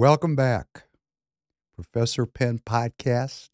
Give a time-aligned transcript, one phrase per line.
[0.00, 0.84] Welcome back.
[1.74, 3.50] Professor Penn Podcast,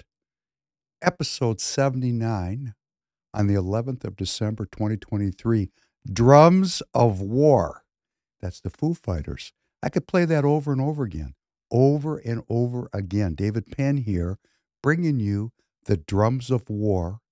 [1.02, 2.72] episode 79
[3.34, 5.70] on the 11th of December 2023.
[6.08, 7.82] Drums of War.
[8.40, 9.54] That's the Foo Fighters.
[9.82, 11.34] I could play that over and over again,
[11.72, 13.34] over and over again.
[13.34, 14.38] David Penn here,
[14.84, 15.50] bringing you
[15.86, 17.22] the Drums of War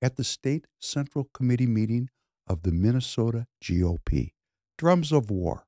[0.00, 2.08] at the State Central Committee meeting
[2.46, 4.30] of the Minnesota GOP.
[4.78, 5.63] Drums of War.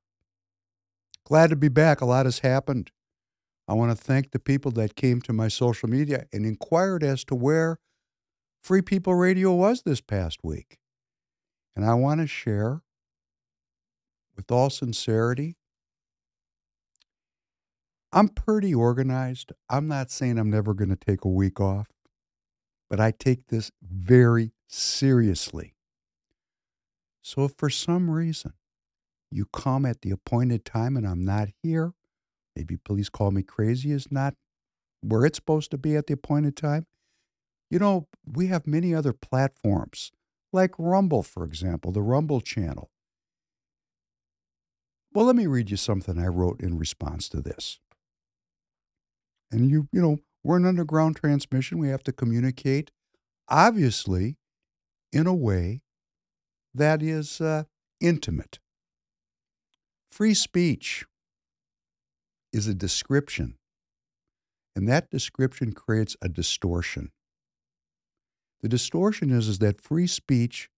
[1.27, 1.99] Glad to be back.
[1.99, 2.89] A lot has happened.
[3.67, 7.25] I want to thank the people that came to my social media and inquired as
[7.25, 7.79] to where
[8.63, 10.77] Free People Radio was this past week.
[11.75, 12.81] And I want to share
[14.37, 15.57] with all sincerity
[18.13, 19.51] I'm pretty organized.
[19.69, 21.87] I'm not saying I'm never going to take a week off,
[22.89, 25.75] but I take this very seriously.
[27.21, 28.53] So if for some reason
[29.31, 31.93] you come at the appointed time and I'm not here.
[32.55, 34.35] Maybe police call me crazy is not
[35.01, 36.85] where it's supposed to be at the appointed time.
[37.69, 40.11] You know, we have many other platforms,
[40.53, 42.89] like Rumble, for example, the Rumble channel.
[45.13, 47.79] Well, let me read you something I wrote in response to this.
[49.51, 51.79] And you, you know, we're an underground transmission.
[51.79, 52.91] We have to communicate,
[53.49, 54.37] obviously,
[55.11, 55.81] in a way
[56.73, 57.63] that is uh,
[57.99, 58.59] intimate.
[60.11, 61.05] Free speech
[62.51, 63.55] is a description,
[64.75, 67.11] and that description creates a distortion.
[68.61, 70.69] The distortion is, is that free speech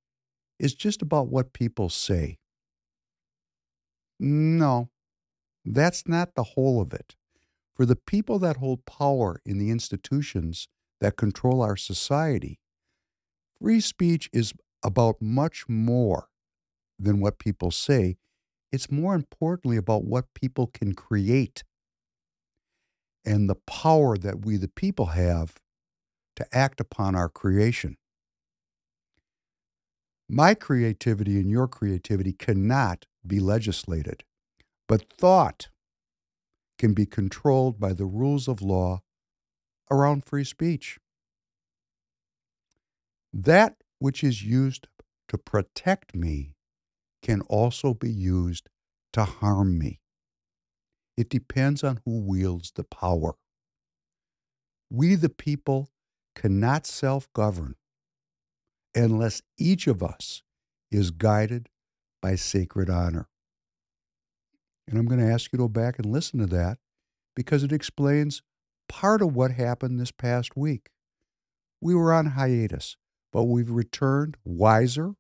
[0.60, 2.38] is just about what people say.
[4.20, 4.90] No,
[5.64, 7.16] that's not the whole of it.
[7.76, 10.68] For the people that hold power in the institutions
[11.00, 12.60] that control our society,
[13.62, 14.54] free speech is
[14.84, 16.28] about much more
[16.98, 18.18] than what people say
[18.72, 21.64] it's more importantly about what people can create
[23.26, 25.56] and the power that we, the people, have
[26.36, 27.98] to act upon our creation.
[30.30, 34.24] My creativity and your creativity cannot be legislated,
[34.88, 35.70] but thought
[36.78, 39.02] can be controlled by the rules of law
[39.92, 41.00] around free speech.
[43.34, 44.88] That which is used
[45.28, 46.54] to protect me
[47.22, 48.70] can also be used
[49.14, 50.00] to harm me.
[51.18, 53.36] It depends on who wields the power.
[54.90, 55.90] We, the people,
[56.36, 57.76] cannot self govern
[58.96, 60.42] unless each of us
[60.92, 61.70] is guided
[62.22, 63.28] by sacred honor.
[64.88, 66.80] And I'm going to ask you to go back and listen to that
[67.36, 68.42] because it explains
[68.88, 70.90] part of what happened this past week.
[71.80, 72.98] We were on hiatus,
[73.32, 75.14] but we've returned wiser,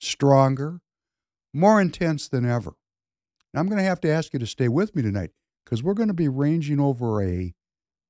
[0.00, 0.80] stronger,
[1.52, 2.74] more intense than ever.
[3.52, 5.30] Now, I'm going to have to ask you to stay with me tonight
[5.64, 7.54] because we're going to be ranging over a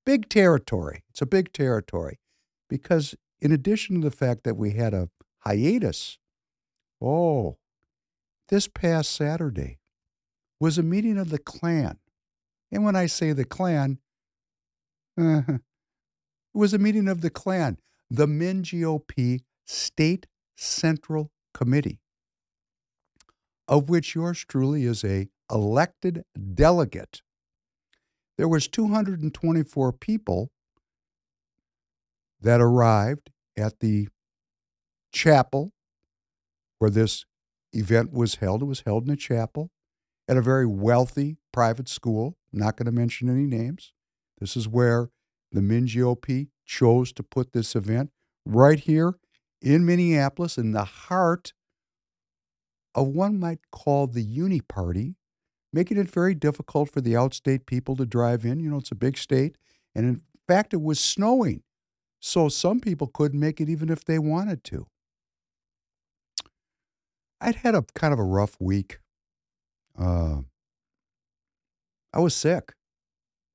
[0.07, 1.05] big territory.
[1.11, 2.21] It's a big territory
[2.69, 5.09] because, in addition to the fact that we had a
[5.41, 6.19] hiatus,
[7.01, 7.59] oh,
[8.49, 9.79] this past Saturday
[10.61, 11.99] was a meeting of the Klan.
[12.71, 13.99] And when I say the Klan,
[15.19, 15.61] uh, it
[16.55, 17.79] was a meeting of the Klan,
[18.09, 22.02] the MnGOP State Central Committee
[23.73, 26.25] of which yours truly is a elected
[26.55, 27.23] delegate.
[28.37, 30.51] There was 224 people
[32.39, 34.09] that arrived at the
[35.11, 35.73] chapel
[36.81, 37.25] where this
[37.73, 38.61] event was held.
[38.61, 39.71] It was held in a chapel
[40.29, 42.37] at a very wealthy private school.
[42.53, 43.95] not going to mention any names.
[44.39, 45.09] This is where
[45.51, 48.11] the MnGOP chose to put this event
[48.45, 49.15] right here
[49.63, 51.55] in Minneapolis, in the heart
[52.95, 55.17] of one might call the uni party,
[55.73, 58.61] making it very difficult for the outstate people to drive in.
[58.61, 59.57] You know, it's a big state.
[59.95, 61.63] And in fact, it was snowing.
[62.21, 64.87] So some people couldn't make it even if they wanted to.
[67.41, 68.99] I'd had a kind of a rough week.
[69.99, 70.43] Uh,
[72.13, 72.75] I was sick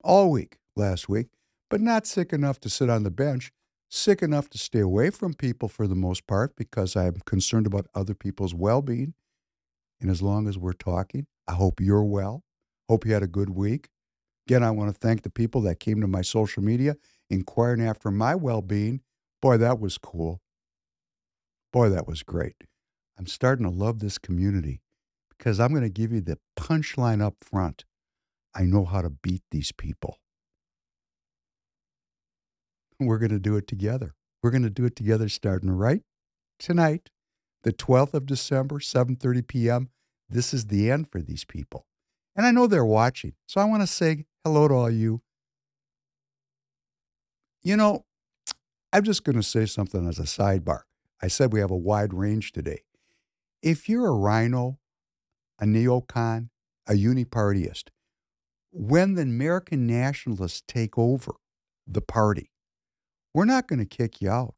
[0.04, 1.28] all week last week,
[1.70, 3.50] but not sick enough to sit on the bench,
[3.88, 7.86] sick enough to stay away from people for the most part because I'm concerned about
[7.94, 9.14] other people's well being.
[10.00, 12.44] And as long as we're talking, I hope you're well.
[12.88, 13.88] Hope you had a good week.
[14.46, 16.96] Again, I want to thank the people that came to my social media
[17.28, 19.00] inquiring after my well being.
[19.42, 20.40] Boy, that was cool.
[21.72, 22.56] Boy, that was great.
[23.18, 24.80] I'm starting to love this community
[25.36, 27.84] because I'm going to give you the punchline up front.
[28.54, 30.18] I know how to beat these people.
[32.98, 34.14] We're going to do it together.
[34.42, 36.02] We're going to do it together starting right
[36.58, 37.10] tonight,
[37.62, 39.90] the 12th of December, 7:30 p.m.
[40.28, 41.86] This is the end for these people.
[42.36, 43.32] And I know they're watching.
[43.46, 45.22] So I want to say hello to all you.
[47.62, 48.04] You know,
[48.92, 50.82] I'm just going to say something as a sidebar.
[51.22, 52.82] I said we have a wide range today.
[53.62, 54.78] If you're a rhino,
[55.60, 56.50] a neocon,
[56.86, 57.88] a unipartyist,
[58.70, 61.34] when the American nationalists take over
[61.86, 62.52] the party,
[63.34, 64.54] we're not going to kick you out.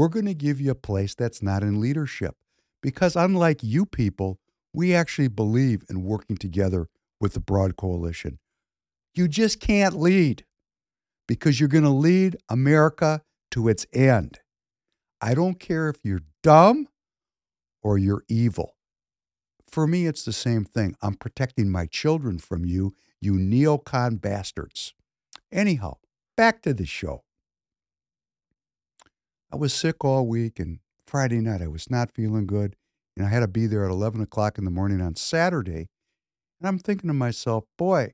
[0.00, 2.34] We're going to give you a place that's not in leadership.
[2.80, 4.40] Because unlike you people,
[4.72, 6.88] we actually believe in working together
[7.20, 8.38] with the broad coalition.
[9.12, 10.46] You just can't lead
[11.28, 13.20] because you're going to lead America
[13.50, 14.38] to its end.
[15.20, 16.88] I don't care if you're dumb
[17.82, 18.76] or you're evil.
[19.70, 20.96] For me, it's the same thing.
[21.02, 24.94] I'm protecting my children from you, you neocon bastards.
[25.52, 25.98] Anyhow,
[26.38, 27.24] back to the show.
[29.52, 32.76] I was sick all week, and Friday night I was not feeling good,
[33.16, 35.88] and I had to be there at 11 o'clock in the morning on Saturday.
[36.60, 38.12] And I'm thinking to myself, boy,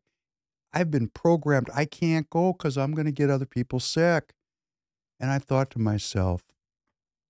[0.72, 1.68] I've been programmed.
[1.74, 4.32] I can't go because I'm going to get other people sick.
[5.20, 6.42] And I thought to myself,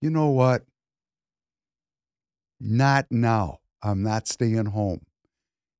[0.00, 0.64] you know what?
[2.60, 3.58] Not now.
[3.82, 5.02] I'm not staying home.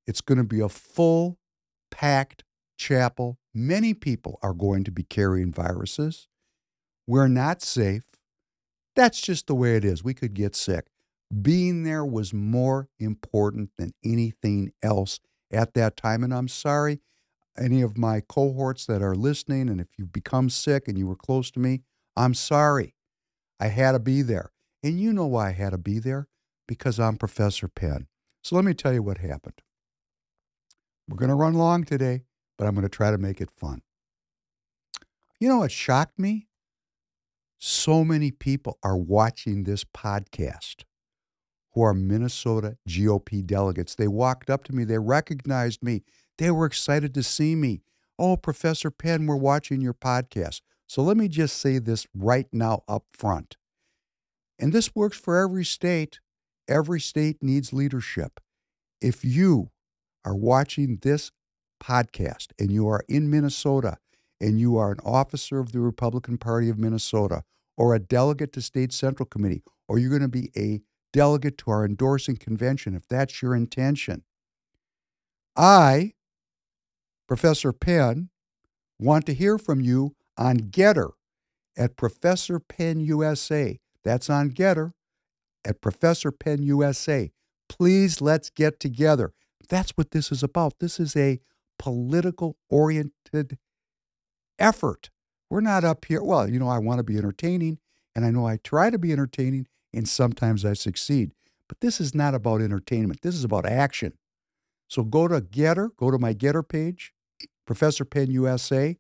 [0.07, 1.39] It's going to be a full,
[1.91, 2.45] packed
[2.79, 3.39] chapel.
[3.55, 6.29] Many people are going to be carrying viruses.
[7.07, 8.16] We're not safe.
[8.97, 10.03] That's just the way it is.
[10.03, 10.87] We could get sick.
[11.43, 15.21] Being there was more important than anything else
[15.53, 16.25] at that time.
[16.25, 17.01] And I'm sorry,
[17.59, 21.17] any of my cohorts that are listening, and if you become sick and you were
[21.17, 21.83] close to me,
[22.17, 22.95] I'm sorry.
[23.61, 24.53] I had to be there.
[24.83, 26.29] And you know why I had to be there?
[26.67, 28.07] Because I'm Professor Penn.
[28.43, 29.61] So let me tell you what happened.
[31.09, 32.25] We're going to run long today,
[32.57, 33.83] but I'm going to try to make it fun.
[35.39, 36.49] You know what shocked me?
[37.69, 40.85] So many people are watching this podcast
[41.73, 43.97] who are Minnesota GOP delegates.
[43.97, 46.05] They walked up to me, they recognized me,
[46.39, 47.81] they were excited to see me.
[48.21, 50.61] Oh, Professor Penn, we're watching your podcast.
[50.87, 53.57] So let me just say this right now up front.
[54.61, 56.21] And this works for every state.
[56.69, 58.39] Every state needs leadership.
[59.01, 59.73] If you
[60.25, 61.33] are watching this
[61.83, 63.99] podcast and you are in Minnesota
[64.41, 67.43] and you are an officer of the Republican Party of Minnesota
[67.77, 70.81] or a delegate to State Central Committee, or you're going to be a
[71.13, 74.23] delegate to our endorsing convention, if that's your intention,
[75.57, 76.13] I,
[77.27, 78.29] Professor Penn,
[78.99, 81.13] want to hear from you on GETTR
[81.77, 83.79] at Professor Penn USA.
[84.05, 84.93] That's on GETTR
[85.65, 87.33] at Professor Penn USA.
[87.69, 89.33] Please let's get together.
[89.69, 90.79] That's what this is about.
[90.79, 91.41] This is a
[91.79, 93.59] political oriented
[94.59, 95.11] effort.
[95.51, 96.23] We're not up here.
[96.23, 97.79] Well, you know, I want to be entertaining,
[98.15, 101.33] and I know I try to be entertaining, and sometimes I succeed.
[101.69, 103.23] But this is not about entertainment.
[103.23, 104.15] This is about action.
[104.89, 107.13] So go to GETTR, go to my GETTR page,
[107.67, 108.97] Professor Penn USA,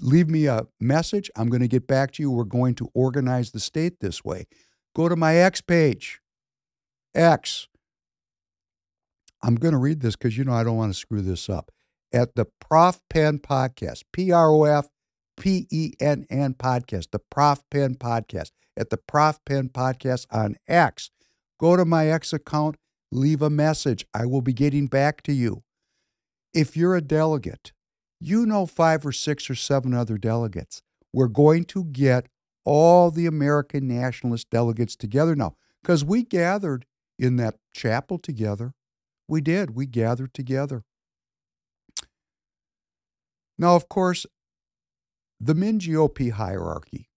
[0.00, 1.30] leave me a message.
[1.36, 2.30] I'm going to get back to you.
[2.30, 4.46] We're going to organize the state this way.
[4.94, 6.20] Go to my X page.
[7.14, 7.68] X.
[9.42, 11.70] I'm going to read this because you know I don't want to screw this up.
[12.12, 14.88] At the Prof Penn Podcast, P R O F
[15.38, 20.56] P E N N Podcast, the Prof Penn Podcast, at the Prof Penn Podcast on
[20.66, 21.10] X.
[21.58, 22.76] Go to my X account,
[23.10, 24.06] leave a message.
[24.14, 25.62] I will be getting back to you.
[26.54, 27.72] If you're a delegate,
[28.20, 30.82] you know five or six or seven other delegates.
[31.12, 32.26] We're going to get
[32.64, 36.84] all the American nationalist delegates together now because we gathered
[37.18, 38.74] in that chapel together.
[39.26, 39.74] We did.
[39.74, 40.84] We gathered together.
[43.58, 44.26] Now, of course,
[45.40, 47.08] the Min GOP hierarchy,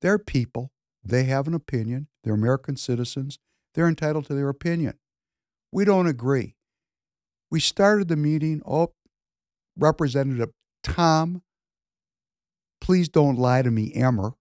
[0.00, 0.72] they're people.
[1.04, 2.08] They have an opinion.
[2.22, 3.38] They're American citizens.
[3.74, 4.98] They're entitled to their opinion.
[5.72, 6.56] We don't agree.
[7.50, 8.62] We started the meeting.
[8.66, 8.92] Oh,
[9.78, 10.50] Representative
[10.82, 11.42] Tom,
[12.80, 14.32] please don't lie to me, Emmer,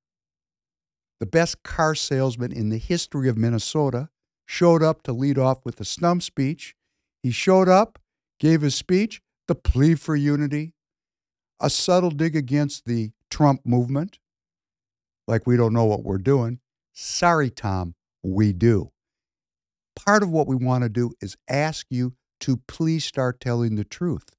[1.19, 4.09] the best car salesman in the history of Minnesota,
[4.45, 6.75] showed up to lead off with the stump speech.
[7.21, 7.99] He showed up,
[8.39, 10.73] gave his speech, the plea for unity,
[11.59, 14.19] a subtle dig against the Trump movement,
[15.27, 16.59] like we don't know what we're doing.
[16.93, 18.91] Sorry, Tom, we do.
[19.95, 23.83] Part of what we want to do is ask you to please start telling the
[23.83, 24.29] truth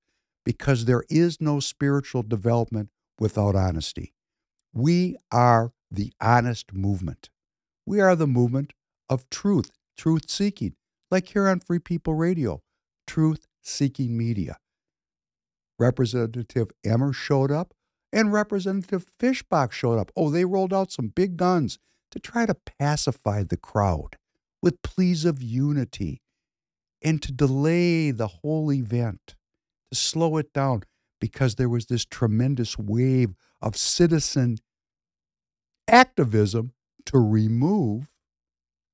[0.44, 4.14] because there is no spiritual development without honesty.
[4.72, 7.30] We are the honest movement.
[7.84, 8.72] We are the movement
[9.08, 10.74] of truth, truth seeking,
[11.10, 12.62] like here on Free People Radio,
[13.06, 14.58] truth seeking media.
[15.78, 17.74] Representative Emmer showed up
[18.12, 20.10] and Representative Fischbach showed up.
[20.16, 21.78] Oh, they rolled out some big guns
[22.10, 24.16] to try to pacify the crowd
[24.62, 26.22] with pleas of unity
[27.02, 29.36] and to delay the whole event,
[29.92, 30.82] to slow it down,
[31.20, 34.56] because there was this tremendous wave of citizen
[35.86, 36.72] activism
[37.06, 38.08] to remove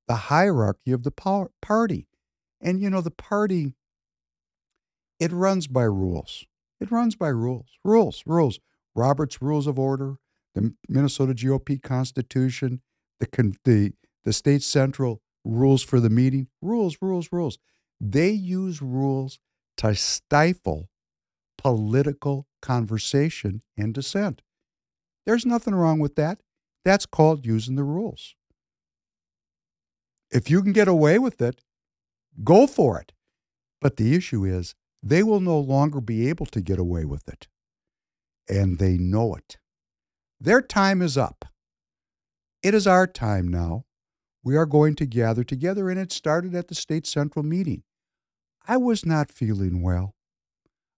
[0.07, 2.07] the hierarchy of the party.
[2.61, 3.73] And, you know, the party,
[5.19, 6.47] it runs by rules.
[6.81, 8.61] It runs by rules, rules, rules.
[8.95, 10.17] Robert's Rules of Order,
[10.55, 12.81] the Minnesota GOP Constitution,
[13.19, 13.93] the, the,
[14.25, 17.59] the state central rules for the meeting, rules, rules, rules.
[18.01, 19.39] They use rules
[19.79, 20.89] to stifle
[21.59, 24.43] political conversation and dissent.
[25.27, 26.41] There's nothing wrong with that.
[26.85, 28.35] That's called using the rules.
[30.31, 31.63] If you can get away with it,
[32.43, 33.13] go for it.
[33.81, 34.75] But the issue is,
[35.07, 37.47] they will no longer be able to get away with it.
[38.49, 39.59] And they know it.
[40.41, 41.45] Their time is up.
[42.63, 43.85] It is our time now.
[44.43, 47.83] We are going to gather together, and it started at the state central meeting.
[48.67, 50.15] I was not feeling well.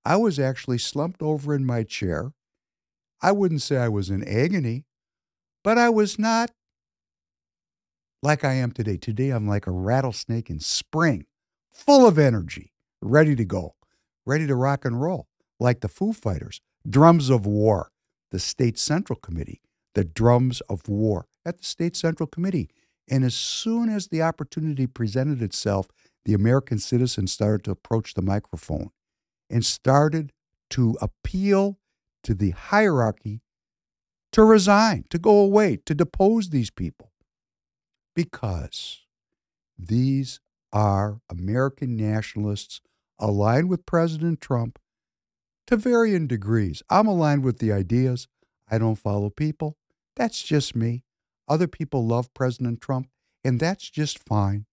[0.04, 2.32] I was actually slumped over in my chair.
[3.20, 4.84] I wouldn't say I was in agony,
[5.64, 6.52] but I was not
[8.22, 8.96] like I am today.
[8.96, 11.26] Today, I'm like a rattlesnake in spring,
[11.72, 13.75] full of energy, ready to go,
[14.26, 15.28] ready to rock and roll,
[15.58, 17.92] like the Foo Fighters, drums of war,
[18.32, 19.62] the State Central Committee,
[19.94, 22.68] the drums of war at the State Central Committee.
[23.08, 25.88] And as soon as the opportunity presented itself,
[26.24, 28.90] the American citizen started to approach the microphone
[29.48, 30.32] and started
[30.70, 31.78] to appeal
[32.24, 33.42] to the hierarchy
[34.32, 37.12] to resign, to go away, to depose these people.
[38.14, 39.02] Because
[39.78, 40.40] these
[40.72, 42.80] are American nationalists
[43.18, 44.78] aligned with President Trump
[45.66, 46.82] to varying degrees.
[46.90, 48.28] I'm aligned with the ideas.
[48.70, 49.76] I don't follow people.
[50.14, 51.04] That's just me.
[51.48, 53.08] Other people love President Trump,
[53.44, 54.66] and that's just fine.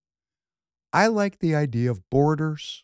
[0.92, 2.84] I like the idea of borders,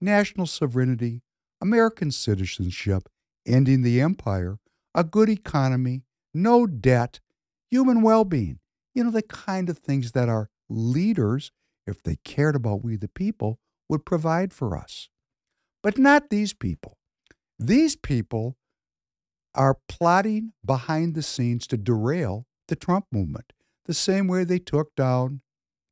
[0.00, 1.22] national sovereignty,
[1.60, 3.08] American citizenship,
[3.46, 4.58] ending the empire,
[4.94, 6.02] a good economy,
[6.34, 7.20] no debt,
[7.70, 8.58] human well being.
[8.94, 11.52] You know, the kind of things that our leaders,
[11.86, 13.58] if they cared about we the people,
[13.92, 15.10] would provide for us.
[15.82, 16.96] But not these people.
[17.58, 18.56] These people
[19.54, 23.52] are plotting behind the scenes to derail the Trump movement,
[23.84, 25.42] the same way they took down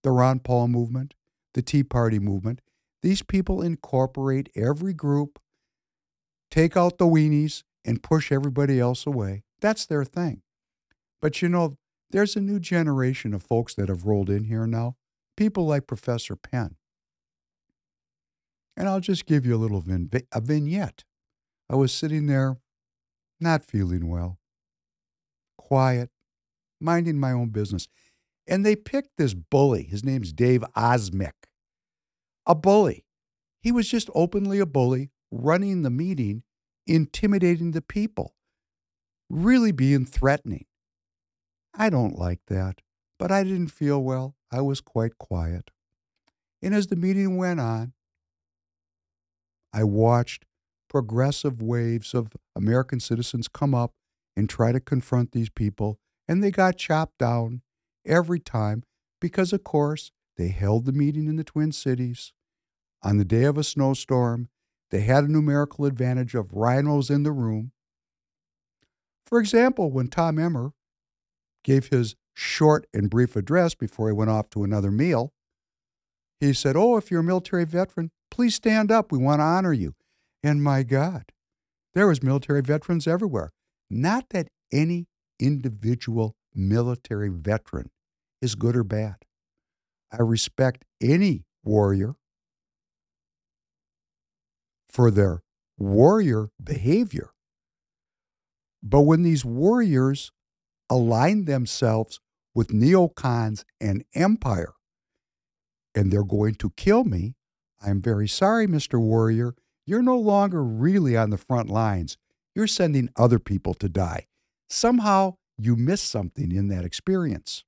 [0.02, 1.12] the Ron Paul movement,
[1.52, 2.62] the Tea Party movement.
[3.02, 5.38] These people incorporate every group,
[6.50, 9.42] take out the weenies, and push everybody else away.
[9.60, 10.40] That's their thing.
[11.20, 11.76] But you know,
[12.12, 14.96] there's a new generation of folks that have rolled in here now,
[15.36, 16.76] people like Professor Penn.
[18.80, 21.04] And I'll just give you a little vin- a vignette.
[21.68, 22.56] I was sitting there,
[23.38, 24.38] not feeling well,
[25.58, 26.08] quiet,
[26.80, 27.88] minding my own business.
[28.46, 29.82] And they picked this bully.
[29.82, 31.34] His name's Dave Osmek.
[32.46, 33.04] A bully.
[33.60, 36.42] He was just openly a bully, running the meeting,
[36.86, 38.34] intimidating the people,
[39.28, 40.64] really being threatening.
[41.74, 42.80] I don't like that,
[43.18, 44.36] but I didn't feel well.
[44.50, 45.70] I was quite quiet.
[46.62, 47.92] And as the meeting went on,
[49.72, 50.44] I watched
[50.88, 53.92] progressive waves of American citizens come up
[54.36, 55.98] and try to confront these people
[56.30, 57.62] and they got chopped down
[58.06, 58.84] every time
[59.20, 62.32] because, of course, they held the meeting in the Twin Cities
[63.02, 64.48] on the day of a snowstorm.
[64.90, 67.72] They had a numerical advantage of rhinos in the room.
[69.26, 70.72] For example, when Tom Emmer
[71.62, 75.32] gave his short and brief address before he went off to another meal,
[76.38, 79.12] he said, Oh, if you're a military veteran, please stand up.
[79.12, 79.94] We want to honor you.
[80.42, 81.24] And my God,
[81.94, 83.52] there was military veterans everywhere.
[83.90, 85.08] Not that any
[85.38, 87.90] individual military veteran
[88.40, 89.16] is good or bad.
[90.12, 92.14] I respect any warrior
[94.88, 95.42] for their
[95.78, 97.30] warrior behavior.
[98.82, 100.32] But when these warriors
[100.88, 102.20] align themselves
[102.54, 104.72] with neocons and empire,
[105.94, 107.34] and they're going to kill me,
[107.80, 109.00] I'm very sorry, Mr.
[109.00, 109.54] Warrior.
[109.86, 112.16] You're no longer really on the front lines.
[112.54, 114.26] You're sending other people to die.
[114.68, 117.64] Somehow you miss something in that experience.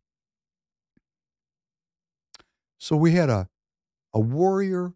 [2.79, 3.49] So we had a,
[4.13, 4.95] a warrior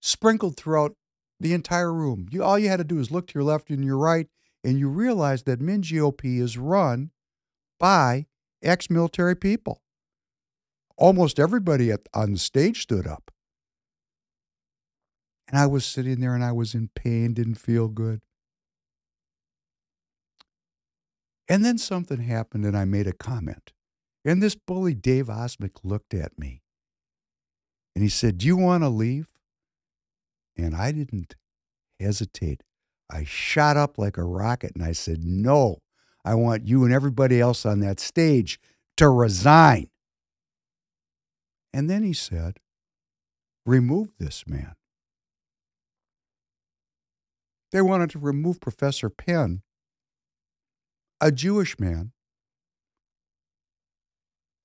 [0.00, 0.94] sprinkled throughout
[1.38, 2.26] the entire room.
[2.30, 4.28] You, all you had to do is look to your left and your right,
[4.62, 7.10] and you realize that Min GOP is run
[7.78, 8.26] by
[8.62, 9.80] ex military people.
[10.96, 13.30] Almost everybody at, on the stage stood up.
[15.50, 18.20] And I was sitting there and I was in pain, didn't feel good.
[21.48, 23.72] And then something happened and I made a comment.
[24.24, 26.62] And this bully, Dave Osmek, looked at me
[27.96, 29.32] and he said, Do you want to leave?
[30.56, 31.34] And I didn't
[31.98, 32.62] hesitate.
[33.10, 35.78] I shot up like a rocket and I said, No,
[36.24, 38.60] I want you and everybody else on that stage
[38.98, 39.88] to resign.
[41.72, 42.60] And then he said,
[43.66, 44.74] Remove this man.
[47.72, 49.62] They wanted to remove Professor Penn,
[51.20, 52.12] a Jewish man,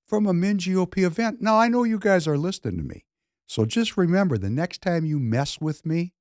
[0.06, 1.40] from a Min GOP event.
[1.40, 3.04] Now, I know you guys are listening to me.
[3.46, 6.14] So just remember the next time you mess with me,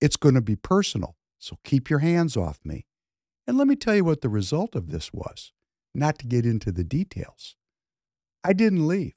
[0.00, 1.16] it's going to be personal.
[1.38, 2.86] So keep your hands off me.
[3.46, 5.52] And let me tell you what the result of this was,
[5.94, 7.56] not to get into the details.
[8.44, 9.14] I didn't leave.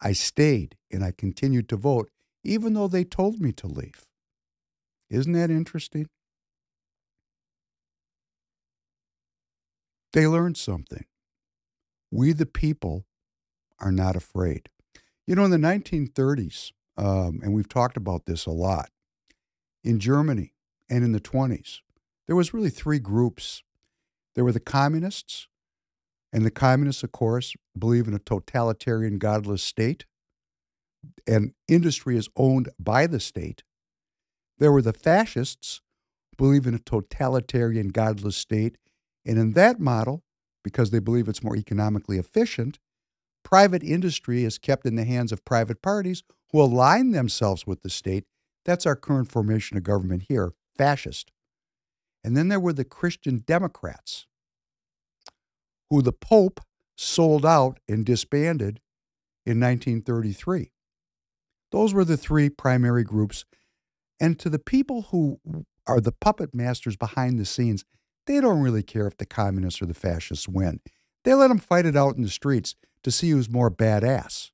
[0.00, 2.10] I stayed and I continued to vote,
[2.44, 4.04] even though they told me to leave.
[5.10, 6.08] Isn't that interesting?
[10.12, 11.04] They learned something.
[12.10, 13.04] We, the people,
[13.78, 14.68] are not afraid.
[15.26, 18.88] You know, in the 1930s, um, and we've talked about this a lot,
[19.84, 20.54] in Germany
[20.88, 21.80] and in the 20s,
[22.26, 23.62] there was really three groups.
[24.34, 25.48] There were the communists,
[26.32, 30.06] and the communists, of course, believe in a totalitarian, godless state,
[31.26, 33.62] and industry is owned by the state.
[34.58, 35.80] There were the fascists,
[36.36, 38.76] believe in a totalitarian, godless state.
[39.24, 40.22] And in that model,
[40.62, 42.78] because they believe it's more economically efficient,
[43.44, 47.90] private industry is kept in the hands of private parties who align themselves with the
[47.90, 48.24] state.
[48.64, 51.30] That's our current formation of government here, fascist.
[52.24, 54.26] And then there were the Christian Democrats,
[55.90, 56.60] who the Pope
[56.96, 58.80] sold out and disbanded
[59.44, 60.72] in 1933.
[61.70, 63.44] Those were the three primary groups
[64.20, 65.40] and to the people who
[65.86, 67.84] are the puppet masters behind the scenes,
[68.26, 70.80] they don't really care if the communists or the fascists win.
[71.24, 74.50] They let them fight it out in the streets to see who's more badass.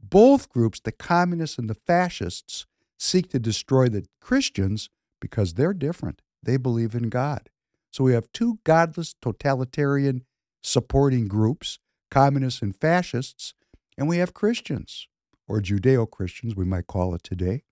[0.00, 2.66] Both groups, the communists and the fascists,
[2.98, 4.90] seek to destroy the Christians
[5.20, 6.22] because they're different.
[6.42, 7.50] They believe in God.
[7.90, 10.24] So we have two godless, totalitarian
[10.62, 11.78] supporting groups,
[12.10, 13.54] communists and fascists,
[13.96, 15.08] and we have Christians,
[15.48, 17.62] or Judeo Christians, we might call it today.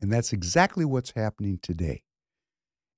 [0.00, 2.02] And that's exactly what's happening today.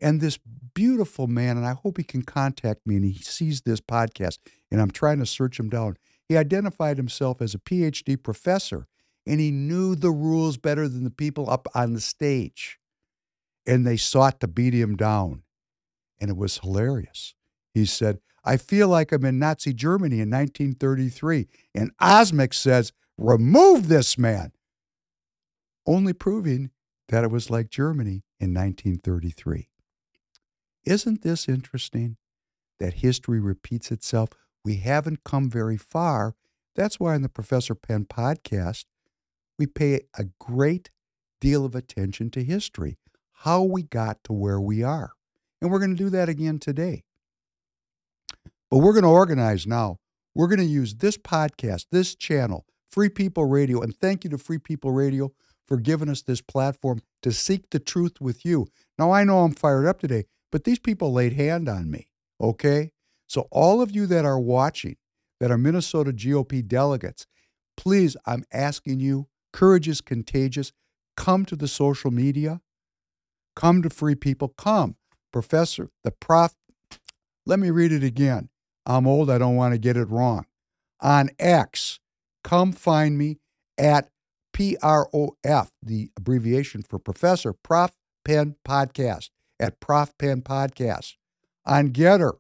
[0.01, 0.39] And this
[0.75, 4.39] beautiful man, and I hope he can contact me and he sees this podcast,
[4.71, 5.97] and I'm trying to search him down.
[6.29, 8.87] He identified himself as a PhD professor,
[9.27, 12.79] and he knew the rules better than the people up on the stage.
[13.67, 15.43] And they sought to beat him down.
[16.21, 17.35] And it was hilarious.
[17.75, 21.49] He said, I feel like I'm in Nazi Germany in 1933.
[21.75, 24.53] And Osmek says, remove this man.
[25.87, 26.71] Only proving
[27.09, 29.69] that it was like Germany in 1933.
[30.85, 32.17] Isn't this interesting
[32.79, 34.31] that history repeats itself?
[34.65, 36.35] We haven't come very far.
[36.75, 38.85] That's why in the Professor Penn podcast,
[39.59, 40.91] we pay a great
[41.41, 42.99] deal of attention to history,
[43.33, 45.13] how we got to where we are.
[45.61, 47.05] And we're going to do that again today.
[48.71, 49.97] But we're going to organize now.
[50.35, 54.39] We're going to use this podcast, this channel, Free People Radio, and thank you to
[54.39, 55.33] Free People Radio
[55.69, 58.67] for giving us this platform to seek the truth with you.
[58.99, 62.09] Now, I know I'm fired up today, but these people laid hand on me,
[62.41, 62.93] okay?
[63.29, 64.97] So, all of you that are watching,
[65.39, 67.27] that are Minnesota GOP delegates,
[67.77, 70.73] please, I'm asking you, courage is contagious.
[71.17, 72.61] Come to the social media,
[73.55, 74.97] come to Free People, come.
[75.33, 76.55] Professor, the prof,
[77.45, 78.49] let me read it again.
[78.87, 80.47] I'm old, I don't want to get it wrong.
[81.01, 82.01] On X,
[82.43, 83.39] come find me
[83.77, 84.09] at
[84.59, 87.93] PROF, the abbreviation for Professor Prof
[88.25, 91.15] Penn Podcast at Prof Penn Podcast.
[91.65, 92.39] On GETTR,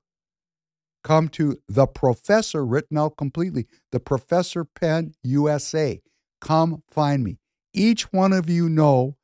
[1.04, 6.00] come to The Professor, written out completely, The Professor Penn USA.
[6.40, 7.38] Come find me.
[7.72, 9.16] Each one of you know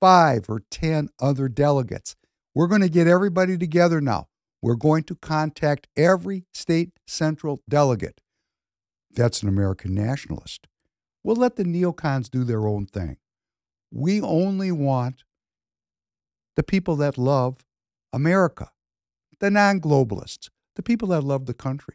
[0.00, 2.16] five or 10 other delegates.
[2.54, 4.28] We're going to get everybody together now.
[4.62, 8.22] We're going to contact every state central delegate.
[9.10, 10.68] That's an American nationalist.
[11.22, 13.16] We'll let the neocons do their own thing.
[13.92, 15.24] We only want
[16.56, 17.64] the people that love
[18.12, 18.70] America,
[19.38, 21.94] the non globalists, the people that love the country.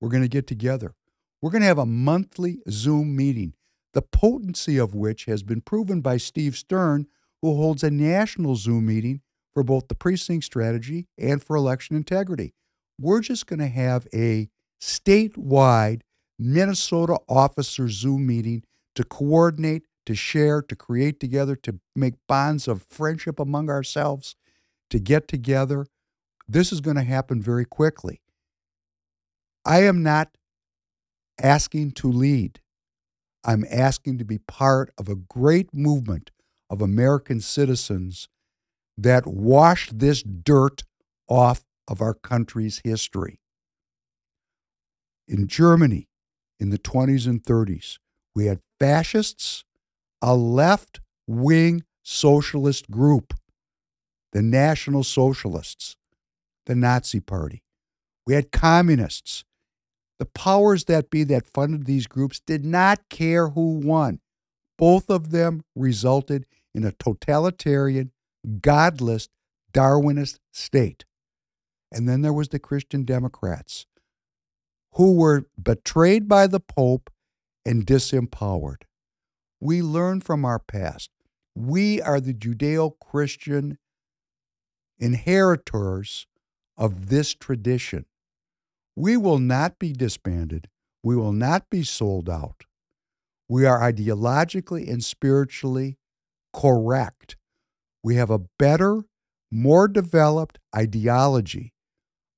[0.00, 0.94] We're going to get together.
[1.40, 3.54] We're going to have a monthly Zoom meeting,
[3.94, 7.06] the potency of which has been proven by Steve Stern,
[7.42, 9.22] who holds a national Zoom meeting
[9.54, 12.54] for both the precinct strategy and for election integrity.
[13.00, 14.48] We're just going to have a
[14.80, 16.02] statewide
[16.38, 18.62] Minnesota officer Zoom meeting
[18.94, 24.36] to coordinate, to share, to create together, to make bonds of friendship among ourselves,
[24.90, 25.86] to get together.
[26.46, 28.20] This is going to happen very quickly.
[29.64, 30.36] I am not
[31.40, 32.60] asking to lead.
[33.44, 36.30] I'm asking to be part of a great movement
[36.70, 38.28] of American citizens
[38.96, 40.84] that wash this dirt
[41.28, 43.40] off of our country's history.
[45.26, 46.08] In Germany,
[46.60, 47.98] in the 20s and 30s,
[48.34, 49.64] we had fascists,
[50.22, 53.34] a left wing socialist group,
[54.32, 55.96] the National Socialists,
[56.66, 57.62] the Nazi Party.
[58.26, 59.44] We had communists.
[60.18, 64.20] The powers that be that funded these groups did not care who won.
[64.76, 68.12] Both of them resulted in a totalitarian,
[68.60, 69.28] godless,
[69.72, 71.04] Darwinist state.
[71.92, 73.86] And then there was the Christian Democrats,
[74.98, 77.08] who were betrayed by the Pope
[77.64, 78.82] and disempowered.
[79.60, 81.10] We learn from our past.
[81.54, 83.78] We are the Judeo Christian
[84.98, 86.26] inheritors
[86.76, 88.06] of this tradition.
[88.96, 90.68] We will not be disbanded.
[91.04, 92.64] We will not be sold out.
[93.48, 95.96] We are ideologically and spiritually
[96.52, 97.36] correct.
[98.02, 99.02] We have a better,
[99.48, 101.72] more developed ideology.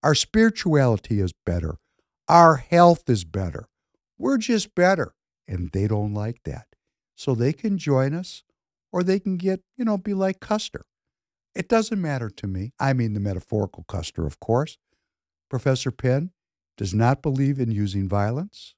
[0.02, 1.79] Our spirituality is better.
[2.30, 3.66] Our health is better.
[4.16, 5.14] We're just better.
[5.48, 6.68] And they don't like that.
[7.16, 8.44] So they can join us
[8.92, 10.86] or they can get, you know, be like Custer.
[11.56, 12.70] It doesn't matter to me.
[12.78, 14.78] I mean, the metaphorical Custer, of course.
[15.48, 16.30] Professor Penn
[16.76, 18.76] does not believe in using violence,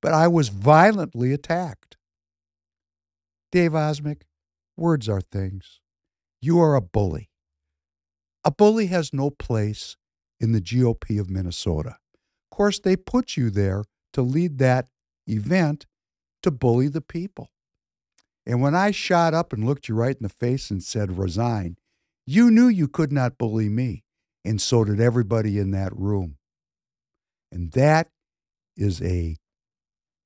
[0.00, 1.96] but I was violently attacked.
[3.50, 4.22] Dave Osmek,
[4.76, 5.80] words are things.
[6.40, 7.28] You are a bully.
[8.44, 9.96] A bully has no place
[10.38, 11.96] in the GOP of Minnesota
[12.50, 14.88] course, they put you there to lead that
[15.26, 15.86] event
[16.42, 17.50] to bully the people.
[18.46, 21.76] And when I shot up and looked you right in the face and said, resign,
[22.24, 24.04] you knew you could not bully me.
[24.44, 26.36] And so did everybody in that room.
[27.50, 28.10] And that
[28.76, 29.36] is a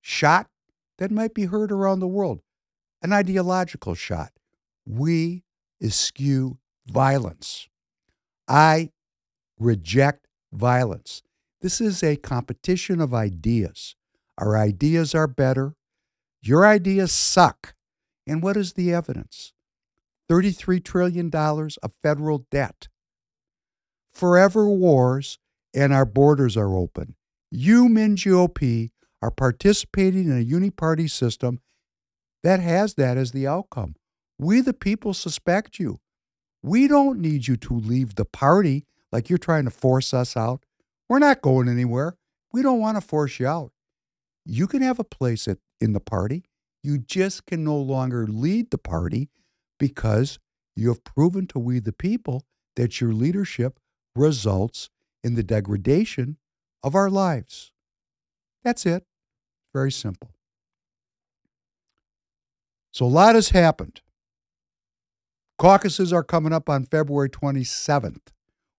[0.00, 0.48] shot
[0.98, 2.40] that might be heard around the world,
[3.02, 4.32] an ideological shot.
[4.86, 5.44] We
[5.82, 7.68] eschew violence.
[8.46, 8.90] I
[9.58, 11.22] reject violence.
[11.60, 13.94] This is a competition of ideas.
[14.38, 15.74] Our ideas are better.
[16.42, 17.74] Your ideas suck.
[18.26, 19.52] And what is the evidence?
[20.30, 22.88] $33 trillion of federal debt,
[24.12, 25.38] forever wars,
[25.74, 27.16] and our borders are open.
[27.50, 31.60] You, Min GOP, are participating in a uniparty system
[32.42, 33.96] that has that as the outcome.
[34.38, 35.98] We, the people, suspect you.
[36.62, 40.64] We don't need you to leave the party like you're trying to force us out.
[41.10, 42.16] We're not going anywhere.
[42.52, 43.72] We don't want to force you out.
[44.46, 46.44] You can have a place at, in the party.
[46.84, 49.28] You just can no longer lead the party
[49.76, 50.38] because
[50.76, 52.44] you have proven to we the people
[52.76, 53.80] that your leadership
[54.14, 54.88] results
[55.24, 56.36] in the degradation
[56.80, 57.72] of our lives.
[58.62, 59.04] That's it.
[59.74, 60.30] Very simple.
[62.92, 64.00] So a lot has happened.
[65.58, 68.28] Caucuses are coming up on February 27th.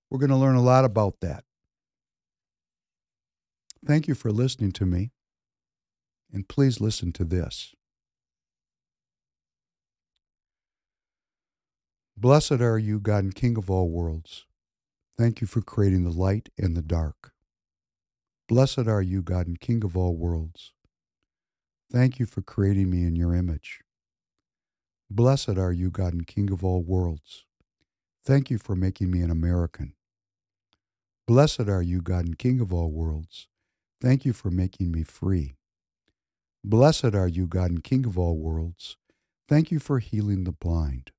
[0.10, 1.44] We're going to learn a lot about that.
[3.86, 5.12] Thank you for listening to me.
[6.32, 7.74] And please listen to this.
[12.16, 14.46] Blessed are you, God and King of all worlds.
[15.18, 17.32] Thank you for creating the light and the dark.
[18.48, 20.74] Blessed are you, God and King of all worlds.
[21.92, 23.82] Thank you for creating me in your image.
[25.10, 27.46] Blessed are you, God and King of all worlds.
[28.24, 29.94] Thank you for making me an American.
[31.28, 33.48] Blessed are you, God and King of all worlds.
[34.02, 35.54] Thank you for making me free.
[36.64, 38.98] Blessed are you, God and King of all worlds.
[39.48, 41.12] Thank you for healing the blind.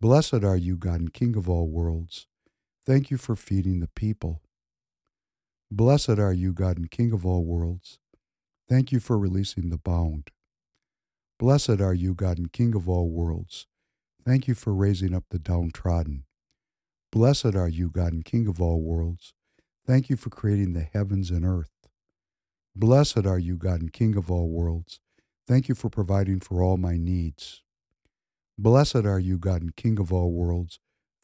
[0.00, 2.26] Blessed are you, God and King of all worlds.
[2.84, 4.42] Thank you for feeding the people.
[5.70, 7.98] Blessed are you, God and King of all worlds.
[8.68, 10.30] Thank you for releasing the bound.
[11.38, 13.66] Blessed are you, God and King of all worlds.
[14.24, 16.24] Thank you for raising up the downtrodden.
[17.12, 19.32] Blessed are you, God and King of all worlds.
[19.86, 21.73] Thank you for creating the heavens and earth.
[22.76, 24.98] Blessed are you, God and King of all worlds.
[25.46, 27.62] Thank you for providing for all my needs.
[28.58, 30.80] Blessed are you, God and King of all worlds.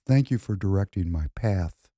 [0.06, 1.88] Thank you for directing my path.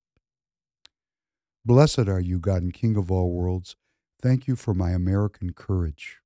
[1.67, 3.77] Blessed are you, God and King of all worlds.
[4.23, 6.21] Thank you for my American courage.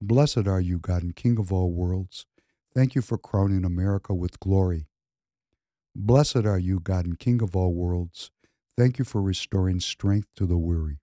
[0.00, 2.26] Blessed are you, God and King of all worlds.
[2.74, 4.86] Thank you for crowning America with glory.
[5.94, 8.30] Blessed are you, God and King of all worlds.
[8.76, 11.00] Thank you for restoring strength to the weary.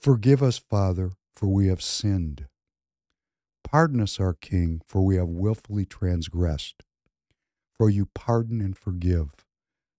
[0.00, 2.46] Forgive us, Father, for we have sinned.
[3.62, 6.82] Pardon us, our King, for we have wilfully transgressed.
[7.76, 9.28] For you pardon and forgive.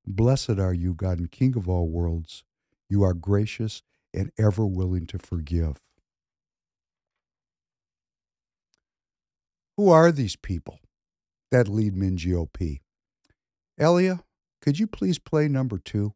[0.07, 2.43] Blessed are you, God and King of all worlds.
[2.89, 5.77] You are gracious and ever willing to forgive.
[9.77, 10.79] Who are these people
[11.51, 12.81] that lead Min GOP?
[13.79, 14.23] Elia,
[14.61, 16.15] could you please play number two?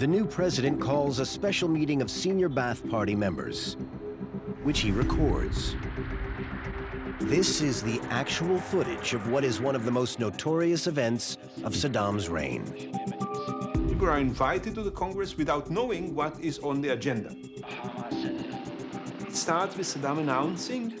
[0.00, 3.76] The new president calls a special meeting of senior Ba'ath Party members,
[4.62, 5.76] which he records.
[7.20, 11.74] This is the actual footage of what is one of the most notorious events of
[11.74, 12.64] Saddam's reign.
[13.90, 17.36] People are invited to the Congress without knowing what is on the agenda.
[19.28, 20.94] It starts with Saddam announcing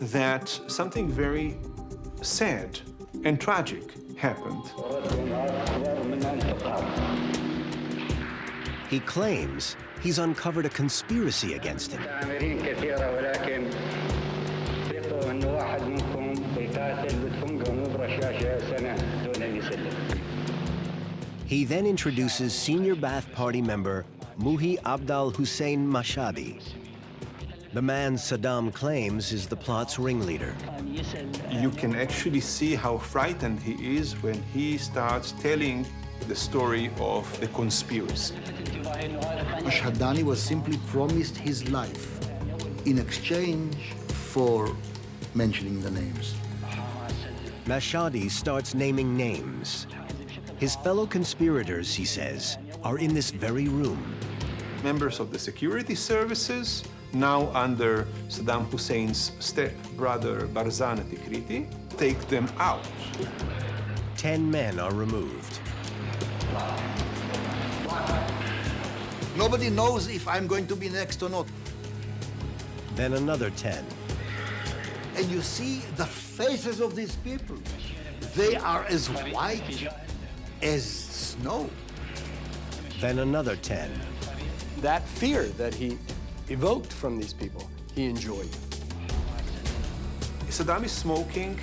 [0.00, 1.58] that something very
[2.22, 2.80] sad
[3.24, 4.64] and tragic happened.
[8.88, 12.02] He claims he's uncovered a conspiracy against him.
[21.46, 24.04] He then introduces senior Ba'ath Party member
[24.38, 26.62] Muhi Abdal Hussein Mashadi,
[27.74, 30.54] the man Saddam claims is the plot's ringleader.
[31.50, 35.86] You can actually see how frightened he is when he starts telling
[36.26, 38.34] the story of the conspiracy.
[39.64, 42.18] Mashhadani was simply promised his life
[42.86, 44.74] in exchange for
[45.34, 46.34] mentioning the names.
[47.66, 49.86] Mashadi starts naming names.
[50.58, 54.14] His fellow conspirators, he says, are in this very room.
[54.82, 62.86] Members of the security services, now under Saddam Hussein's step-brother Barzana Tikriti, take them out.
[64.16, 65.57] Ten men are removed.
[69.36, 71.46] Nobody knows if I'm going to be next or not.
[72.94, 73.84] Then another ten.
[75.16, 77.56] And you see the faces of these people.
[78.34, 79.88] They are as white
[80.62, 81.70] as snow.
[83.00, 83.90] Then another ten.
[84.80, 85.98] That fear that he
[86.48, 88.50] evoked from these people, he enjoyed.
[90.48, 91.58] Saddam is smoking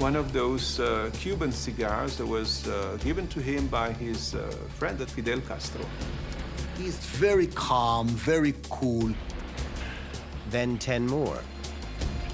[0.00, 4.50] one of those uh, Cuban cigars that was uh, given to him by his uh,
[4.78, 5.84] friend Fidel Castro.
[6.78, 9.10] He's very calm, very cool.
[10.48, 11.38] Then 10 more.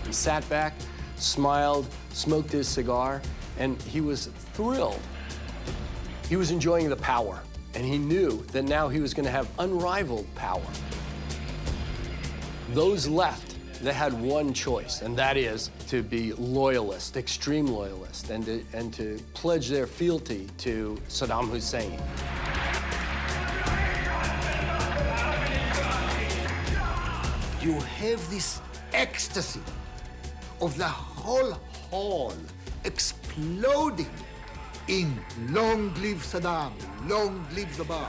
[0.06, 0.74] He sat back,
[1.16, 3.20] smiled, smoked his cigar,
[3.58, 5.00] and he was thrilled.
[6.28, 7.42] He was enjoying the power,
[7.74, 10.70] and he knew that now he was going to have unrivaled power.
[12.74, 18.44] Those left, they had one choice, and that is to be loyalist, extreme loyalist, and
[18.46, 21.92] to, and to pledge their fealty to Saddam Hussein.
[27.60, 28.60] You have this
[28.92, 29.60] ecstasy
[30.60, 31.52] of the whole
[31.90, 32.32] hall
[32.84, 34.10] exploding
[34.88, 35.18] in
[35.50, 36.72] long live Saddam,
[37.08, 38.08] long live the bar.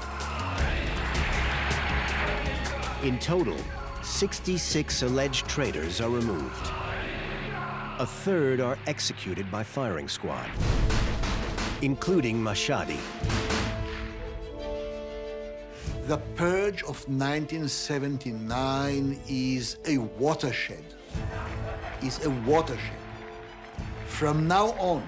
[3.04, 3.58] In total,
[4.08, 6.72] 66 alleged traitors are removed.
[8.00, 10.50] A third are executed by firing squad,
[11.84, 12.98] including Mashadi.
[16.08, 20.84] The purge of 1979 is a watershed.
[22.02, 22.98] Is a watershed.
[24.08, 25.08] From now on,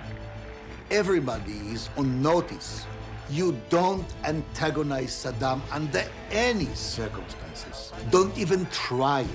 [0.92, 2.86] everybody is on notice.
[3.32, 7.92] You don't antagonize Saddam under any circumstances.
[8.10, 9.28] Don't even try it.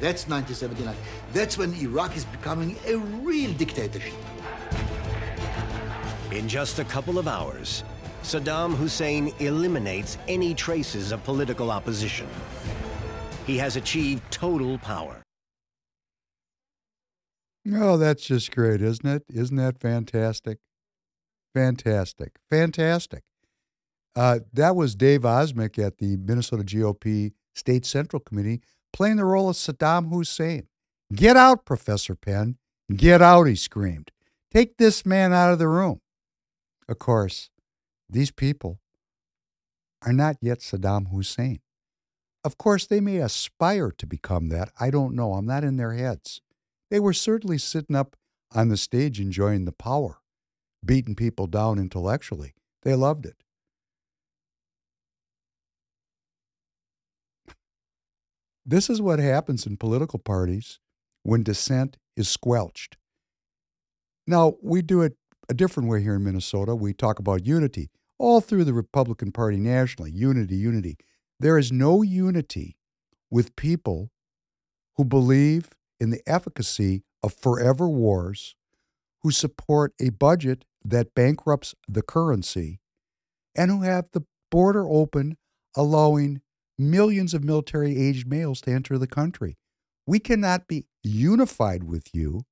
[0.00, 0.94] That's 1979.
[1.32, 4.12] That's when Iraq is becoming a real dictatorship.
[6.30, 7.84] In just a couple of hours,
[8.22, 12.28] Saddam Hussein eliminates any traces of political opposition.
[13.46, 15.22] He has achieved total power.
[17.72, 19.24] Oh, that's just great, isn't it?
[19.32, 20.58] Isn't that fantastic?
[21.54, 22.36] Fantastic.
[22.50, 23.22] Fantastic.
[24.18, 28.60] Uh, that was Dave Osmek at the Minnesota GOP State Central Committee
[28.92, 30.66] playing the role of Saddam Hussein.
[31.14, 32.58] Get out, Professor Penn.
[32.92, 34.10] Get out, he screamed.
[34.52, 36.00] Take this man out of the room.
[36.88, 37.50] Of course,
[38.10, 38.80] these people
[40.04, 41.60] are not yet Saddam Hussein.
[42.42, 44.72] Of course, they may aspire to become that.
[44.80, 45.34] I don't know.
[45.34, 46.40] I'm not in their heads.
[46.90, 48.16] They were certainly sitting up
[48.52, 50.18] on the stage enjoying the power,
[50.84, 52.54] beating people down intellectually.
[52.82, 53.44] They loved it.
[58.70, 60.78] This is what happens in political parties
[61.22, 62.98] when dissent is squelched.
[64.26, 65.16] Now, we do it
[65.48, 66.74] a different way here in Minnesota.
[66.74, 70.98] We talk about unity all through the Republican Party nationally unity, unity.
[71.40, 72.76] There is no unity
[73.30, 74.10] with people
[74.96, 78.54] who believe in the efficacy of forever wars,
[79.22, 82.80] who support a budget that bankrupts the currency,
[83.56, 85.38] and who have the border open,
[85.74, 86.42] allowing
[86.78, 89.56] millions of military aged males to enter the country.
[90.06, 92.42] We cannot be unified with you,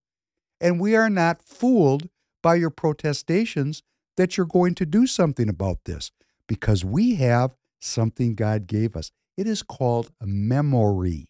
[0.61, 2.09] and we are not fooled
[2.43, 3.83] by your protestations
[4.17, 6.11] that you're going to do something about this
[6.47, 9.11] because we have something God gave us.
[9.37, 11.29] It is called a memory.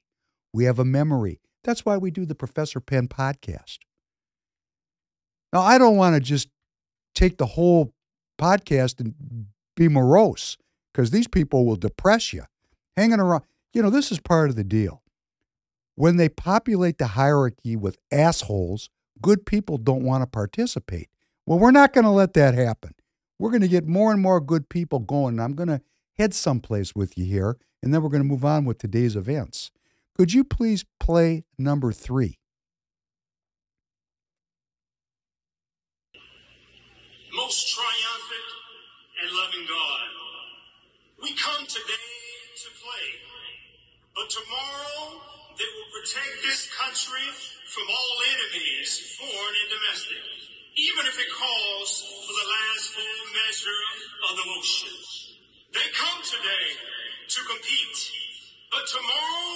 [0.53, 1.41] We have a memory.
[1.65, 3.79] That's why we do the Professor Penn podcast.
[5.53, 6.49] Now, I don't want to just
[7.15, 7.93] take the whole
[8.39, 9.15] podcast and
[9.75, 10.57] be morose
[10.93, 12.45] because these people will depress you.
[12.97, 15.03] Hanging around, you know, this is part of the deal.
[15.97, 18.89] When they populate the hierarchy with assholes,
[19.21, 21.09] good people don't want to participate.
[21.45, 22.95] Well, we're not going to let that happen.
[23.39, 25.39] We're going to get more and more good people going.
[25.39, 25.83] I'm going to
[26.19, 29.71] head someplace with you here, and then we're going to move on with today's events.
[30.17, 32.39] Could you please play number three?
[37.35, 38.51] Most triumphant
[39.23, 40.01] and loving God,
[41.23, 42.06] we come today
[44.17, 45.21] but tomorrow
[45.61, 47.29] they will protect this country
[47.69, 50.37] from all enemies, foreign and domestic
[50.77, 53.85] even if it calls for the last full measure
[54.29, 54.93] of the motion.
[55.73, 56.69] They come today
[57.33, 58.01] to compete,
[58.69, 59.53] but tomorrow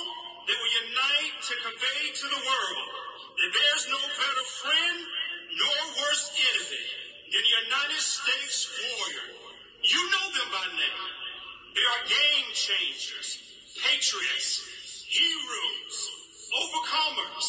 [0.48, 2.88] they will unite to convey to the world
[3.36, 4.98] that there's no better friend
[5.60, 6.88] nor worse enemy
[7.36, 9.28] than the United States warrior.
[9.84, 11.04] You know them by name.
[11.76, 13.44] They are game changers,
[13.78, 15.96] patriots, heroes,
[16.50, 17.46] overcomers,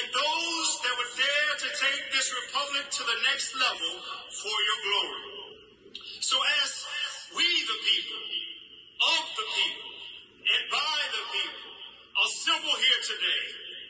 [0.00, 3.92] and those that would dare to take this republic to the next level
[4.32, 5.24] for your glory.
[6.20, 6.70] So as
[7.36, 8.22] we the people,
[8.98, 9.92] of the people,
[10.48, 11.72] and by the people,
[12.24, 13.44] assemble here today,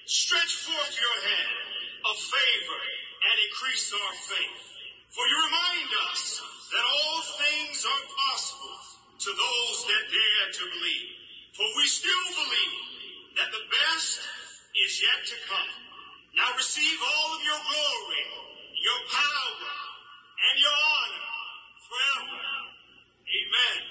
[0.07, 1.59] stretch forth your hand
[2.07, 2.83] of favor
[3.31, 4.65] and increase our faith.
[5.11, 6.23] For you remind us
[6.71, 8.79] that all things are possible
[9.19, 11.18] to those that dare to believe.
[11.59, 14.21] For we still believe that the best
[14.87, 15.67] is yet to come.
[16.37, 18.23] Now receive all of your glory,
[18.79, 19.67] your power,
[20.39, 21.27] and your honor
[21.91, 22.39] forever.
[23.43, 23.83] Amen.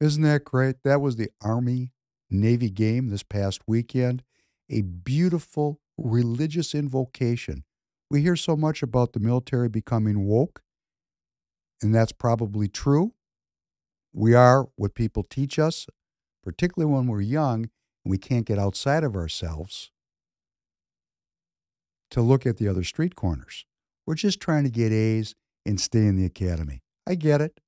[0.00, 0.82] Isn't that great?
[0.82, 1.92] That was the Army
[2.28, 4.24] Navy game this past weekend.
[4.68, 7.62] A beautiful religious invocation.
[8.10, 10.62] We hear so much about the military becoming woke,
[11.80, 13.12] and that's probably true.
[14.16, 15.88] We are what people teach us,
[16.44, 17.68] particularly when we're young
[18.04, 19.90] and we can't get outside of ourselves
[22.12, 23.66] to look at the other street corners.
[24.06, 25.34] We're just trying to get A's
[25.66, 26.82] and stay in the academy.
[27.08, 27.58] I get it.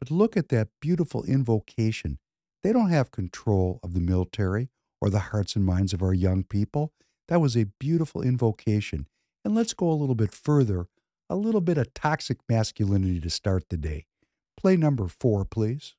[0.00, 2.18] But look at that beautiful invocation.
[2.64, 4.70] They don't have control of the military
[5.00, 6.92] or the hearts and minds of our young people.
[7.28, 9.06] That was a beautiful invocation.
[9.44, 10.88] And let's go a little bit further,
[11.30, 14.06] a little bit of toxic masculinity to start the day.
[14.56, 15.94] Play number four, please.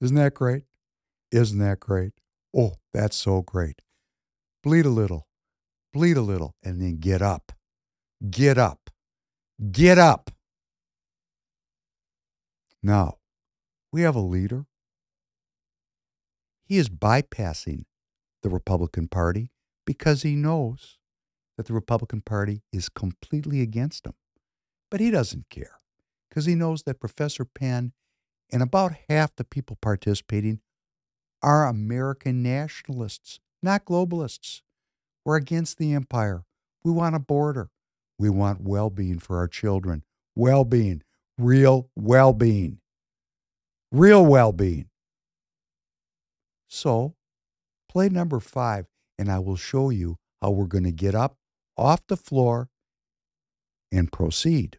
[0.00, 0.64] Isn't that great?
[1.32, 2.12] Isn't that great?
[2.56, 3.82] Oh, that's so great.
[4.62, 5.28] Bleed a little,
[5.92, 7.52] bleed a little, and then get up.
[8.30, 8.90] Get up.
[9.70, 10.30] Get up.
[12.82, 13.18] Now,
[13.92, 14.66] we have a leader.
[16.64, 17.84] He is bypassing
[18.42, 19.50] the Republican Party
[19.84, 20.98] because he knows
[21.56, 24.14] that the Republican Party is completely against him.
[24.90, 25.80] But he doesn't care
[26.28, 27.92] because he knows that Professor Penn
[28.50, 30.60] and about half the people participating
[31.42, 34.62] are American nationalists, not globalists.
[35.24, 36.44] We're against the empire.
[36.82, 37.70] We want a border.
[38.18, 40.02] We want well being for our children.
[40.34, 41.02] Well being,
[41.36, 42.78] real well being,
[43.92, 44.88] real well being.
[46.68, 47.14] So,
[47.88, 48.86] play number five,
[49.18, 51.36] and I will show you how we're going to get up
[51.76, 52.68] off the floor
[53.90, 54.78] and proceed.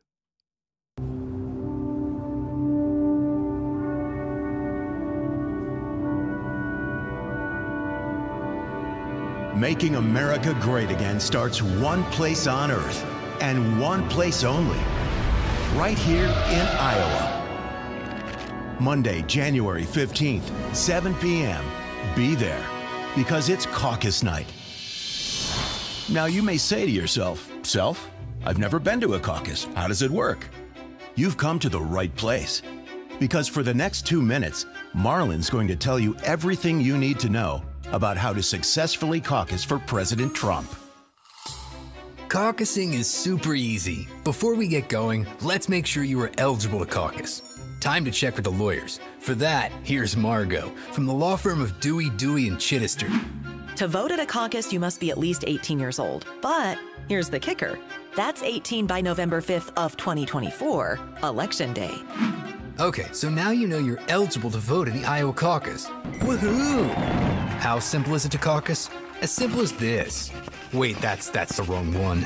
[9.55, 13.03] Making America great again starts one place on earth
[13.41, 14.77] and one place only
[15.73, 17.35] right here in Iowa.
[18.79, 21.65] Monday, January 15th, 7 p.m.
[22.15, 22.63] Be there
[23.15, 24.45] because it's caucus night.
[26.09, 28.09] Now, you may say to yourself, Self,
[28.45, 29.65] I've never been to a caucus.
[29.75, 30.47] How does it work?
[31.15, 32.61] You've come to the right place.
[33.19, 37.29] Because for the next two minutes, Marlon's going to tell you everything you need to
[37.29, 40.67] know about how to successfully caucus for President Trump.
[42.29, 44.07] Caucusing is super easy.
[44.23, 47.41] Before we get going, let's make sure you are eligible to caucus.
[47.79, 48.99] Time to check with the lawyers.
[49.19, 53.09] For that, here's Margot from the law firm of Dewey, Dewey, and Chittister.
[53.77, 56.27] To vote at a caucus, you must be at least 18 years old.
[56.41, 56.77] But
[57.07, 57.79] here's the kicker
[58.15, 61.95] that's 18 by November 5th of 2024, Election Day.
[62.79, 65.87] Okay, so now you know you're eligible to vote in the Iowa caucus.
[66.21, 66.89] Woohoo!
[67.59, 68.89] How simple is it to caucus?
[69.21, 70.31] As simple as this.
[70.71, 72.25] Wait, that's that's the wrong one.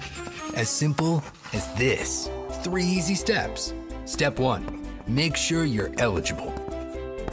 [0.56, 1.24] As simple
[1.54, 2.30] as this.
[2.62, 3.74] Three easy steps.
[4.06, 4.86] Step 1.
[5.08, 6.54] Make sure you're eligible.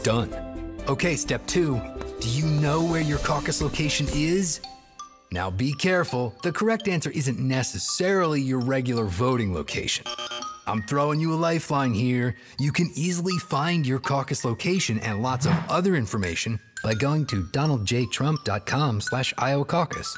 [0.02, 0.34] Done.
[0.88, 1.78] Okay, step 2.
[2.20, 4.62] Do you know where your caucus location is?
[5.30, 6.34] Now be careful.
[6.42, 10.06] The correct answer isn't necessarily your regular voting location.
[10.70, 12.36] I'm throwing you a lifeline here.
[12.58, 17.42] You can easily find your caucus location and lots of other information by going to
[17.42, 20.16] donaldjtrump.com slash Iowa caucus.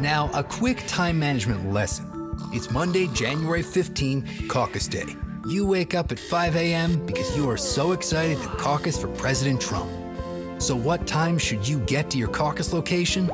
[0.00, 2.06] Now, a quick time management lesson.
[2.52, 5.14] It's Monday, January 15, caucus day.
[5.48, 7.06] You wake up at 5 a.m.
[7.06, 9.90] because you are so excited to caucus for President Trump.
[10.60, 13.30] So, what time should you get to your caucus location?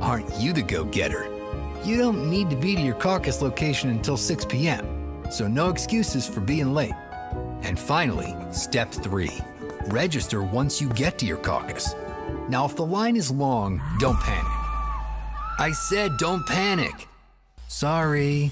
[0.00, 1.26] Aren't you the go getter?
[1.84, 4.95] You don't need to be to your caucus location until 6 p.m.,
[5.32, 6.94] so no excuses for being late.
[7.62, 9.32] And finally, step three
[9.86, 11.94] register once you get to your caucus.
[12.48, 14.52] Now, if the line is long, don't panic.
[15.58, 17.08] I said don't panic.
[17.68, 18.50] Sorry.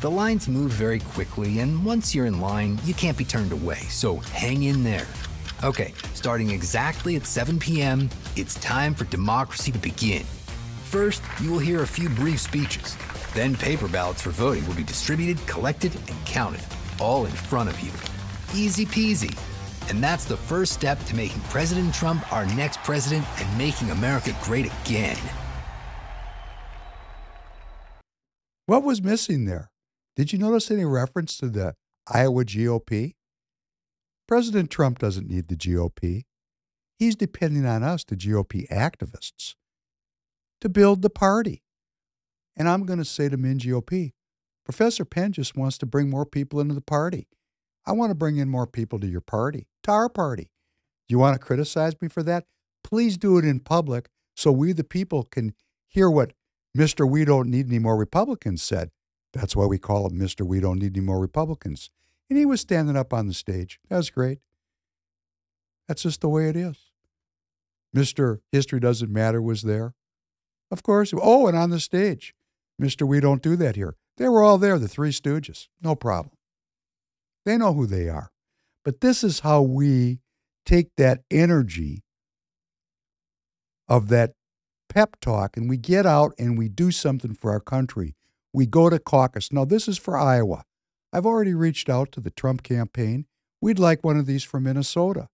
[0.00, 3.76] The lines move very quickly, and once you're in line, you can't be turned away,
[3.88, 5.06] so hang in there.
[5.62, 10.24] Okay, starting exactly at 7 p.m., it's time for democracy to begin.
[10.84, 12.96] First, you will hear a few brief speeches.
[13.34, 16.62] Then, paper ballots for voting will be distributed, collected, and counted,
[17.00, 17.92] all in front of you.
[18.54, 19.36] Easy peasy.
[19.90, 24.36] And that's the first step to making President Trump our next president and making America
[24.42, 25.18] great again.
[28.66, 29.70] What was missing there?
[30.14, 31.74] Did you notice any reference to the
[32.06, 33.14] Iowa GOP?
[34.28, 36.22] President Trump doesn't need the GOP.
[36.98, 39.54] He's depending on us, the GOP activists,
[40.60, 41.61] to build the party.
[42.56, 44.12] And I'm going to say to Min GOP,
[44.64, 47.26] Professor Penn just wants to bring more people into the party.
[47.84, 50.50] I want to bring in more people to your party, to our party.
[51.08, 52.44] You want to criticize me for that?
[52.84, 55.54] Please do it in public so we, the people, can
[55.88, 56.32] hear what
[56.76, 57.08] Mr.
[57.08, 58.90] We Don't Need Any More Republicans said.
[59.32, 60.46] That's why we call him Mr.
[60.46, 61.90] We Don't Need Any More Republicans.
[62.30, 63.78] And he was standing up on the stage.
[63.88, 64.38] That was great.
[65.88, 66.76] That's just the way it is.
[67.94, 68.40] Mr.
[68.50, 69.94] History Doesn't Matter was there.
[70.70, 71.12] Of course.
[71.14, 72.34] Oh, and on the stage,
[72.82, 73.06] Mr.
[73.06, 73.94] We Don't Do That Here.
[74.16, 75.68] They were all there, the Three Stooges.
[75.80, 76.34] No problem.
[77.46, 78.30] They know who they are.
[78.84, 80.18] But this is how we
[80.66, 82.02] take that energy
[83.88, 84.32] of that
[84.88, 88.14] pep talk and we get out and we do something for our country.
[88.52, 89.52] We go to caucus.
[89.52, 90.64] Now, this is for Iowa.
[91.12, 93.26] I've already reached out to the Trump campaign.
[93.60, 95.28] We'd like one of these for Minnesota.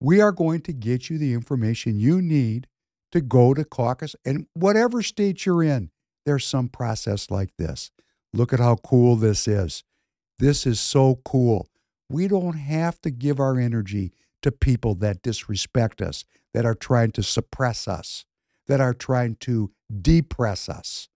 [0.00, 2.66] We are going to get you the information you need
[3.12, 4.16] to go to caucus.
[4.24, 5.90] And whatever state you're in,
[6.24, 7.90] there's some process like this.
[8.32, 9.84] Look at how cool this is.
[10.38, 11.68] This is so cool.
[12.08, 14.12] We don't have to give our energy
[14.42, 18.24] to people that disrespect us, that are trying to suppress us,
[18.66, 21.08] that are trying to depress us.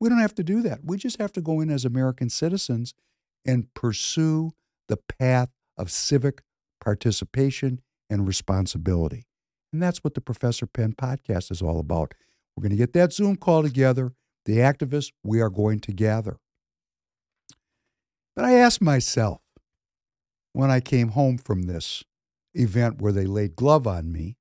[0.00, 0.80] We don't have to do that.
[0.84, 2.94] We just have to go in as American citizens
[3.44, 4.52] and pursue
[4.88, 6.42] the path of civic
[6.80, 9.26] participation and responsibility.
[9.72, 12.14] And that's what the Professor Penn podcast is all about.
[12.56, 14.12] We're going to get that Zoom call together.
[14.46, 16.38] The activists, we are going to gather.
[18.34, 19.40] But I asked myself
[20.52, 22.02] when I came home from this
[22.54, 24.36] event where they laid glove on me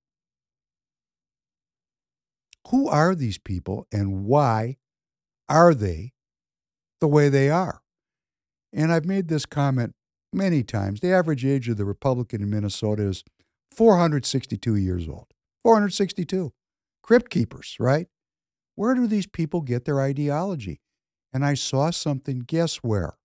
[2.69, 4.77] who are these people and why
[5.47, 6.13] are they
[6.99, 7.81] the way they are?
[8.73, 9.93] And I've made this comment
[10.33, 10.99] many times.
[10.99, 13.23] The average age of the Republican in Minnesota is
[13.71, 15.27] 462 years old.
[15.63, 16.53] 462.
[17.03, 18.07] Crypt keepers, right?
[18.75, 20.81] Where do these people get their ideology?
[21.33, 23.17] And I saw something, guess where?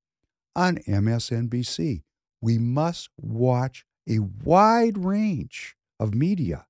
[0.57, 2.03] On MSNBC.
[2.41, 6.67] We must watch a wide range of media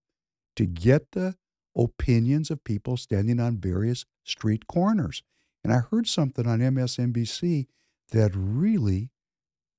[0.57, 1.37] to get the
[1.77, 5.23] opinions of people standing on various street corners.
[5.63, 7.67] And I heard something on MSNBC
[8.11, 9.13] that really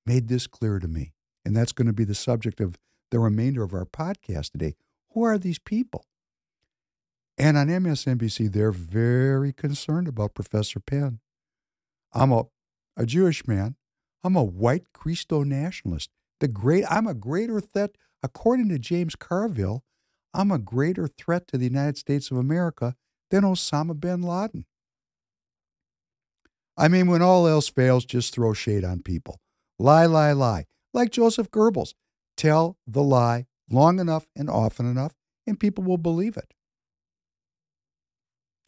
[0.06, 1.14] made this clear to me.
[1.44, 2.78] And that's going to be the subject of
[3.10, 4.76] the remainder of our podcast today.
[5.14, 6.06] Who are these people?
[7.42, 11.22] And on MSNBC, they're very concerned about Professor Penn.
[12.14, 12.44] I'm a,
[12.96, 13.78] a Jewish man.
[14.24, 16.12] I'm a white Christo nationalist.
[16.40, 19.84] The great, I'm a greater threat, according to James Carville,
[20.36, 22.96] I'm a greater threat to the United States of America
[23.32, 24.66] than Osama bin Laden.
[26.78, 29.42] I mean, when all else fails, just throw shade on people.
[29.80, 30.66] Lie, lie, lie.
[30.94, 31.96] Like Joseph Goebbels.
[32.38, 35.16] Tell the lie long enough and often enough,
[35.48, 36.54] and people will believe it.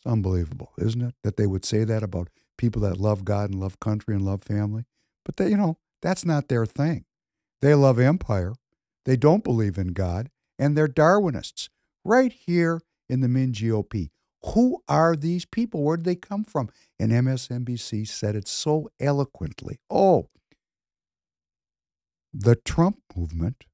[0.03, 1.15] It's unbelievable, isn't it?
[1.23, 4.43] That they would say that about people that love God and love country and love
[4.43, 4.83] family.
[5.23, 7.05] But they, you know, that's not their thing.
[7.61, 8.53] They love empire.
[9.05, 10.29] They don't believe in God
[10.59, 11.69] and they're Darwinists
[12.03, 14.09] right here in the Min GOP.
[14.47, 15.83] Who are these people?
[15.83, 16.69] Where did they come from?
[16.99, 19.79] And MSNBC said it so eloquently.
[19.89, 20.29] Oh,
[22.33, 23.65] the Trump movement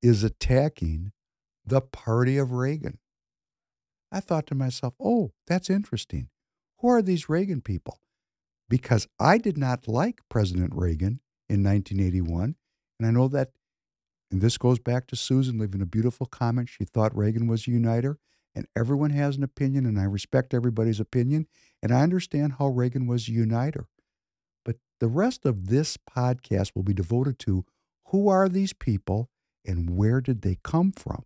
[0.00, 1.10] is attacking
[1.66, 2.98] the party of Reagan.
[4.12, 6.28] I thought to myself, oh, that's interesting.
[6.78, 8.00] Who are these Reagan people?
[8.68, 12.56] Because I did not like President Reagan in 1981.
[12.98, 13.50] And I know that
[14.30, 16.68] and this goes back to Susan leaving a beautiful comment.
[16.68, 18.18] She thought Reagan was a uniter,
[18.54, 21.46] and everyone has an opinion, and I respect everybody's opinion,
[21.82, 23.88] and I understand how Reagan was a uniter.
[24.64, 27.64] But the rest of this podcast will be devoted to
[28.06, 29.30] who are these people
[29.64, 31.24] and where did they come from?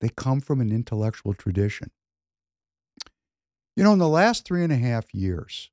[0.00, 1.90] They come from an intellectual tradition.
[3.76, 5.70] You know, in the last three and a half years,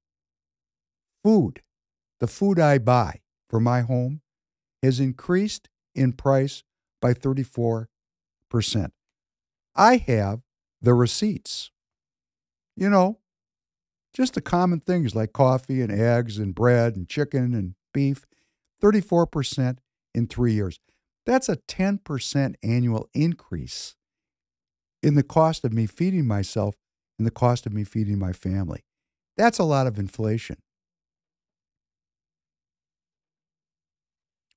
[1.24, 1.62] food,
[2.20, 4.22] the food I buy for my home,
[4.84, 6.64] has increased in price
[7.02, 7.88] by 34%.
[9.76, 10.42] I have
[10.82, 11.72] the receipts.
[12.76, 13.20] You know,
[14.14, 18.26] just the common things like coffee and eggs and bread and chicken and beef,
[18.82, 19.78] 34%
[20.14, 20.80] in three years.
[21.26, 23.96] That's a 10% annual increase
[25.06, 26.76] in the cost of me feeding myself
[27.18, 28.82] and the cost of me feeding my family.
[29.38, 30.58] That's a lot of inflation.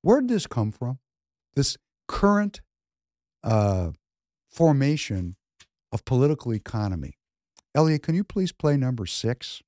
[0.02, 0.98] Where did this come from?
[1.58, 1.76] this
[2.06, 2.60] current
[3.42, 3.90] uh,
[4.48, 5.34] formation
[5.90, 7.18] of political economy.
[7.74, 9.60] Elliot, can you please play number six?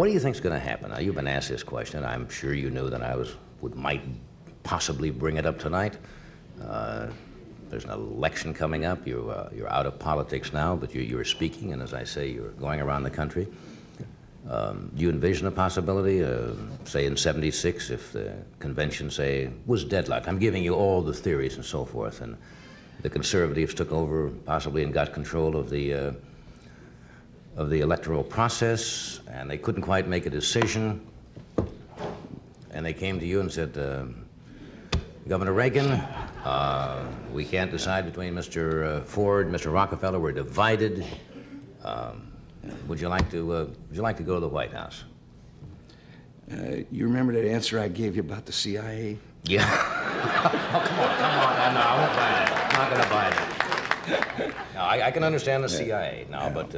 [0.00, 0.92] What do you think is going to happen?
[0.92, 2.06] Now, you've been asked this question.
[2.06, 4.00] I'm sure you knew that I was would might
[4.62, 5.98] possibly bring it up tonight.
[6.58, 7.08] Uh,
[7.68, 9.06] there's an election coming up.
[9.06, 12.30] You, uh, you're out of politics now, but you, you're speaking, and as I say,
[12.30, 13.46] you're going around the country.
[14.48, 19.84] Um, do you envision a possibility, uh, say in 76, if the convention, say, was
[19.84, 20.28] deadlocked?
[20.28, 22.38] I'm giving you all the theories and so forth, and
[23.02, 26.12] the conservatives took over possibly and got control of the, uh,
[27.56, 31.06] of the electoral process, and they couldn't quite make a decision.
[32.70, 34.04] And they came to you and said, uh,
[35.28, 38.86] Governor Reagan, uh, we can't decide between Mr.
[38.86, 39.72] Uh, Ford and Mr.
[39.72, 40.18] Rockefeller.
[40.18, 41.04] We're divided.
[41.84, 42.32] Um,
[42.86, 45.04] would you like to uh, Would you like to go to the White House?
[46.50, 49.18] Uh, you remember that answer I gave you about the CIA?
[49.44, 49.64] Yeah.
[49.66, 51.74] oh, come on, come on.
[51.74, 52.70] No, I won't buy that.
[52.70, 54.74] I'm not going to buy that.
[54.74, 56.74] No, I, I, can understand the CIA now, but.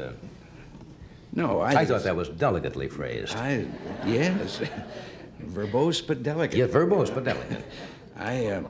[1.32, 1.72] No, I.
[1.72, 3.36] I thought that was delicately phrased.
[3.36, 3.66] I
[4.04, 4.60] yes,
[5.42, 6.58] verbose but delicate.
[6.58, 7.64] Yeah, verbose but delicate.
[8.16, 8.46] I.
[8.46, 8.62] Uh,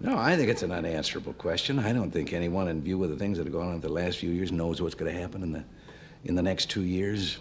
[0.00, 1.78] no, I think it's an unanswerable question.
[1.78, 3.90] I don't think anyone, in view of the things that have gone on in the
[3.90, 5.64] last few years, knows what's going to happen in the
[6.24, 7.38] in the next two years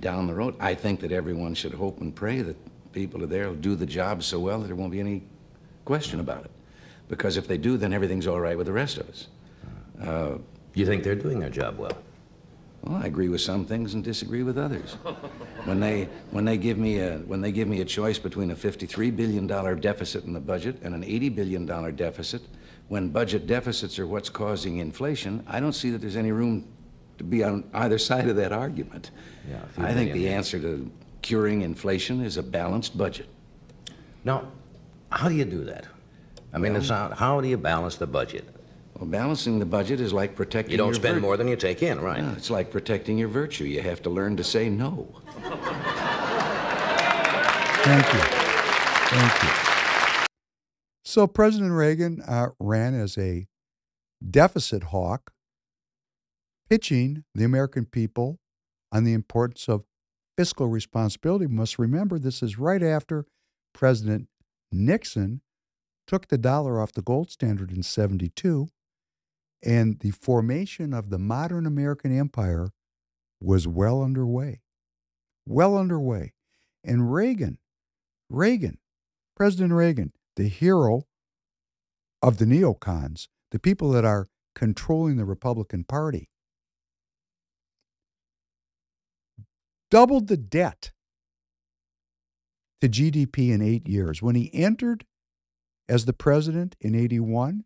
[0.00, 0.54] down the road.
[0.60, 2.56] I think that everyone should hope and pray that
[2.92, 5.22] people are there will do the job so well that there won't be any
[5.84, 6.50] question about it.
[7.08, 9.26] Because if they do, then everything's all right with the rest of us.
[10.02, 10.38] Uh,
[10.74, 11.96] you think they're doing their job well?
[12.86, 14.96] Well, I agree with some things and disagree with others.
[15.64, 18.56] When they when they give me a when they give me a choice between a
[18.56, 22.42] 53 billion dollar deficit in the budget and an 80 billion dollar deficit,
[22.88, 26.68] when budget deficits are what's causing inflation, I don't see that there's any room
[27.18, 29.10] to be on either side of that argument.
[29.50, 30.88] Yeah, I think the answer to
[31.22, 33.26] curing inflation is a balanced budget.
[34.24, 34.52] Now,
[35.10, 35.86] how do you do that?
[36.52, 38.44] I mean, it's not, how do you balance the budget?
[38.98, 40.70] Well, balancing the budget is like protecting.
[40.70, 42.22] You don't spend vir- more than you take in, right?
[42.22, 43.64] No, it's like protecting your virtue.
[43.64, 45.20] You have to learn to say no.
[47.82, 48.20] Thank you.
[49.10, 50.26] Thank you.
[51.04, 53.48] So President Reagan uh, ran as a
[54.28, 55.32] deficit hawk,
[56.70, 58.38] pitching the American people
[58.90, 59.84] on the importance of
[60.38, 61.44] fiscal responsibility.
[61.44, 63.26] We must remember this is right after
[63.74, 64.28] President
[64.72, 65.42] Nixon
[66.06, 68.68] took the dollar off the gold standard in 72
[69.62, 72.70] and the formation of the modern American empire
[73.40, 74.60] was well underway.
[75.46, 76.32] Well underway.
[76.84, 77.58] And Reagan,
[78.30, 78.78] Reagan,
[79.34, 81.04] President Reagan, the hero
[82.22, 86.30] of the neocons, the people that are controlling the Republican Party,
[89.90, 90.92] doubled the debt
[92.80, 94.22] to GDP in eight years.
[94.22, 95.04] When he entered
[95.88, 97.64] as the president in 81,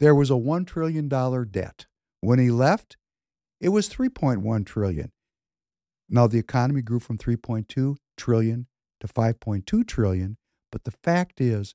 [0.00, 1.86] there was a $1 trillion debt.
[2.20, 2.96] When he left,
[3.60, 5.12] it was 3.1 trillion.
[6.08, 8.66] Now the economy grew from 3.2 trillion
[9.00, 10.36] to 5.2 trillion,
[10.72, 11.74] but the fact is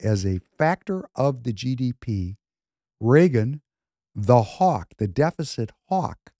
[0.00, 2.36] as a factor of the GDP,
[3.00, 3.62] Reagan,
[4.14, 6.32] the hawk, the deficit hawk,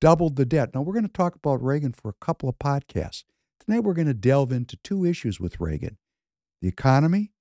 [0.00, 0.74] doubled the debt.
[0.74, 3.24] Now we're going to talk about Reagan for a couple of podcasts.
[3.64, 5.98] Tonight we're going to delve into two issues with Reagan
[6.62, 7.32] the economy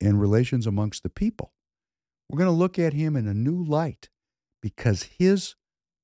[0.00, 1.52] and relations amongst the people.
[2.32, 4.08] We're going to look at him in a new light
[4.62, 5.54] because his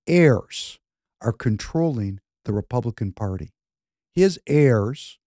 [0.07, 0.79] heirs
[1.23, 3.55] are controlling the Republican Party.
[4.15, 5.19] His heirs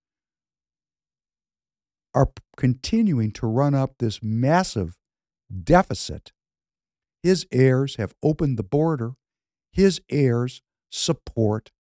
[2.14, 4.96] are continuing to run up this massive
[5.64, 6.34] deficit.
[7.24, 9.14] His heirs have opened the border.
[9.72, 11.72] His heirs support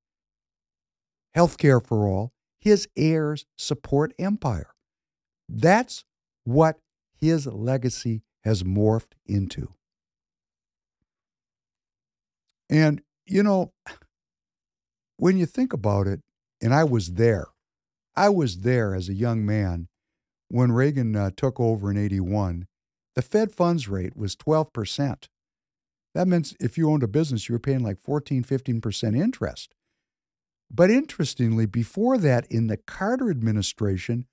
[1.36, 2.34] health care for all.
[2.60, 4.74] His heirs support empire.
[5.48, 6.06] That's
[6.44, 6.80] what
[7.20, 9.74] his legacy has morphed into.
[12.70, 13.74] And, you know,
[15.18, 16.22] when you think about it,
[16.62, 17.48] and I was there,
[18.16, 19.88] I was there as a young man
[20.48, 22.68] when Reagan uh, took over in 81.
[23.16, 25.28] The Fed funds rate was 12%.
[26.14, 29.74] That means if you owned a business, you were paying like 14, 15% interest.
[30.70, 34.26] But interestingly, before that, in the Carter administration,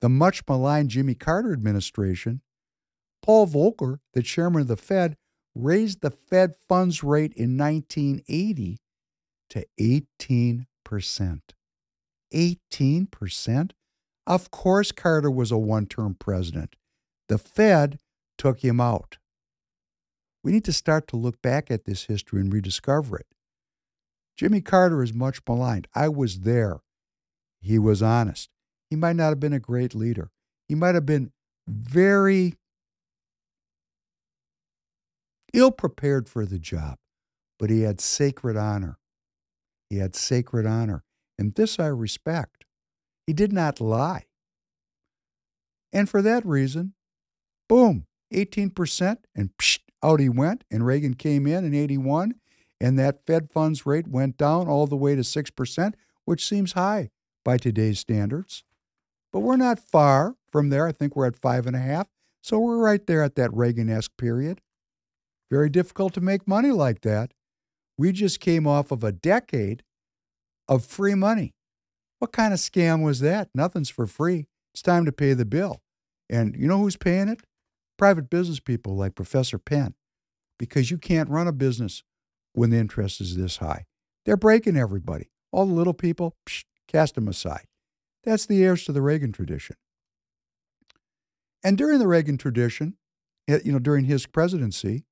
[0.00, 2.40] the much maligned Jimmy Carter administration,
[3.22, 5.16] Paul Volcker, the chairman of the Fed,
[5.54, 8.78] raised the Fed funds rate in 1980
[9.50, 10.66] to 18%.
[12.34, 13.70] 18%?
[14.26, 16.76] Of course, Carter was a one term president.
[17.28, 17.98] The Fed
[18.38, 19.18] took him out.
[20.42, 23.26] We need to start to look back at this history and rediscover it.
[24.36, 25.86] Jimmy Carter is much maligned.
[25.94, 26.80] I was there.
[27.60, 28.50] He was honest.
[28.90, 30.30] He might not have been a great leader.
[30.68, 31.32] He might have been
[31.68, 32.54] very
[35.52, 36.98] ill prepared for the job,
[37.58, 38.98] but he had sacred honor.
[39.90, 41.04] He had sacred honor.
[41.38, 42.64] And this I respect.
[43.26, 44.26] He did not lie.
[45.92, 46.94] And for that reason,
[47.68, 50.64] boom, 18%, and psh, out he went.
[50.70, 52.34] And Reagan came in in 81,
[52.80, 55.94] and that Fed funds rate went down all the way to 6%,
[56.24, 57.10] which seems high
[57.44, 58.64] by today's standards.
[59.32, 60.86] But we're not far from there.
[60.86, 62.08] I think we're at five and a half.
[62.42, 64.60] So we're right there at that Reagan esque period.
[65.52, 67.34] Very difficult to make money like that.
[67.98, 69.82] We just came off of a decade
[70.66, 71.52] of free money.
[72.20, 73.50] What kind of scam was that?
[73.54, 74.46] Nothing's for free.
[74.72, 75.82] It's time to pay the bill.
[76.30, 77.42] And you know who's paying it?
[77.98, 79.92] Private business people like Professor Penn.
[80.58, 82.02] Because you can't run a business
[82.54, 83.84] when the interest is this high.
[84.24, 85.32] They're breaking everybody.
[85.52, 87.66] All the little people, psh, cast them aside.
[88.24, 89.76] That's the heirs to the Reagan tradition.
[91.62, 92.96] And during the Reagan tradition,
[93.46, 95.04] eh, you know, during his presidency,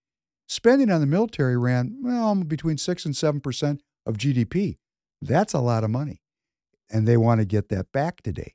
[0.50, 4.78] spending on the military ran well between six and seven percent of GDP.
[5.22, 6.22] That's a lot of money,
[6.90, 8.54] and they want to get that back today.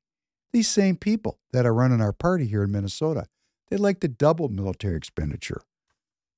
[0.51, 3.27] These same people that are running our party here in Minnesota,
[3.69, 5.61] they'd like to double military expenditure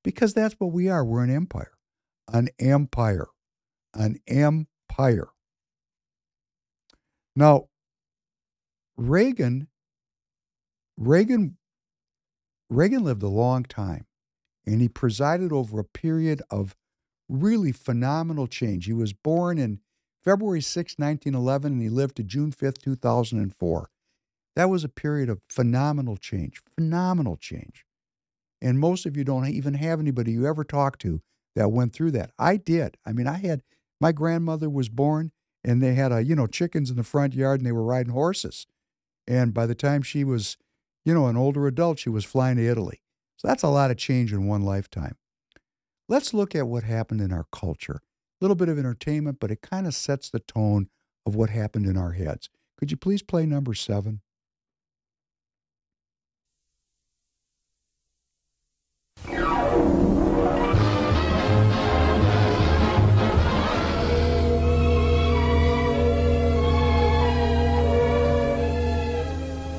[0.03, 1.03] because that's what we are.
[1.03, 1.73] We're an empire.
[2.31, 3.27] an empire.
[3.93, 5.29] An empire.
[7.35, 7.69] Now,
[8.97, 9.67] Reagan,
[10.97, 11.57] Reagan,
[12.69, 14.06] Reagan lived a long time,
[14.67, 16.75] and he presided over a period of
[17.29, 18.85] really phenomenal change.
[18.85, 19.79] He was born in
[20.23, 23.89] February 6, 1911, and he lived to June 5th, 2004.
[24.57, 27.85] That was a period of phenomenal change, phenomenal change.
[28.61, 31.21] And most of you don't even have anybody you ever talked to
[31.55, 32.31] that went through that.
[32.37, 32.97] I did.
[33.05, 33.61] I mean, I had
[34.01, 35.31] my grandmother was born
[35.63, 38.13] and they had a, you know, chickens in the front yard and they were riding
[38.13, 38.67] horses.
[39.27, 40.57] And by the time she was,
[41.05, 43.01] you know, an older adult, she was flying to Italy.
[43.37, 45.15] So that's a lot of change in one lifetime.
[46.09, 48.01] Let's look at what happened in our culture.
[48.01, 50.89] A little bit of entertainment, but it kind of sets the tone
[51.25, 52.49] of what happened in our heads.
[52.77, 54.21] Could you please play number seven?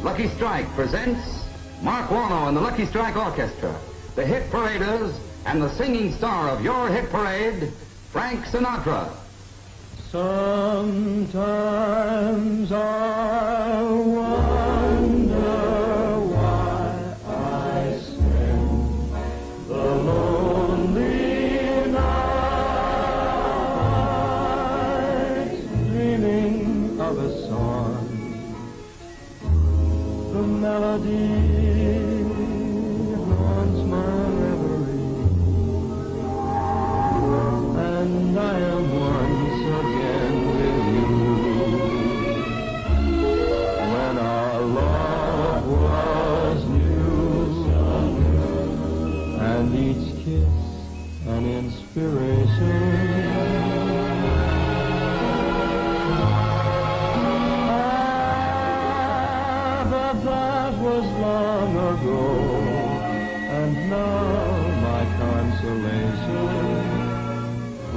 [0.02, 1.47] Lucky Strike presents
[1.80, 3.72] Mark Warnow and the Lucky Strike Orchestra,
[4.16, 5.14] the hit paraders,
[5.46, 7.72] and the singing star of your hit parade,
[8.10, 9.08] Frank Sinatra.
[10.10, 11.42] Sometimes
[12.72, 14.56] I wonder
[16.34, 19.12] why I spend
[19.68, 21.12] the lonely
[21.92, 22.18] night
[25.90, 28.08] dreaming of a song,
[30.32, 31.37] the melody
[51.98, 53.26] inspiration.
[57.80, 59.08] Ah,
[59.90, 62.26] but that was long ago,
[63.58, 64.46] and now
[64.86, 66.48] my consolation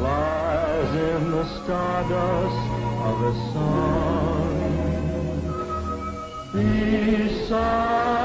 [0.02, 2.64] lies in the stardust
[3.10, 4.50] of a song
[6.54, 8.21] beside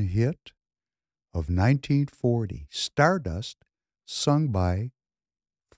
[0.00, 0.52] hit
[1.34, 3.64] of 1940, Stardust,
[4.04, 4.90] sung by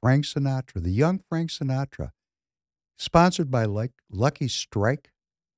[0.00, 2.10] Frank Sinatra, the young Frank Sinatra,
[2.96, 5.12] sponsored by like Lucky Strike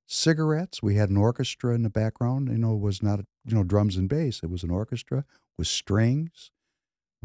[0.06, 0.82] cigarettes.
[0.82, 2.48] We had an orchestra in the background.
[2.48, 4.40] You know, it was not you know drums and bass.
[4.42, 5.24] It was an orchestra
[5.58, 6.50] with strings,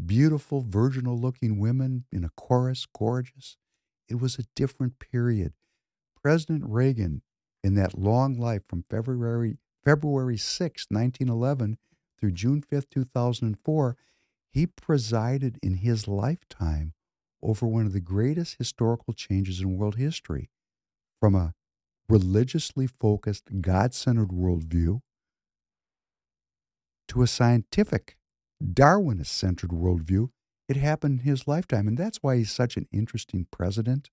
[0.04, 3.56] beautiful virginal-looking women in a chorus, gorgeous.
[4.08, 5.52] It was a different period.
[6.22, 7.22] President Reagan,
[7.62, 11.78] in that long life from February February 6, 1911
[12.18, 13.96] through June 5, 2004,
[14.50, 16.92] he presided in his lifetime
[17.42, 20.50] over one of the greatest historical changes in world history
[21.20, 21.54] from a
[22.08, 25.00] religiously focused, God centered worldview
[27.08, 28.16] to a scientific,
[28.62, 30.30] Darwinist centered worldview.
[30.68, 31.88] It happened in his lifetime.
[31.88, 34.10] And that's why he's such an interesting president,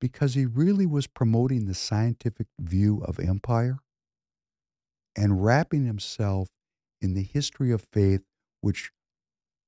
[0.00, 3.80] because he really was promoting the scientific view of empire
[5.16, 6.48] and wrapping himself
[7.00, 8.22] in the history of faith,
[8.60, 8.90] which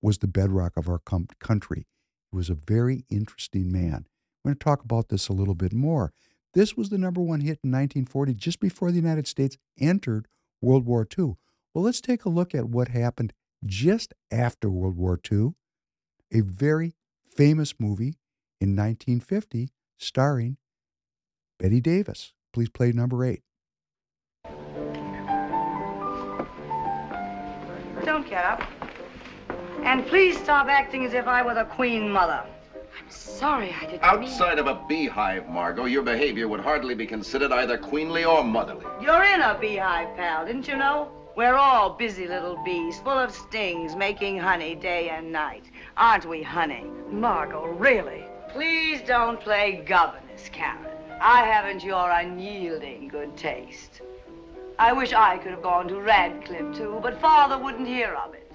[0.02, 1.00] was the bedrock of our
[1.40, 1.86] country.
[2.30, 4.06] He was a very interesting man.
[4.44, 6.12] We're going to talk about this a little bit more
[6.54, 10.26] This was the number one hit in 1940, just before the United States entered
[10.60, 11.34] World War II.
[11.74, 13.32] Well, let's take a look at what happened
[13.64, 15.50] just after World War II.
[16.32, 16.94] A very
[17.36, 18.16] famous movie
[18.60, 20.56] in 1950 starring
[21.58, 22.32] Bette Davis.
[22.52, 23.42] Please play number eight.
[28.20, 28.62] Don't get up.
[29.82, 32.44] And please stop acting as if I were the Queen Mother.
[32.98, 37.50] I'm sorry I didn't Outside of a beehive, Margo, your behavior would hardly be considered
[37.50, 38.84] either queenly or motherly.
[39.00, 41.10] You're in a beehive, pal, didn't you know?
[41.34, 45.64] We're all busy little bees, full of stings, making honey day and night.
[45.96, 46.84] Aren't we, honey?
[47.10, 48.26] Margo, really?
[48.50, 50.84] Please don't play governess, Karen.
[51.22, 54.02] I haven't your unyielding good taste.
[54.80, 58.50] I wish I could have gone to Radcliffe, too, but Father wouldn't hear of it.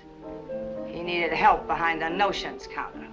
[0.87, 3.05] He needed help behind the notions counter.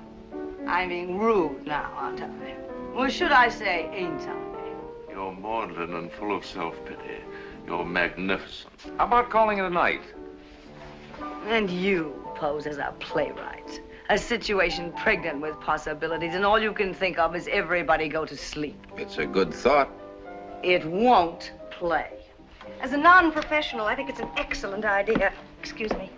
[0.66, 2.56] I'm being rude now, aren't I?
[2.94, 5.10] Or should I say, ain't I?
[5.10, 7.20] You're maudlin and full of self-pity.
[7.66, 8.72] You're magnificent.
[8.96, 10.04] How about calling it a night?
[11.48, 13.82] And you pose as a playwright.
[14.08, 18.36] A situation pregnant with possibilities, and all you can think of is everybody go to
[18.38, 18.86] sleep.
[18.96, 19.90] It's a good thought.
[20.62, 22.08] It won't play.
[22.80, 25.32] As a non-professional, I think it's an excellent idea.
[25.60, 26.10] Excuse me.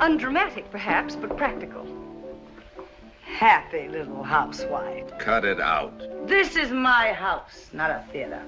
[0.00, 1.86] Undramatic, perhaps, but practical.
[3.22, 5.06] Happy little housewife.
[5.18, 5.92] Cut it out.
[6.28, 8.42] This is my house, not a theater.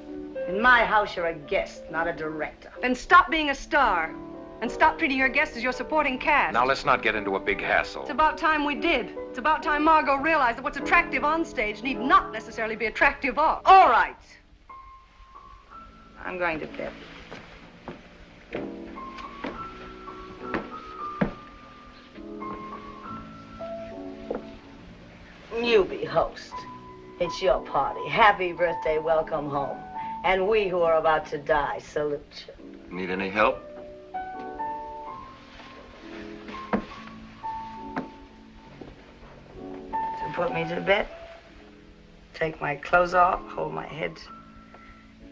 [0.48, 2.70] In my house, you're a guest, not a director.
[2.80, 4.14] Then stop being a star.
[4.62, 6.54] And stop treating your guests as your supporting cast.
[6.54, 8.02] Now let's not get into a big hassle.
[8.02, 9.12] It's about time we did.
[9.28, 13.38] It's about time Margo realized that what's attractive on stage need not necessarily be attractive
[13.38, 13.60] off.
[13.66, 14.16] All right.
[16.26, 16.92] I'm going to bed.
[25.62, 26.52] You be host.
[27.20, 28.08] It's your party.
[28.08, 29.78] Happy birthday, welcome home.
[30.24, 32.54] And we who are about to die salute you.
[32.90, 33.62] Need any help?
[36.72, 36.82] To
[40.34, 41.06] put me to bed,
[42.34, 44.18] take my clothes off, hold my head,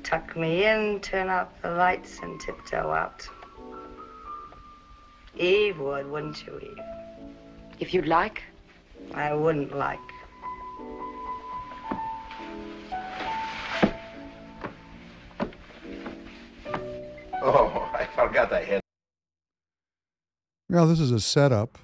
[0.04, 3.26] tuck me in, turn out the lights, and tiptoe out.
[5.36, 6.78] Eve would, wouldn't you, Eve?
[7.80, 8.42] If you'd like.
[9.14, 9.98] I wouldn't like.
[17.46, 18.80] Oh, I forgot I had.
[20.70, 21.76] Now, this is a setup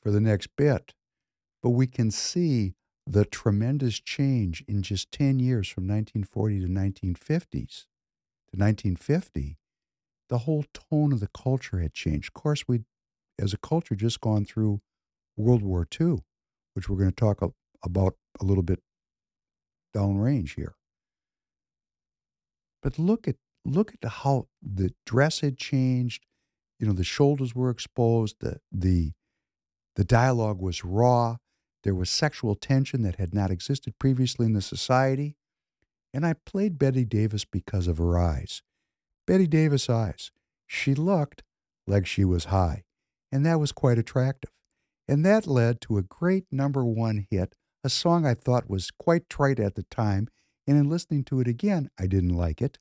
[0.00, 0.92] for the next bit,
[1.64, 2.74] but we can see
[3.10, 7.86] the tremendous change in just 10 years from 1940 to 1950s
[8.46, 9.58] to 1950.
[10.28, 12.28] The whole tone of the culture had changed.
[12.28, 12.84] Of course, we,
[13.36, 14.80] as a culture, just gone through
[15.36, 16.18] World War II,
[16.74, 17.42] which we're going to talk
[17.82, 18.80] about a little bit
[19.94, 20.76] downrange here.
[22.80, 26.24] But look at look at how the dress had changed.
[26.78, 28.36] You know, the shoulders were exposed.
[28.38, 29.12] The the
[29.96, 31.38] the dialogue was raw.
[31.82, 35.36] There was sexual tension that had not existed previously in the society.
[36.12, 38.62] And I played Bette Davis because of her eyes.
[39.26, 40.30] Bette Davis eyes.
[40.66, 41.42] She looked
[41.86, 42.84] like she was high,
[43.32, 44.50] and that was quite attractive.
[45.08, 49.28] And that led to a great number one hit, a song I thought was quite
[49.28, 50.28] trite at the time,
[50.66, 52.78] and in listening to it again, I didn't like it.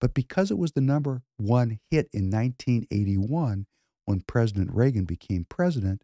[0.00, 3.66] But because it was the number one hit in 1981,
[4.04, 6.02] when President Reagan became president,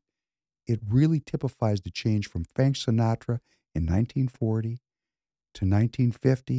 [0.66, 3.40] it really typifies the change from Frank Sinatra
[3.74, 4.80] in 1940
[5.54, 6.54] to 1950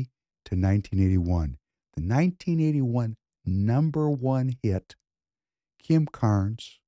[0.45, 1.57] to 1981.
[1.95, 4.95] The 1981 number one hit,
[5.81, 6.79] Kim Carnes,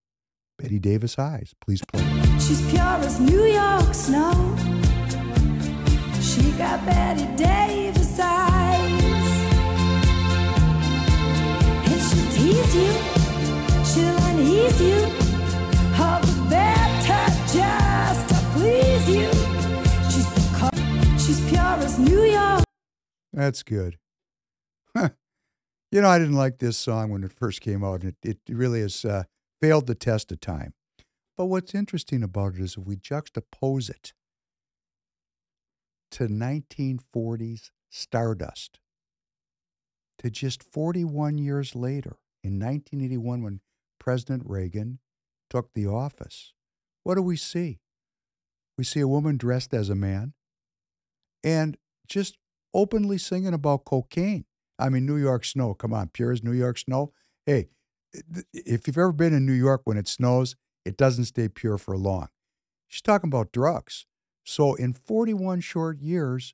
[0.57, 1.53] Bette Davis Eyes.
[1.61, 2.01] Please play.
[2.39, 4.55] She's pure as New York snow.
[6.21, 8.91] She got Bette Davis eyes.
[11.85, 12.91] And she'll tease you,
[13.85, 15.26] she'll unease you.
[23.37, 23.99] That's good.
[24.95, 25.11] you
[25.91, 28.03] know, I didn't like this song when it first came out.
[28.03, 29.25] It, it really has uh,
[29.61, 30.73] failed the test of time.
[31.37, 34.13] But what's interesting about it is if we juxtapose it
[36.09, 38.79] to 1940s Stardust,
[40.17, 43.59] to just 41 years later, in 1981, when
[43.99, 44.97] President Reagan
[45.47, 46.53] took the office,
[47.03, 47.81] what do we see?
[48.79, 50.33] We see a woman dressed as a man
[51.43, 51.77] and
[52.07, 52.39] just
[52.77, 54.45] openly singing about cocaine.
[54.79, 55.73] I mean, New York snow.
[55.73, 57.11] Come on, pure as New York snow.
[57.45, 57.69] Hey,
[58.53, 60.55] if you've ever been in New York when it snows,
[60.85, 62.29] it doesn't stay pure for long.
[62.87, 64.05] She's talking about drugs.
[64.45, 66.53] So, in 41 short years,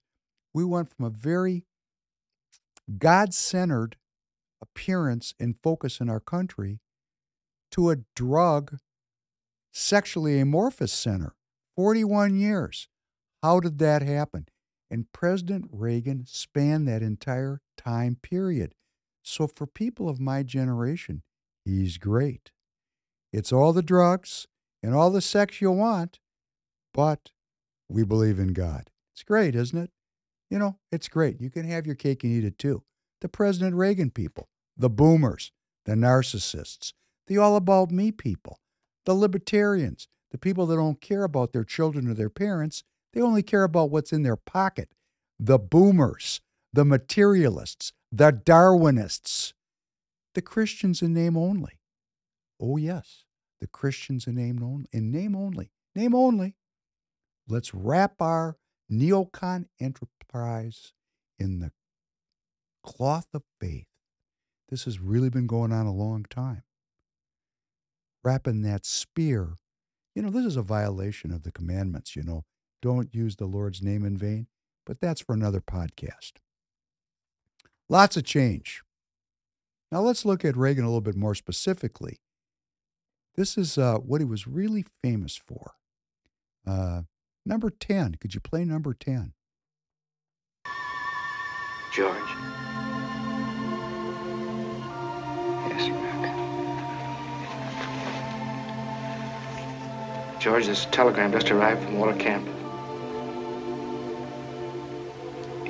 [0.54, 1.66] We went from a very
[2.98, 3.98] God centered
[4.62, 6.80] appearance and focus in our country
[7.72, 8.78] to a drug
[9.72, 11.36] sexually amorphous center.
[11.76, 12.88] 41 years.
[13.42, 14.46] How did that happen?
[14.94, 18.76] And President Reagan spanned that entire time period.
[19.24, 21.24] So for people of my generation,
[21.66, 22.52] he's great.
[23.32, 24.46] It's all the drugs
[24.84, 26.20] and all the sex you want,
[26.94, 27.32] but
[27.90, 28.92] we believe in God.
[29.16, 29.90] It's great, isn't it?
[30.52, 31.42] You know, it's great.
[31.42, 32.84] You can have your cake and eat it too.
[33.22, 35.52] The President Reagan people, the boomers,
[35.86, 36.94] the narcissists,
[37.26, 38.60] the all about me people,
[39.06, 42.84] the libertarians, the people that don't care about their children or their parents,
[43.14, 44.90] they only care about what's in their pocket.
[45.40, 46.42] The boomers,
[46.72, 49.54] the materialists, the Darwinists,
[50.36, 51.80] the Christians in name only.
[52.60, 53.26] Oh, yes,
[53.62, 54.88] the Christians in name only.
[54.92, 55.72] In name only.
[55.96, 56.56] Name only.
[57.48, 58.58] Let's wrap our
[58.92, 60.94] neocon enterprise
[61.38, 61.72] in the
[62.84, 63.88] cloth of faith.
[64.70, 66.64] This has really been going on a long time.
[68.24, 69.58] Wrapping that spear.
[70.16, 72.46] You know, this is a violation of the commandments, you know.
[72.84, 74.48] Don't use the Lord's name in vain,
[74.86, 76.34] but that's for another podcast.
[77.88, 78.82] Lots of change.
[79.90, 82.20] Now let's look at Reagan a little bit more specifically.
[83.36, 85.76] This is uh, what he was really famous for.
[86.68, 87.04] Uh,
[87.46, 88.16] number 10.
[88.16, 89.32] Could you play number 10?
[91.94, 92.18] George.
[95.70, 95.90] Yes,
[100.34, 100.42] Rock.
[100.42, 102.46] George, this telegram just arrived from Walter Camp.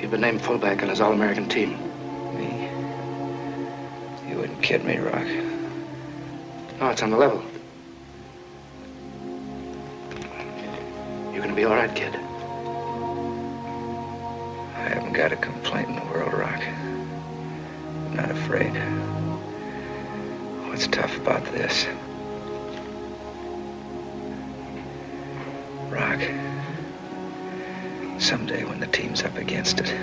[0.04, 1.78] You've been named fullback on his All-American team.
[2.36, 2.68] Me?
[4.30, 5.26] You wouldn't kid me, Rock.
[6.78, 7.42] No, it's on the level.
[11.32, 12.14] You're gonna be all right, kid.
[14.76, 16.62] I haven't got a complaint in the world, Rock.
[16.62, 18.76] I'm not afraid.
[20.68, 21.88] What's tough about this?
[25.90, 26.20] Rock.
[28.24, 29.94] Someday when the team's up against it,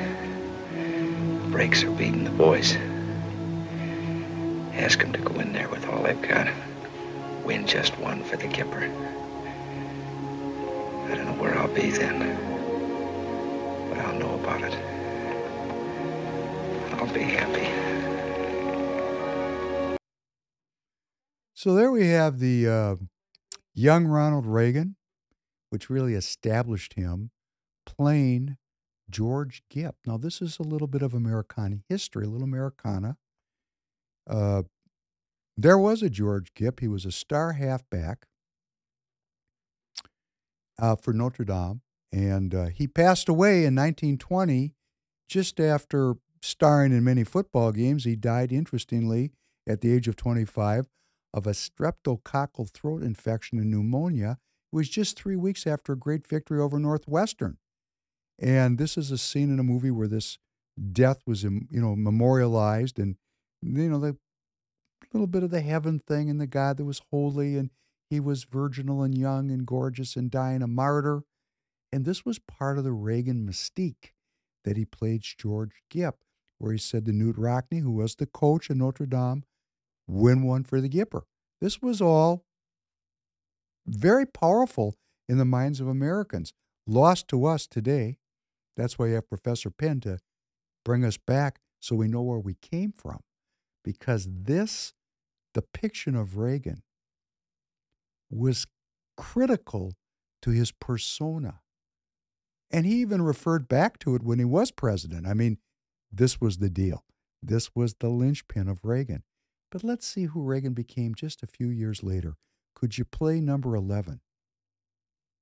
[1.51, 2.77] breaks are beating the boys.
[4.75, 6.47] Ask them to go in there with all they've got.
[7.45, 8.83] Win just one for the Gipper.
[11.07, 12.19] I don't know where I'll be then,
[13.89, 14.75] but I'll know about it.
[16.93, 17.71] I'll be happy.
[21.55, 22.97] So there we have the uh,
[23.73, 24.97] young Ronald Reagan,
[25.71, 27.31] which really established him
[28.01, 28.57] playing
[29.11, 29.97] George Gipp.
[30.07, 33.19] Now, this is a little bit of Americana history, a little Americana.
[34.27, 34.63] Uh,
[35.55, 36.81] there was a George Gipp.
[36.81, 38.25] He was a star halfback
[40.79, 44.73] uh, for Notre Dame, and uh, he passed away in 1920,
[45.29, 48.05] just after starring in many football games.
[48.05, 49.33] He died, interestingly,
[49.69, 50.89] at the age of 25
[51.35, 54.39] of a streptococcal throat infection and pneumonia.
[54.73, 57.59] It was just three weeks after a great victory over Northwestern.
[58.41, 60.39] And this is a scene in a movie where this
[60.93, 63.17] death was, you know, memorialized, and
[63.63, 64.17] you know the
[65.13, 67.71] little bit of the heaven thing and the God that was holy, and
[68.09, 71.23] he was virginal and young and gorgeous and dying a martyr.
[71.93, 74.13] And this was part of the Reagan mystique
[74.65, 76.23] that he played George Gipp,
[76.59, 79.45] where he said to Knute Rockne, who was the coach of Notre Dame,
[80.07, 81.23] win one for the Gipper.
[81.61, 82.45] This was all
[83.87, 84.97] very powerful
[85.29, 86.53] in the minds of Americans,
[86.87, 88.19] lost to us today.
[88.81, 90.19] That's why you have Professor Penn to
[90.85, 93.21] bring us back so we know where we came from.
[93.85, 94.95] Because this
[95.53, 96.83] depiction of Reagan
[98.31, 98.67] was
[99.17, 99.93] critical
[100.43, 101.61] to his persona.
[102.71, 105.27] And he even referred back to it when he was president.
[105.27, 105.59] I mean,
[106.11, 107.05] this was the deal.
[107.43, 109.25] This was the linchpin of Reagan.
[109.71, 112.37] But let's see who Reagan became just a few years later.
[112.75, 114.21] Could you play number 11?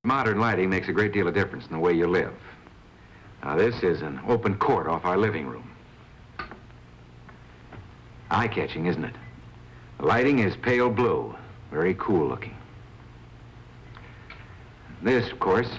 [0.05, 2.35] Modern lighting makes a great deal of difference in the way you live.
[3.43, 5.71] Now, this is an open court off our living room.
[8.31, 9.15] Eye-catching, isn't it?
[9.99, 11.35] The lighting is pale blue,
[11.71, 12.55] very cool looking.
[15.03, 15.71] This, of course,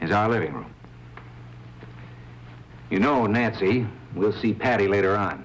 [0.00, 0.72] is our living room.
[2.90, 5.44] You know, Nancy, we'll see Patti later on.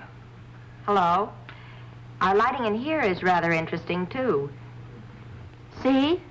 [0.85, 1.31] Hello.
[2.21, 4.49] Our lighting in here is rather interesting, too.
[5.81, 6.21] See?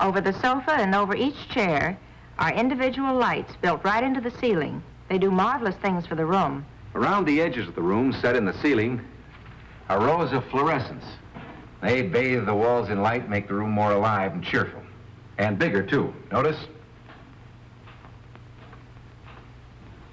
[0.00, 1.98] Over the sofa and over each chair
[2.38, 4.82] are individual lights built right into the ceiling.
[5.08, 6.64] They do marvelous things for the room.
[6.94, 9.00] Around the edges of the room, set in the ceiling,
[9.88, 11.04] are rows of fluorescents.
[11.80, 14.82] They bathe the walls in light, make the room more alive and cheerful.
[15.38, 16.12] And bigger, too.
[16.32, 16.58] Notice?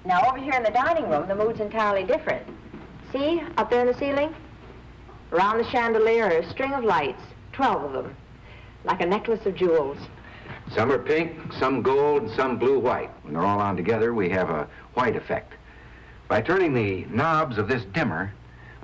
[0.04, 2.46] Now, over here in the dining room, the mood's entirely different.
[3.12, 4.34] See, up there in the ceiling?
[5.32, 7.22] Around the chandelier are a string of lights,
[7.52, 8.16] 12 of them,
[8.84, 9.98] like a necklace of jewels.
[10.74, 13.10] Some are pink, some gold, and some blue-white.
[13.22, 15.54] When they're all on together, we have a white effect.
[16.28, 18.32] By turning the knobs of this dimmer,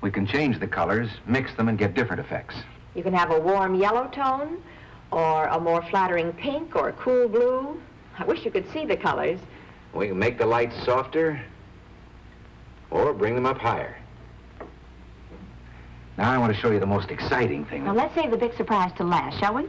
[0.00, 2.54] we can change the colors, mix them, and get different effects.
[2.94, 4.62] You can have a warm yellow tone,
[5.10, 7.80] or a more flattering pink, or a cool blue.
[8.18, 9.40] I wish you could see the colors.
[9.92, 11.40] We can make the lights softer,
[12.90, 13.96] or bring them up higher.
[16.18, 17.84] Now I want to show you the most exciting thing.
[17.84, 19.62] Now, let's save the big surprise to last, shall we?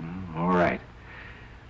[0.00, 0.80] Mm, all right.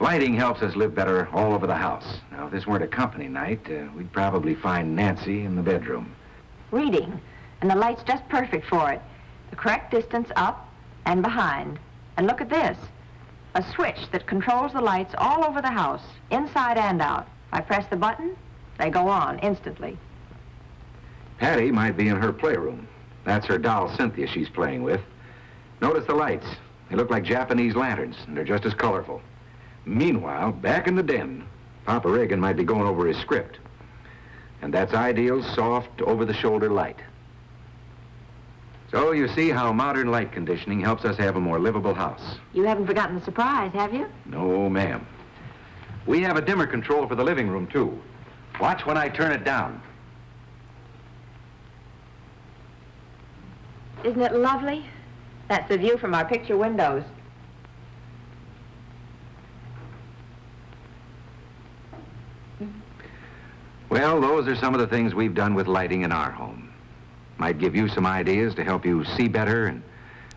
[0.02, 2.18] Lighting helps us live better all over the house.
[2.32, 6.12] Now, if this weren't a company night, uh, we'd probably find Nancy in the bedroom.
[6.72, 7.20] Reading,
[7.60, 9.00] and the light's just perfect for it.
[9.50, 10.68] The correct distance up
[11.06, 11.78] and behind.
[12.16, 12.76] And look at this.
[13.54, 17.28] A switch that controls the lights all over the house, inside and out.
[17.52, 18.34] I press the button,
[18.78, 19.96] they go on instantly.
[21.38, 22.88] Patti might be in her playroom.
[23.22, 25.00] That's her doll, Cynthia, she's playing with.
[25.80, 26.48] Notice the lights.
[26.90, 29.22] They look like Japanese lanterns, and they're just as colorful.
[29.84, 31.46] Meanwhile, back in the den,
[31.84, 33.58] Papa Reagan might be going over his script.
[34.60, 36.98] And that's ideal, soft, over-the-shoulder light.
[38.92, 42.36] So you see how modern light conditioning helps us have a more livable house.
[42.52, 44.06] You haven't forgotten the surprise, have you?
[44.26, 45.04] No, ma'am.
[46.06, 47.98] We have a dimmer control for the living room, too.
[48.60, 49.82] Watch when I turn it down.
[54.04, 54.84] Isn't it lovely?
[55.48, 57.02] That's the view from our picture windows.
[63.92, 66.72] Well, those are some of the things we've done with lighting in our home.
[67.36, 69.82] Might give you some ideas to help you see better and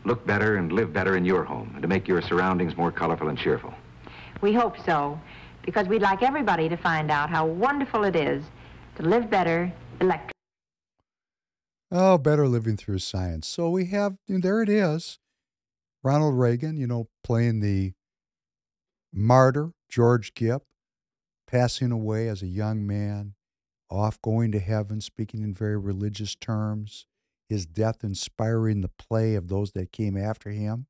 [0.03, 3.29] look better and live better in your home and to make your surroundings more colorful
[3.29, 3.73] and cheerful.
[4.41, 5.17] We hope so,
[5.63, 8.43] because we'd like everybody to find out how wonderful it is
[8.97, 10.33] to live better electric.
[11.89, 13.47] Oh, better living through science.
[13.47, 15.17] So we have, there it is.
[16.03, 17.93] Ronald Reagan, you know, playing the
[19.13, 20.63] martyr, George Gipp,
[21.47, 23.33] passing away as a young man,
[23.89, 27.05] off going to heaven, speaking in very religious terms,
[27.47, 30.87] his death inspiring the play of those that came after him.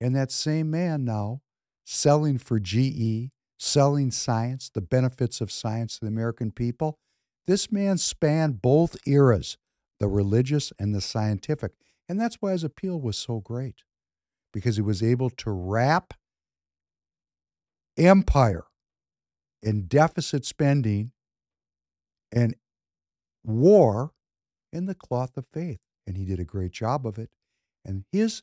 [0.00, 1.40] And that same man now
[1.84, 6.98] selling for GE, selling science, the benefits of science to the American people.
[7.46, 9.56] This man spanned both eras,
[9.98, 11.72] the religious and the scientific.
[12.08, 13.82] And that's why his appeal was so great,
[14.52, 16.14] because he was able to wrap
[17.96, 18.64] empire
[19.62, 21.12] in deficit spending
[22.32, 22.56] and
[23.44, 24.12] war
[24.72, 25.80] in the cloth of faith.
[26.06, 27.30] And he did a great job of it.
[27.84, 28.42] And his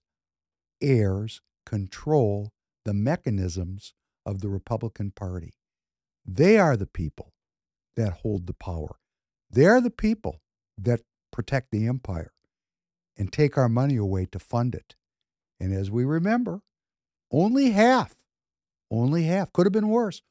[0.82, 2.52] heirs control
[2.86, 3.94] the mechanisms
[4.26, 5.53] of the Republican Party.
[6.26, 7.34] They are the people
[7.95, 8.99] that hold the power.
[9.49, 10.41] They are the people
[10.78, 11.02] that
[11.32, 12.32] protect the empire
[13.18, 14.95] and take our money away to fund it.
[15.60, 16.61] And as we remember,
[17.32, 18.16] only half,
[18.90, 20.22] only half, could have been worse,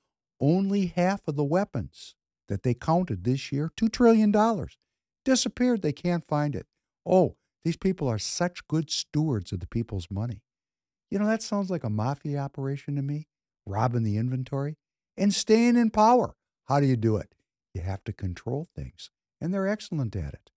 [0.41, 2.15] only half of the weapons
[2.49, 4.35] that they counted this year, $2 trillion,
[5.25, 5.83] disappeared.
[5.83, 6.67] They can't find it.
[7.07, 10.43] Oh, these people are such good stewards of the people's money.
[11.11, 13.29] You know, that sounds like a mafia operation to me,
[13.67, 14.77] robbing the inventory
[15.17, 16.35] and staying in power.
[16.67, 17.35] How do you do it?
[17.75, 19.11] You have to control things,
[19.41, 20.51] and they're excellent at it.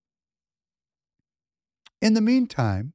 [2.00, 2.94] In the meantime,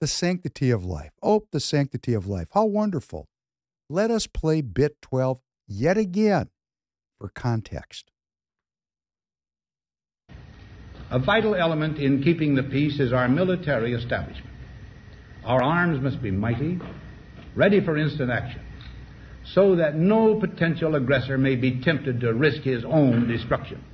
[0.00, 1.12] the sanctity of life.
[1.22, 2.48] Oh, the sanctity of life.
[2.52, 3.28] How wonderful.
[3.88, 6.48] Let us play bit 12 yet again
[7.20, 8.10] for context.
[11.10, 14.46] A vital element in keeping the peace is our military establishment.
[15.44, 16.80] Our arms must be mighty,
[17.54, 18.62] ready for instant action,
[19.44, 23.84] so that no potential aggressor may be tempted to risk his own destruction.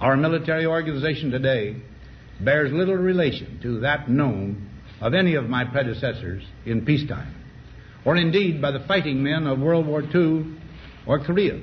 [0.00, 1.76] Our military organization today
[2.40, 4.68] bears little relation to that known
[5.00, 7.34] of any of my predecessors in peacetime,
[8.04, 10.56] or indeed by the fighting men of World War II
[11.06, 11.60] or Korea.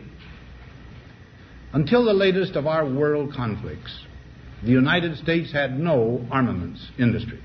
[1.72, 3.96] Until the latest of our world conflicts,
[4.64, 7.40] the United States had no armaments industry.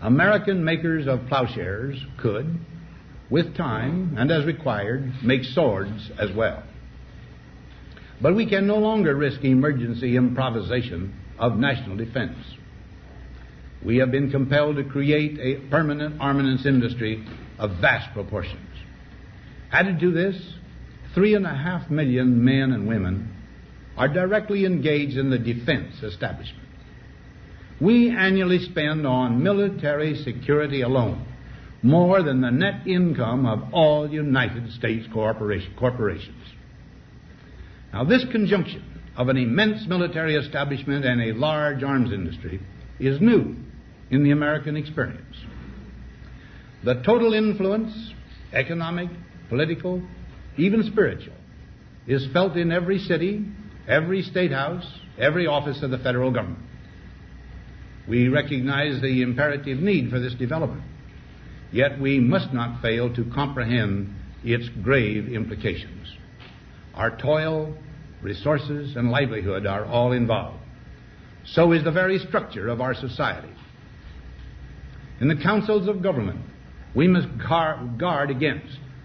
[0.00, 2.58] American makers of plowshares could,
[3.28, 6.62] with time and as required, make swords as well.
[8.20, 12.36] But we can no longer risk emergency improvisation of national defense.
[13.84, 17.26] We have been compelled to create a permanent armaments industry
[17.58, 18.68] of vast proportions.
[19.72, 20.36] Added to this,
[21.14, 23.34] three and a half million men and women
[23.96, 26.68] are directly engaged in the defense establishment.
[27.80, 31.26] We annually spend on military security alone
[31.82, 36.44] more than the net income of all United States corporation, corporations.
[37.92, 38.84] Now, this conjunction
[39.16, 42.60] of an immense military establishment and a large arms industry
[42.98, 43.56] is new
[44.10, 45.36] in the American experience.
[46.84, 47.92] The total influence,
[48.52, 49.10] economic,
[49.48, 50.02] political,
[50.56, 51.34] even spiritual,
[52.06, 53.44] is felt in every city,
[53.88, 54.86] every state house,
[55.18, 56.64] every office of the federal government.
[58.08, 60.82] We recognize the imperative need for this development,
[61.70, 64.14] yet we must not fail to comprehend
[64.44, 66.08] its grave implications.
[66.94, 67.76] Our toil,
[68.20, 70.58] resources, and livelihood are all involved.
[71.44, 73.52] So is the very structure of our society.
[75.20, 76.40] In the councils of government,
[76.94, 78.78] we must guard against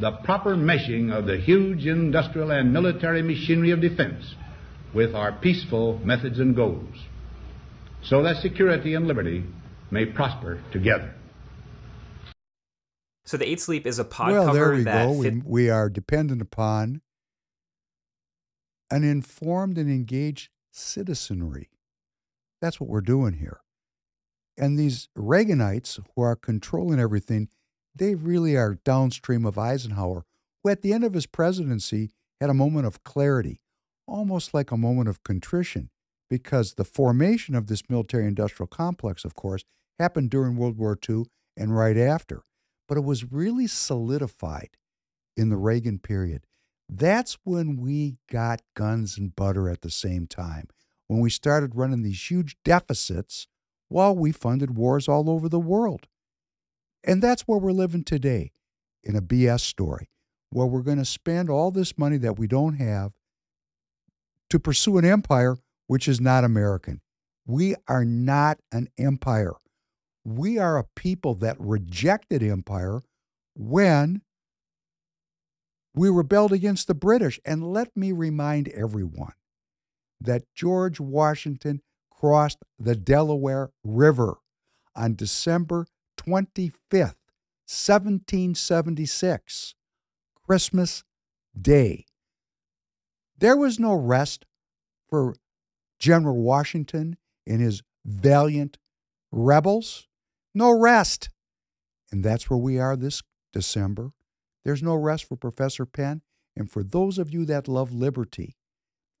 [0.00, 4.34] the proper meshing of the huge industrial and military machinery of defense
[4.94, 6.94] with our peaceful methods and goals,
[8.02, 9.44] so that security and liberty
[9.90, 11.14] may prosper together.
[13.24, 15.22] So the Eight Sleep is a pod well, cover there we that go.
[15.22, 17.02] fit- We, we are dependent upon
[18.90, 21.68] an informed and engaged citizenry.
[22.60, 23.60] That's what we're doing here.
[24.56, 27.48] And these Reaganites who are controlling everything,
[27.94, 30.24] they really are downstream of Eisenhower,
[30.62, 32.10] who at the end of his presidency
[32.40, 33.60] had a moment of clarity,
[34.06, 35.90] almost like a moment of contrition,
[36.28, 39.64] because the formation of this military industrial complex, of course,
[39.98, 41.24] happened during World War II
[41.56, 42.42] and right after.
[42.88, 44.70] But it was really solidified
[45.36, 46.46] in the Reagan period.
[46.88, 50.68] That's when we got guns and butter at the same time,
[51.06, 53.46] when we started running these huge deficits
[53.88, 56.08] while we funded wars all over the world.
[57.04, 58.52] And that's where we're living today
[59.02, 60.08] in a BS story,
[60.50, 63.12] where we're going to spend all this money that we don't have
[64.50, 65.56] to pursue an empire
[65.86, 67.00] which is not American.
[67.46, 69.54] We are not an empire.
[70.24, 73.00] We are a people that rejected empire
[73.56, 74.22] when
[75.94, 77.40] we rebelled against the British.
[77.44, 79.32] And let me remind everyone
[80.20, 84.36] that George Washington crossed the Delaware River
[84.94, 85.86] on December
[86.26, 87.16] 25th,
[87.66, 89.74] 1776,
[90.46, 91.04] Christmas
[91.58, 92.06] Day.
[93.38, 94.44] There was no rest
[95.08, 95.34] for
[95.98, 97.16] General Washington
[97.46, 98.78] and his valiant
[99.32, 100.06] rebels.
[100.54, 101.30] No rest.
[102.12, 103.22] And that's where we are this
[103.52, 104.12] December.
[104.64, 106.22] There's no rest for Professor Penn.
[106.56, 108.56] And for those of you that love liberty,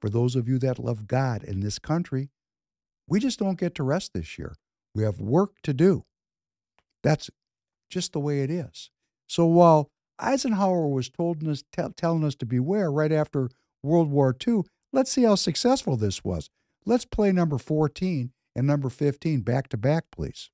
[0.00, 2.30] for those of you that love God in this country,
[3.06, 4.56] we just don't get to rest this year.
[4.94, 6.04] We have work to do.
[7.02, 7.30] That's
[7.88, 8.90] just the way it is.
[9.26, 13.50] So while Eisenhower was told us, tell, telling us to beware right after
[13.82, 14.62] World War II,
[14.92, 16.50] let's see how successful this was.
[16.84, 20.50] Let's play number 14 and number 15 back to back, please.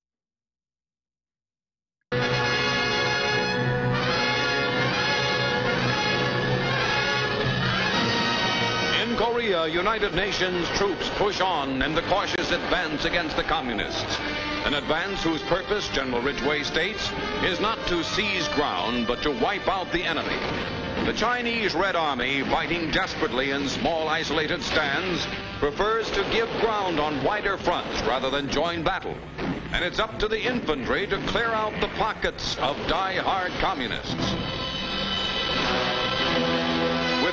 [9.67, 14.19] Korea, United Nations troops push on in the cautious advance against the communists.
[14.65, 17.11] An advance whose purpose, General Ridgway states,
[17.43, 20.39] is not to seize ground, but to wipe out the enemy.
[21.05, 25.27] The Chinese Red Army, fighting desperately in small isolated stands,
[25.59, 29.17] prefers to give ground on wider fronts rather than join battle.
[29.73, 34.15] And it's up to the infantry to clear out the pockets of die-hard communists.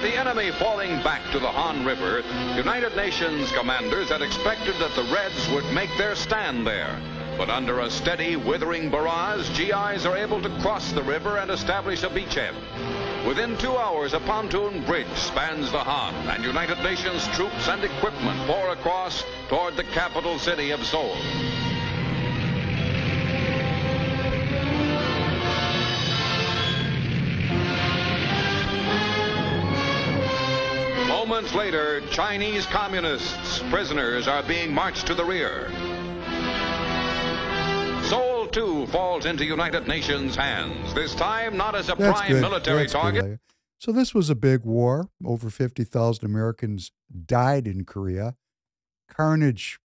[0.04, 2.24] The enemy falling back to the Han River,
[2.58, 7.00] United Nations commanders had expected that the Reds would make their stand there.
[7.38, 12.04] But under a steady, withering barrage, GIs are able to cross the river and establish
[12.04, 12.54] a beachhead.
[13.26, 18.46] Within two hours, a pontoon bridge spans the Han, and United Nations troops and equipment
[18.46, 21.16] pour across toward the capital city of Seoul.
[31.26, 35.70] Moments later, Chinese communists, prisoners, are being marched to the rear.
[38.10, 42.42] Seoul, too, falls into United Nations hands, this time not as a That's prime good.
[42.42, 43.24] military That's target.
[43.24, 43.40] Leah.
[43.80, 45.12] So this was a big war.
[45.26, 46.92] Over 50,000 Americans
[47.26, 48.36] died in Korea.
[49.10, 49.80] Carnage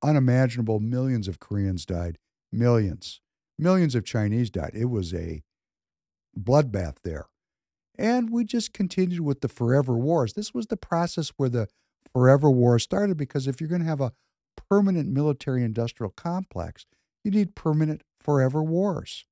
[0.00, 0.78] unimaginable.
[0.78, 2.18] Millions of Koreans died.
[2.52, 3.20] Millions.
[3.58, 4.74] Millions of Chinese died.
[4.74, 5.42] It was a
[6.38, 7.26] bloodbath there.
[7.96, 10.32] And we just continued with the forever wars.
[10.32, 11.68] This was the process where the
[12.12, 14.12] forever war started because if you're going to have a
[14.68, 16.86] permanent military industrial complex,
[17.22, 19.24] you need permanent forever wars.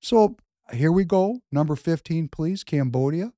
[0.00, 0.36] So
[0.72, 1.40] here we go.
[1.52, 2.64] Number 15, please.
[2.64, 3.32] Cambodia.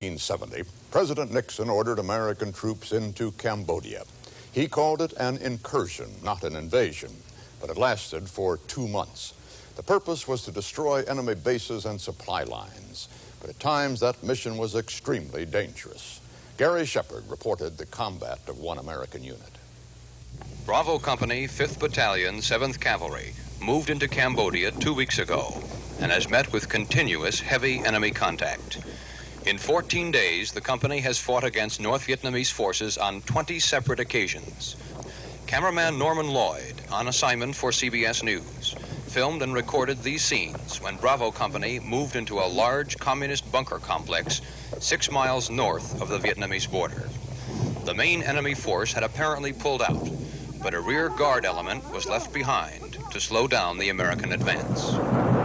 [0.00, 0.62] 1970,
[0.92, 4.04] President Nixon ordered American troops into Cambodia.
[4.52, 7.10] He called it an incursion, not an invasion,
[7.60, 9.34] but it lasted for two months.
[9.78, 13.08] The purpose was to destroy enemy bases and supply lines,
[13.40, 16.20] but at times that mission was extremely dangerous.
[16.56, 19.52] Gary Shepard reported the combat of one American unit.
[20.66, 25.62] Bravo Company, 5th Battalion, 7th Cavalry, moved into Cambodia two weeks ago
[26.00, 28.80] and has met with continuous heavy enemy contact.
[29.46, 34.74] In 14 days, the company has fought against North Vietnamese forces on 20 separate occasions.
[35.46, 38.74] Cameraman Norman Lloyd, on assignment for CBS News,
[39.08, 44.42] filmed and recorded these scenes when Bravo Company moved into a large communist bunker complex
[44.80, 47.08] six miles north of the Vietnamese border.
[47.84, 50.10] The main enemy force had apparently pulled out,
[50.62, 55.37] but a rear guard element was left behind to slow down the American advance.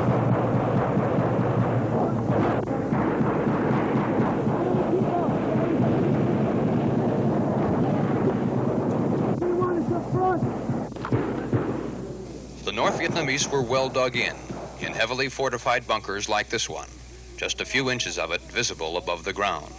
[13.23, 14.35] Vietnamese were well dug in,
[14.81, 16.89] in heavily fortified bunkers like this one,
[17.37, 19.73] just a few inches of it visible above the ground.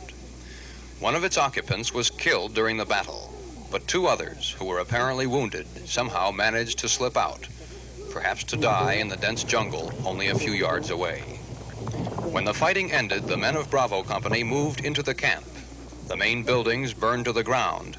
[0.99, 3.31] One of its occupants was killed during the battle,
[3.71, 7.47] but two others, who were apparently wounded, somehow managed to slip out,
[8.11, 11.21] perhaps to die in the dense jungle only a few yards away.
[12.33, 15.45] When the fighting ended, the men of Bravo Company moved into the camp.
[16.09, 17.99] The main buildings burned to the ground,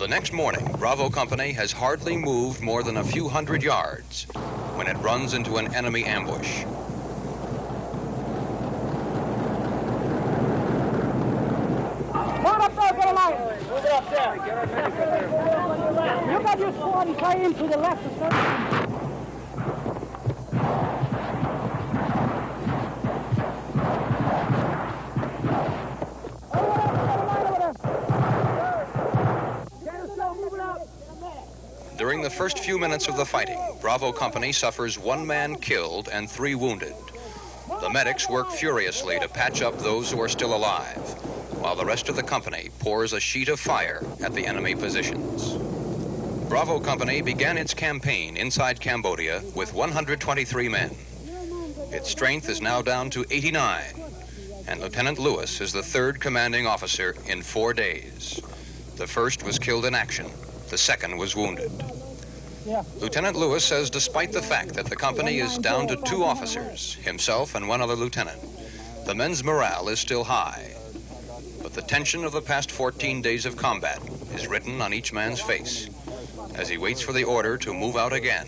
[0.00, 4.24] The next morning, Bravo Company has hardly moved more than a few hundred yards
[4.74, 6.64] when it runs into an enemy ambush.
[6.64, 6.74] Move
[13.84, 14.36] it up there.
[16.32, 18.89] You got your squad and play in to the left.
[32.00, 36.30] During the first few minutes of the fighting, Bravo Company suffers one man killed and
[36.30, 36.94] three wounded.
[37.82, 40.96] The medics work furiously to patch up those who are still alive,
[41.60, 45.52] while the rest of the company pours a sheet of fire at the enemy positions.
[46.48, 50.96] Bravo Company began its campaign inside Cambodia with 123 men.
[51.92, 53.84] Its strength is now down to 89,
[54.66, 58.40] and Lieutenant Lewis is the third commanding officer in four days.
[58.96, 60.30] The first was killed in action,
[60.70, 61.70] the second was wounded.
[63.00, 67.54] Lieutenant Lewis says despite the fact that the company is down to two officers, himself
[67.54, 68.40] and one other lieutenant,
[69.06, 70.74] the men's morale is still high.
[71.62, 74.00] But the tension of the past 14 days of combat
[74.34, 75.88] is written on each man's face
[76.54, 78.46] as he waits for the order to move out again,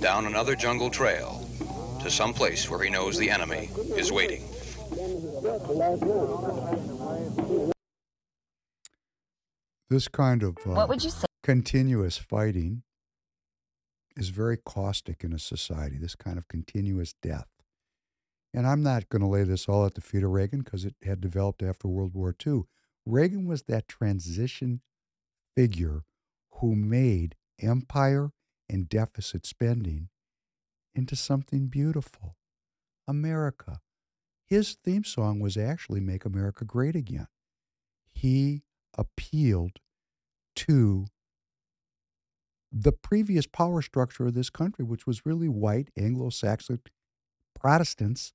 [0.00, 1.46] down another jungle trail,
[2.02, 4.44] to some place where he knows the enemy is waiting.
[9.90, 11.26] This kind of uh, What would you say?
[11.44, 12.82] Continuous fighting
[14.16, 17.48] is very caustic in a society, this kind of continuous death.
[18.54, 20.94] And I'm not going to lay this all at the feet of Reagan because it
[21.04, 22.62] had developed after World War II.
[23.04, 24.80] Reagan was that transition
[25.54, 26.04] figure
[26.60, 28.30] who made empire
[28.70, 30.08] and deficit spending
[30.94, 32.36] into something beautiful.
[33.06, 33.80] America.
[34.46, 37.28] His theme song was actually Make America Great Again.
[38.14, 38.62] He
[38.96, 39.80] appealed
[40.56, 41.06] to
[42.76, 46.80] the previous power structure of this country, which was really white Anglo Saxon
[47.54, 48.32] Protestants.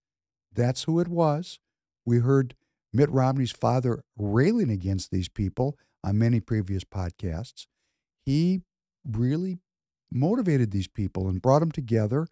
[0.54, 1.60] That's who it was.
[2.06, 2.56] We heard
[2.94, 7.68] Mitt Romney's father railing against these people on many previous podcasts.
[8.26, 8.62] He
[9.06, 9.60] really
[10.10, 12.28] motivated these people and brought them together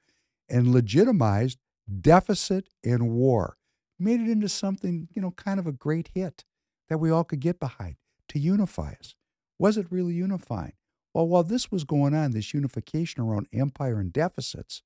[0.50, 1.60] and legitimized
[2.00, 3.58] deficit and war,
[4.00, 6.46] made it into something, you know, kind of a great hit
[6.88, 7.98] that we all could get behind
[8.30, 9.16] to unify us.
[9.60, 10.77] Was it really unifying?
[11.18, 14.84] Well, while this was going on, this unification around empire and deficits,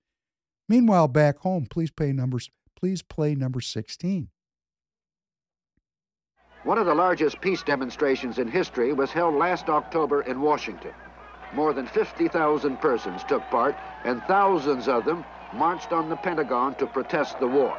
[0.70, 2.50] meanwhile, back home, please play numbers.
[2.74, 4.30] Please play number 16.
[6.64, 10.94] One of the largest peace demonstrations in history was held last October in Washington.
[11.54, 13.76] More than 50,000 persons took part,
[14.06, 17.78] and thousands of them marched on the Pentagon to protest the war.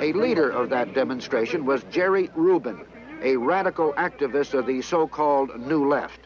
[0.00, 2.86] A leader of that demonstration was Jerry Rubin,
[3.20, 6.25] a radical activist of the so-called New Left.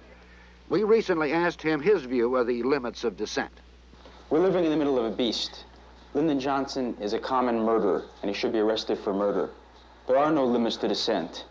[0.71, 3.51] We recently asked him his view of the limits of dissent.
[4.31, 5.65] We're living in the middle of a beast.
[6.15, 9.51] Lyndon Johnson is a common murderer, and he should be arrested for murder.
[10.07, 11.45] There are no limits to dissent.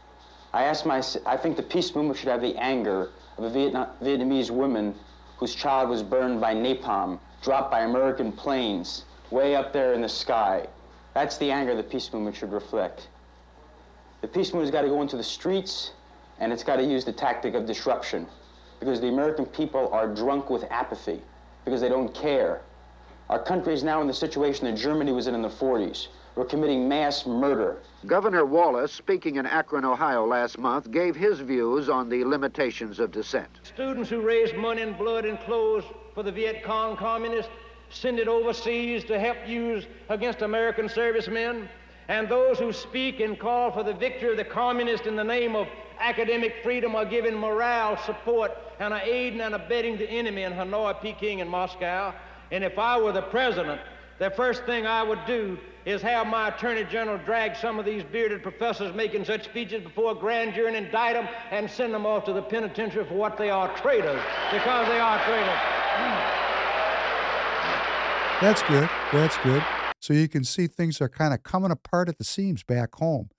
[0.54, 3.90] I ask my, I think the peace movement should have the anger of a Vietnam,
[4.02, 4.96] Vietnamese woman
[5.36, 10.08] whose child was burned by napalm, dropped by American planes, way up there in the
[10.08, 10.66] sky.
[11.14, 13.10] That's the anger the peace movement should reflect.
[14.22, 15.92] The peace movement's got to go into the streets,
[16.40, 18.26] and it's got to use the tactic of disruption,
[18.80, 21.22] because the American people are drunk with apathy,
[21.66, 22.62] because they don't care.
[23.30, 26.08] Our country is now in the situation that Germany was in in the 40s.
[26.36, 27.78] We're committing mass murder.
[28.06, 33.12] Governor Wallace, speaking in Akron, Ohio last month, gave his views on the limitations of
[33.12, 33.50] dissent.
[33.64, 35.84] Students who raise money and blood and clothes
[36.16, 37.52] for the Viet Cong communists,
[37.90, 41.68] send it overseas to help use against American servicemen,
[42.08, 45.56] and those who speak and call for the victory of the communists in the name
[45.56, 45.68] of
[46.00, 51.00] academic freedom are giving morale support and are aiding and abetting the enemy in Hanoi,
[51.02, 52.14] Peking, and Moscow.
[52.52, 53.82] And if I were the president,
[54.20, 58.04] the first thing I would do is have my attorney general drag some of these
[58.04, 62.06] bearded professors making such speeches before a grand jury and indict them and send them
[62.06, 64.22] off to the penitentiary for what they are traitors,
[64.52, 65.60] because they are traitors.
[68.42, 68.90] That's good.
[69.12, 69.64] That's good.
[70.00, 73.30] So you can see things are kind of coming apart at the seams back home.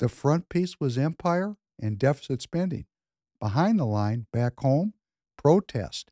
[0.00, 2.86] The front piece was empire and deficit spending.
[3.38, 4.94] Behind the line, back home,
[5.36, 6.10] protest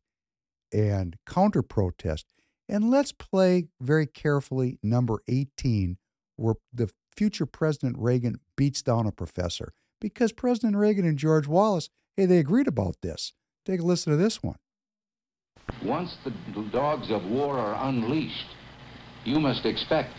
[0.71, 2.27] and counter protest.
[2.69, 5.97] And let's play very carefully number 18,
[6.37, 9.73] where the future President Reagan beats down a professor.
[10.03, 13.33] Because President Reagan and George Wallace, hey, they agreed about this.
[13.65, 14.59] Take a listen to this one.
[15.83, 18.55] Once the dogs of war are unleashed,
[19.25, 20.13] you must expect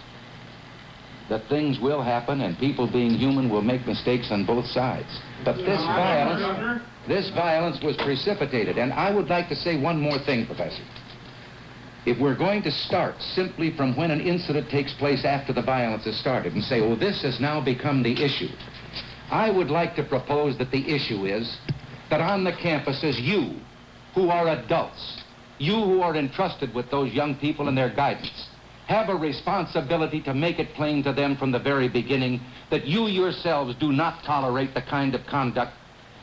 [1.30, 5.08] that things will happen and people being human will make mistakes on both sides.
[5.46, 8.78] But this violence, this violence was precipitated.
[8.78, 10.84] And I would like to say one more thing, Professor.
[12.06, 16.06] If we're going to start simply from when an incident takes place after the violence
[16.06, 18.50] has started and say, oh, this has now become the issue,
[19.30, 21.58] I would like to propose that the issue is
[22.10, 23.60] that on the campuses, you,
[24.16, 25.22] who are adults,
[25.60, 28.49] you who are entrusted with those young people and their guidance,
[28.90, 32.42] have a responsibility to make it plain to them from the very beginning
[32.72, 35.72] that you yourselves do not tolerate the kind of conduct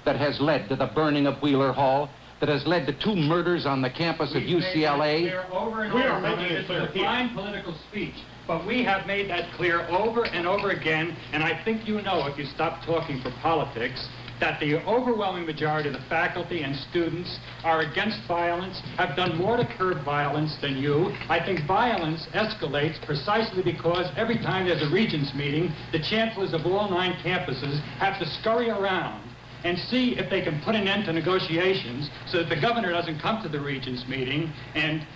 [0.05, 2.11] that has led to the burning of Wheeler Hall,
[2.41, 5.49] that has led to two murders on the campus of UCLA.
[5.53, 6.89] Over and we over are making it clear.
[6.93, 8.17] Fine political speech.
[8.49, 12.27] But we have made that clear over and over again, and I think you know
[12.27, 14.09] if you stop talking for politics
[14.41, 19.57] that the overwhelming majority of the faculty and students are against violence, have done more
[19.57, 21.15] to curb violence than you.
[21.29, 26.67] I think violence escalates precisely because every time there's a regents meeting, the chancellors of
[26.67, 29.23] all nine campuses have to scurry around
[29.65, 33.19] and see if they can put an end to negotiations so that the governor doesn't
[33.21, 35.07] come to the regents meeting and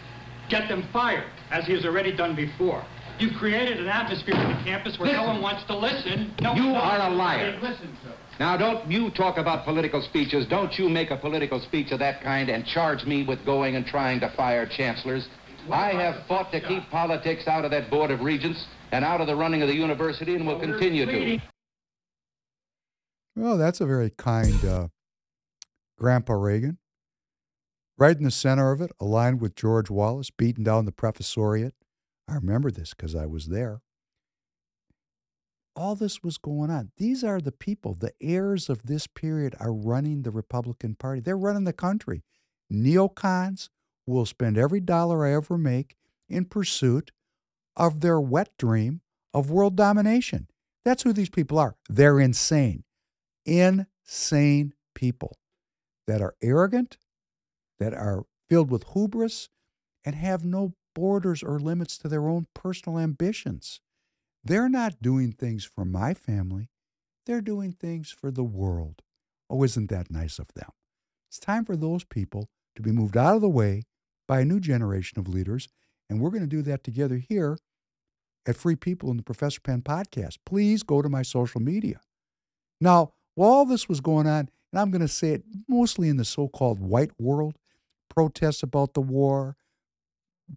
[0.49, 2.85] get them fired, as he has already done before.
[3.21, 5.25] You've created an atmosphere on the campus where Listen.
[5.27, 6.35] no one wants to listen.
[6.41, 7.59] No You are a liar.
[7.63, 8.13] listen to.
[8.41, 10.47] Now, don't you talk about political speeches.
[10.49, 13.85] Don't you make a political speech of that kind and charge me with going and
[13.85, 15.29] trying to fire chancellors.
[15.71, 19.27] I have fought to keep politics out of that Board of Regents and out of
[19.27, 21.39] the running of the university and will continue to.
[23.37, 24.89] Well, that's a very kind uh,
[25.99, 26.79] Grandpa Reagan.
[27.99, 31.73] Right in the center of it, aligned with George Wallace, beating down the professoriate.
[32.27, 33.83] I remember this because I was there.
[35.81, 36.93] All this was going on.
[36.99, 41.23] These are the people, the heirs of this period are running the Republican Party.
[41.23, 42.23] They're running the country.
[42.71, 43.71] Neocons
[44.07, 45.97] will spend every dollar I ever make
[46.29, 47.13] in pursuit
[47.77, 49.01] of their wet dream
[49.33, 50.49] of world domination.
[50.85, 51.77] That's who these people are.
[51.89, 52.85] They're insane
[53.47, 55.39] insane people
[56.07, 56.99] that are arrogant,
[57.79, 59.49] that are filled with hubris,
[60.05, 63.81] and have no borders or limits to their own personal ambitions.
[64.43, 66.71] They're not doing things for my family,
[67.27, 69.03] they're doing things for the world.
[69.49, 70.71] Oh, isn't that nice of them?
[71.29, 73.83] It's time for those people to be moved out of the way
[74.27, 75.69] by a new generation of leaders,
[76.09, 77.59] and we're going to do that together here
[78.47, 80.39] at Free People in the Professor Penn podcast.
[80.47, 82.01] Please go to my social media.
[82.81, 86.17] Now, while all this was going on, and I'm going to say it mostly in
[86.17, 87.57] the so called white world,
[88.09, 89.57] protests about the war,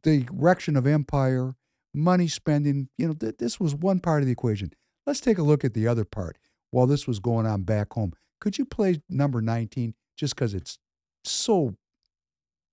[0.03, 1.55] the erection of empire,
[1.93, 4.71] money spending, you know, th- this was one part of the equation.
[5.05, 6.37] Let's take a look at the other part
[6.71, 8.13] while this was going on back home.
[8.39, 10.79] Could you play number 19 just because it's
[11.23, 11.75] so,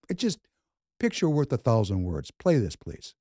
[0.09, 0.39] it just,
[1.01, 2.31] picture worth a thousand words.
[2.31, 3.15] Play this, please.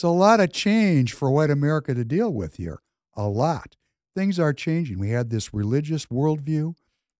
[0.00, 2.80] It's a lot of change for white America to deal with here.
[3.12, 3.76] A lot.
[4.16, 4.98] Things are changing.
[4.98, 6.72] We had this religious worldview.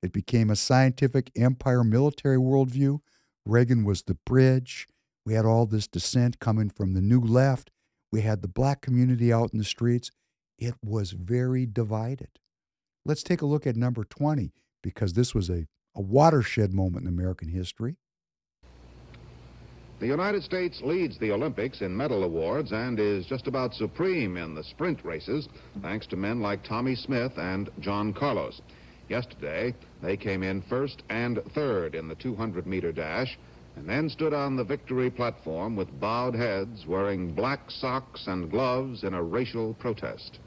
[0.03, 3.01] It became a scientific empire military worldview.
[3.45, 4.89] Reagan was the bridge.
[5.27, 7.71] We had all this dissent coming from the new left.
[8.11, 10.11] We had the black community out in the streets.
[10.59, 12.31] It was very divided.
[13.05, 17.13] Let's take a look at number 20 because this was a, a watershed moment in
[17.13, 17.99] American history.
[20.01, 24.55] The United States leads the Olympics in medal awards and is just about supreme in
[24.55, 25.47] the sprint races,
[25.83, 28.63] thanks to men like Tommie Smith and John Carlos.
[29.11, 33.39] Yesterday, they came in first and third in the 200-meter dash,
[33.77, 39.05] and then stood on the victory platform with bowed heads, wearing black socks and gloves
[39.05, 40.39] in a racial protest.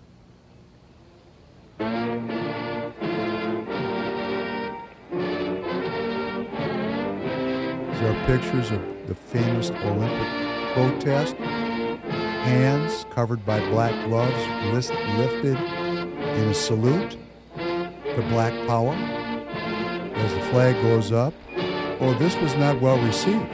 [8.04, 11.36] These are pictures of the famous Olympic protest.
[11.38, 17.18] Hands covered by black gloves list, lifted in a salute
[17.56, 21.34] to black power as the flag goes up.
[22.02, 23.50] Oh, this was not well received.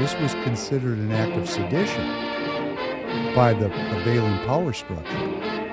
[0.00, 5.63] This was considered an act of sedition by the prevailing power structure.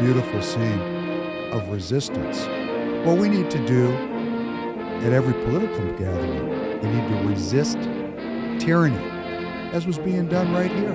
[0.00, 0.80] Beautiful scene
[1.52, 2.46] of resistance.
[3.06, 3.92] What we need to do
[5.04, 7.76] at every political gathering, we need to resist
[8.58, 8.96] tyranny,
[9.72, 10.94] as was being done right here.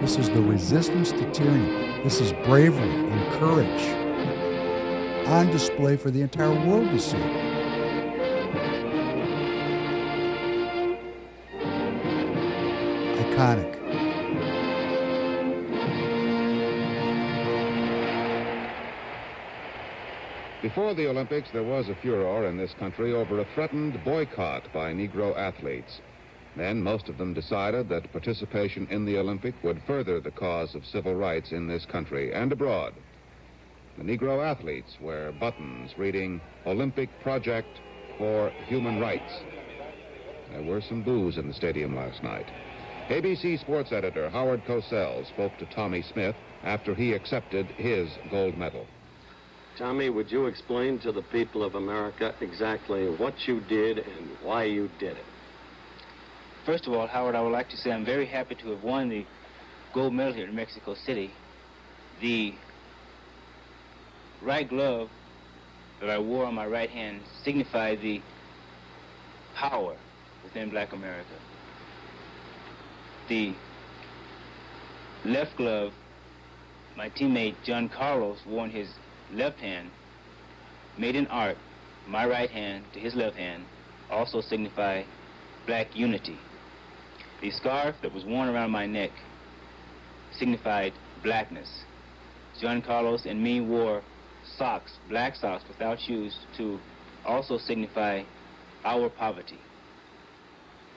[0.00, 2.02] This is the resistance to tyranny.
[2.02, 3.82] This is bravery and courage
[5.28, 7.16] on display for the entire world to see.
[13.18, 13.71] Iconic.
[20.92, 24.92] Before the Olympics, there was a furor in this country over a threatened boycott by
[24.92, 26.02] Negro athletes.
[26.54, 30.84] Then most of them decided that participation in the Olympic would further the cause of
[30.84, 32.92] civil rights in this country and abroad.
[33.96, 37.80] The Negro athletes wear buttons reading Olympic Project
[38.18, 39.32] for Human Rights.
[40.50, 42.50] There were some boos in the stadium last night.
[43.08, 48.86] ABC sports editor Howard Cosell spoke to Tommie Smith after he accepted his gold medal.
[49.78, 54.64] Tommie, would you explain to the people of America exactly what you did and why
[54.64, 55.24] you did it?
[56.66, 59.08] First of all, Howard, I would like to say I'm very happy to have won
[59.08, 59.24] the
[59.94, 61.30] gold medal here in Mexico City.
[62.20, 62.54] The
[64.42, 65.08] right glove
[66.00, 68.20] that I wore on my right hand signified the
[69.54, 69.96] power
[70.44, 71.34] within black America.
[73.28, 73.54] The
[75.24, 75.92] left glove,
[76.96, 78.88] my teammate John Carlos wore his
[79.32, 79.90] left hand,
[80.98, 81.56] made in art,
[82.06, 83.64] my right hand to his left hand,
[84.10, 85.02] also signify
[85.66, 86.38] black unity.
[87.40, 89.10] The scarf that was worn around my neck
[90.38, 90.92] signified
[91.22, 91.84] blackness.
[92.60, 94.02] John Carlos and me wore
[94.58, 96.78] socks, black socks without shoes, to
[97.24, 98.22] also signify
[98.84, 99.58] our poverty.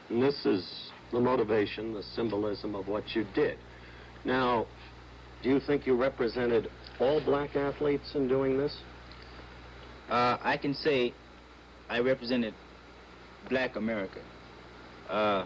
[0.09, 3.57] And this is the motivation, the symbolism of what you did.
[4.23, 4.65] Now,
[5.41, 6.69] do you think you represented
[6.99, 8.75] all black athletes in doing this?
[10.09, 11.13] Uh, I can say
[11.89, 12.53] I represented
[13.49, 14.19] black America.
[15.09, 15.45] Uh,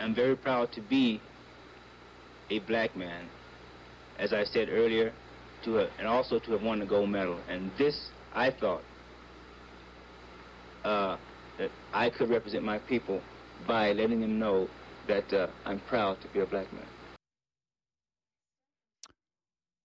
[0.00, 1.20] I'm very proud to be
[2.50, 3.28] a black man,
[4.18, 5.12] as I said earlier,
[5.64, 7.38] to have, and also to have won the gold medal.
[7.48, 8.82] And this, I thought,
[10.84, 11.16] uh,
[11.58, 13.20] that I could represent my people
[13.66, 14.68] by letting them know
[15.08, 16.86] that uh, I'm proud to be a black man.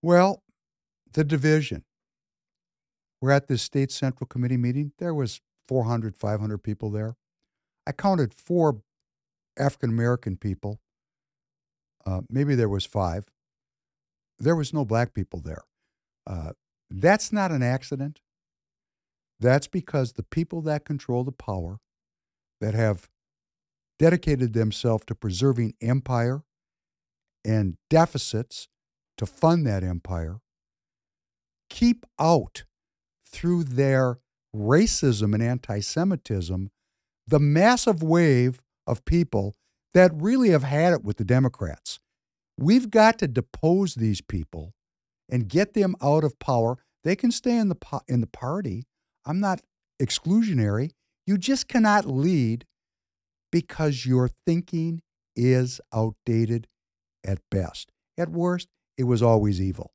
[0.02, 0.44] Well,
[1.14, 1.84] the division.
[3.22, 4.94] We're at this state central committee meeting.
[4.98, 7.16] There was 400, 500 people there.
[7.86, 8.82] I counted four
[9.58, 10.80] African American people.
[12.06, 13.26] Uh, maybe there was five.
[14.38, 15.64] There was no black people there.
[16.26, 16.54] Uh,
[16.90, 18.22] that's not an accident.
[19.40, 21.80] That's because the people that control the power,
[22.62, 23.10] that have
[23.98, 26.44] dedicated themselves to preserving empire
[27.46, 28.68] and deficits
[29.20, 30.40] to fund that empire,
[31.70, 32.64] keep out
[33.28, 34.18] through their
[34.56, 36.72] racism and anti Semitism
[37.28, 39.56] the massive wave of people
[39.94, 42.00] that really have had it with the Democrats.
[42.58, 44.74] We've got to depose these people
[45.30, 46.80] and get them out of power.
[47.04, 48.86] They can stay in the po- in the party.
[49.26, 49.62] I'm not
[50.02, 50.92] exclusionary.
[51.28, 52.66] You just cannot lead
[53.52, 55.02] because your thinking
[55.36, 56.68] is outdated
[57.24, 57.92] at best.
[58.18, 58.68] At worst,
[59.00, 59.94] it was always evil.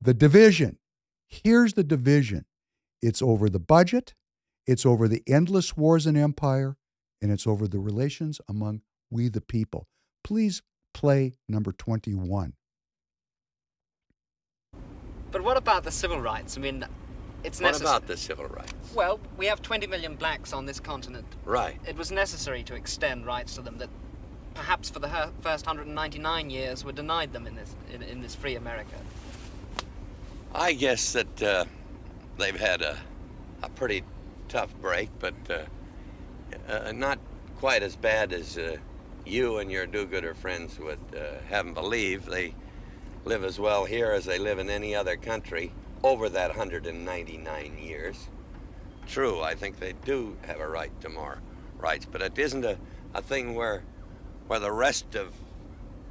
[0.00, 0.78] The division.
[1.28, 2.46] Here's the division
[3.02, 4.14] it's over the budget,
[4.66, 6.78] it's over the endless wars and empire,
[7.20, 8.80] and it's over the relations among
[9.10, 9.86] we the people.
[10.24, 10.62] Please
[10.94, 12.54] play number 21.
[15.30, 16.56] But what about the civil rights?
[16.56, 16.86] I mean,
[17.44, 17.64] it's necessary.
[17.64, 17.96] What necessary.
[17.96, 18.94] about the civil rights?
[18.94, 21.26] Well, we have 20 million blacks on this continent.
[21.44, 21.78] Right.
[21.86, 23.90] It was necessary to extend rights to them that
[24.56, 28.56] perhaps for the first 199 years were denied them in this, in, in this free
[28.56, 28.96] America.
[30.54, 31.64] I guess that uh,
[32.38, 32.96] they've had a,
[33.62, 34.02] a pretty
[34.48, 37.18] tough break, but uh, uh, not
[37.58, 38.78] quite as bad as uh,
[39.26, 42.24] you and your do-gooder friends would uh, have them believe.
[42.24, 42.54] They
[43.26, 45.72] live as well here as they live in any other country
[46.02, 48.28] over that 199 years.
[49.06, 51.38] True, I think they do have a right to more
[51.78, 52.78] rights, but it isn't a,
[53.14, 53.82] a thing where
[54.46, 55.32] where the rest of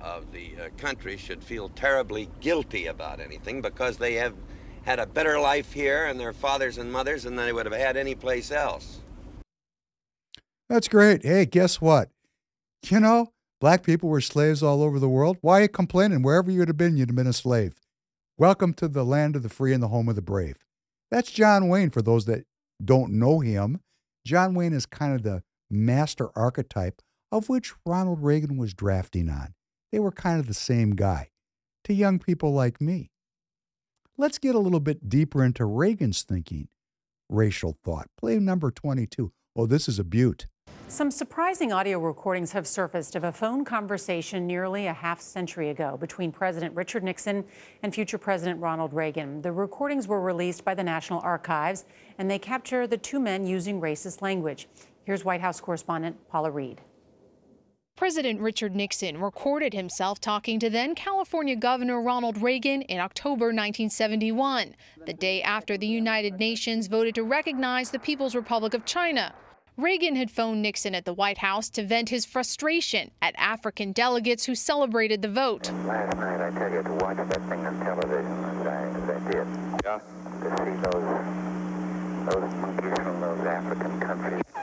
[0.01, 4.35] of the uh, country should feel terribly guilty about anything because they have
[4.83, 7.97] had a better life here and their fathers and mothers than they would have had
[7.97, 8.99] anyplace else.
[10.69, 11.23] That's great.
[11.23, 12.09] Hey, guess what?
[12.87, 15.37] You know, black people were slaves all over the world.
[15.41, 16.21] Why are you complaining?
[16.21, 17.79] Wherever you'd have been, you'd have been a slave.
[18.37, 20.57] Welcome to the land of the free and the home of the brave.
[21.09, 22.45] That's John Wayne for those that
[22.83, 23.79] don't know him.
[24.23, 29.53] John Wayne is kind of the master archetype of which Ronald Reagan was drafting on.
[29.91, 31.29] They were kind of the same guy
[31.85, 33.11] to young people like me.
[34.17, 36.69] Let's get a little bit deeper into Reagan's thinking,
[37.29, 38.07] racial thought.
[38.17, 39.31] Play number 22.
[39.55, 40.47] Oh, this is a beaut.
[40.87, 45.97] Some surprising audio recordings have surfaced of a phone conversation nearly a half century ago
[45.97, 47.43] between President Richard Nixon
[47.81, 49.41] and future President Ronald Reagan.
[49.41, 51.85] The recordings were released by the National Archives,
[52.19, 54.67] and they capture the two men using racist language.
[55.05, 56.81] Here's White House correspondent Paula Reid.
[57.95, 64.75] President Richard Nixon recorded himself talking to then California Governor Ronald Reagan in October 1971,
[65.05, 69.33] the day after the United Nations voted to recognize the People's Republic of China.
[69.77, 74.43] Reagan had phoned Nixon at the White House to vent his frustration at African delegates
[74.43, 75.71] who celebrated the vote.
[75.85, 79.31] Last night, I tell you, to watch that thing on television, as I, as I
[79.31, 79.47] did.
[79.85, 79.99] Yeah.
[80.43, 81.05] To see those,
[82.27, 84.54] those monkeys from those African countries.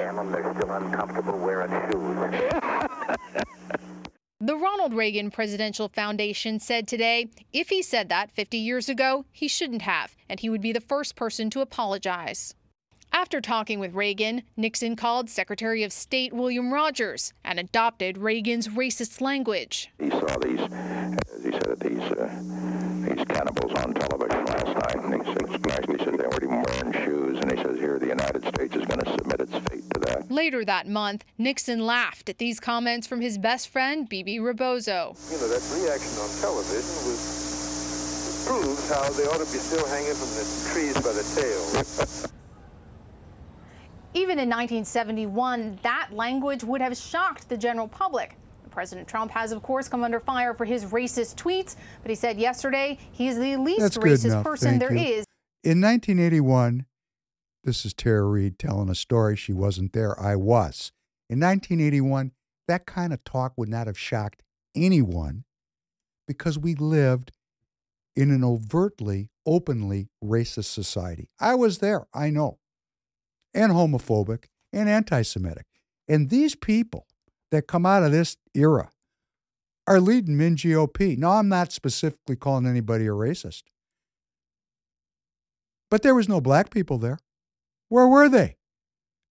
[0.00, 2.42] Damn they're still uncomfortable wearing shoes.
[4.42, 9.48] The Ronald Reagan Presidential Foundation said today if he said that 50 years ago, he
[9.48, 12.54] shouldn't have, and he would be the first person to apologize.
[13.12, 19.20] After talking with Reagan, Nixon called Secretary of State William Rogers and adopted Reagan's racist
[19.20, 19.90] language.
[19.98, 22.32] He saw these, as he said, these uh,
[23.06, 27.29] these cannibals on television last night, and he said, nicely said they even wearing shoes,
[27.94, 30.30] and he says here the United States is going to submit its fate to that.
[30.30, 35.16] Later that month, Nixon laughed at these comments from his best friend, Bebe Rebozo.
[35.30, 37.40] You know, that reaction on television was
[38.46, 42.30] proves how they ought to be still hanging from the trees by the tail.
[44.14, 48.36] Even in 1971, that language would have shocked the general public.
[48.70, 52.38] President Trump has, of course, come under fire for his racist tweets, but he said
[52.38, 55.18] yesterday he's the least That's racist person Thank there you.
[55.18, 55.24] is.
[55.62, 56.86] In 1981,
[57.64, 59.36] this is Tara Reid telling a story.
[59.36, 60.18] She wasn't there.
[60.20, 60.92] I was.
[61.28, 62.32] In 1981,
[62.68, 64.42] that kind of talk would not have shocked
[64.74, 65.44] anyone
[66.26, 67.32] because we lived
[68.16, 71.28] in an overtly, openly racist society.
[71.38, 72.58] I was there, I know,
[73.54, 75.66] and homophobic and anti Semitic.
[76.08, 77.06] And these people
[77.50, 78.90] that come out of this era
[79.86, 81.16] are leading in GOP.
[81.16, 83.64] Now, I'm not specifically calling anybody a racist,
[85.90, 87.18] but there was no black people there.
[87.90, 88.56] Where were they?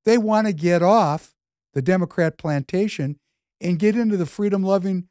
[0.06, 1.34] They want to get off
[1.74, 3.18] the Democrat plantation
[3.60, 5.08] and get into the freedom loving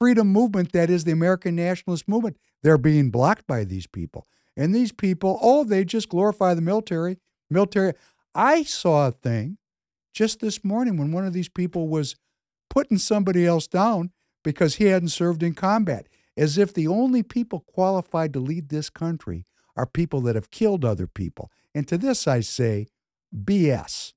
[0.00, 2.36] freedom movement that is the American nationalist movement.
[2.62, 4.26] They're being blocked by these people.
[4.56, 7.18] And these people, oh, they just glorify the military.
[7.50, 7.92] Military.
[8.34, 9.58] I saw a thing
[10.12, 12.16] just this morning when one of these people was
[12.68, 14.10] putting somebody else down
[14.42, 18.90] because he hadn't served in combat, as if the only people qualified to lead this
[18.90, 19.46] country
[19.76, 21.50] are people that have killed other people.
[21.74, 22.88] And to this I say,
[23.34, 24.12] BS.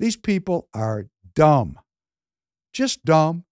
[0.00, 1.78] These people are dumb.
[2.72, 3.44] Just dumb.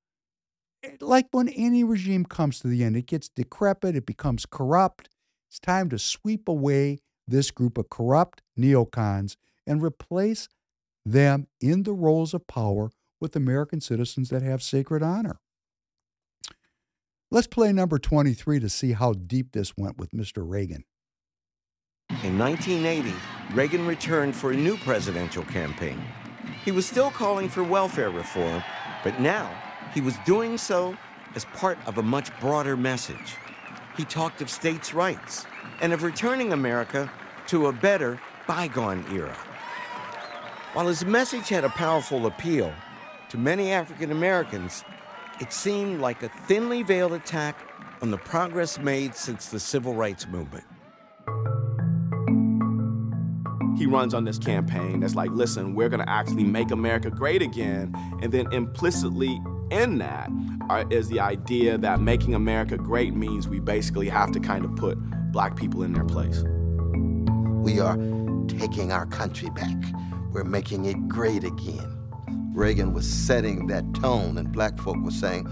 [0.83, 5.09] Eh, like when any regime comes to the end, it gets decrepit, it becomes corrupt.
[5.49, 6.99] It's time to sweep away
[7.29, 10.49] this group of corrupt neocons and replace
[11.05, 15.41] them in the roles of power with American citizens that have sacred honor.
[17.31, 20.43] Let's play number 23 to see how deep this went with Mr.
[20.47, 20.85] Reagan.
[22.23, 23.15] In 1980,
[23.53, 26.01] Reagan returned for a new presidential campaign.
[26.65, 28.63] He was still calling for welfare reform,
[29.03, 29.51] but now
[29.93, 30.97] he was doing so
[31.35, 33.35] as part of a much broader message.
[33.97, 35.47] He talked of states' rights
[35.81, 37.11] and of returning America
[37.49, 39.37] to a better bygone era.
[40.75, 42.73] While his message had a powerful appeal
[43.31, 44.85] to many African Americans,
[45.41, 47.57] it seemed like a thinly veiled attack
[48.01, 50.65] on the progress made since the civil rights movement.
[53.77, 57.95] He runs on this campaign that's like, listen, we're gonna actually make America great again.
[58.23, 59.41] And then implicitly
[59.71, 60.31] in that
[60.69, 64.77] are, is the idea that making America great means we basically have to kind of
[64.77, 64.99] put
[65.33, 66.43] black people in their place.
[67.63, 67.97] We are
[68.49, 69.77] taking our country back.
[70.33, 71.99] We're making it great again.
[72.55, 75.49] Reagan was setting that tone, and black folk were saying,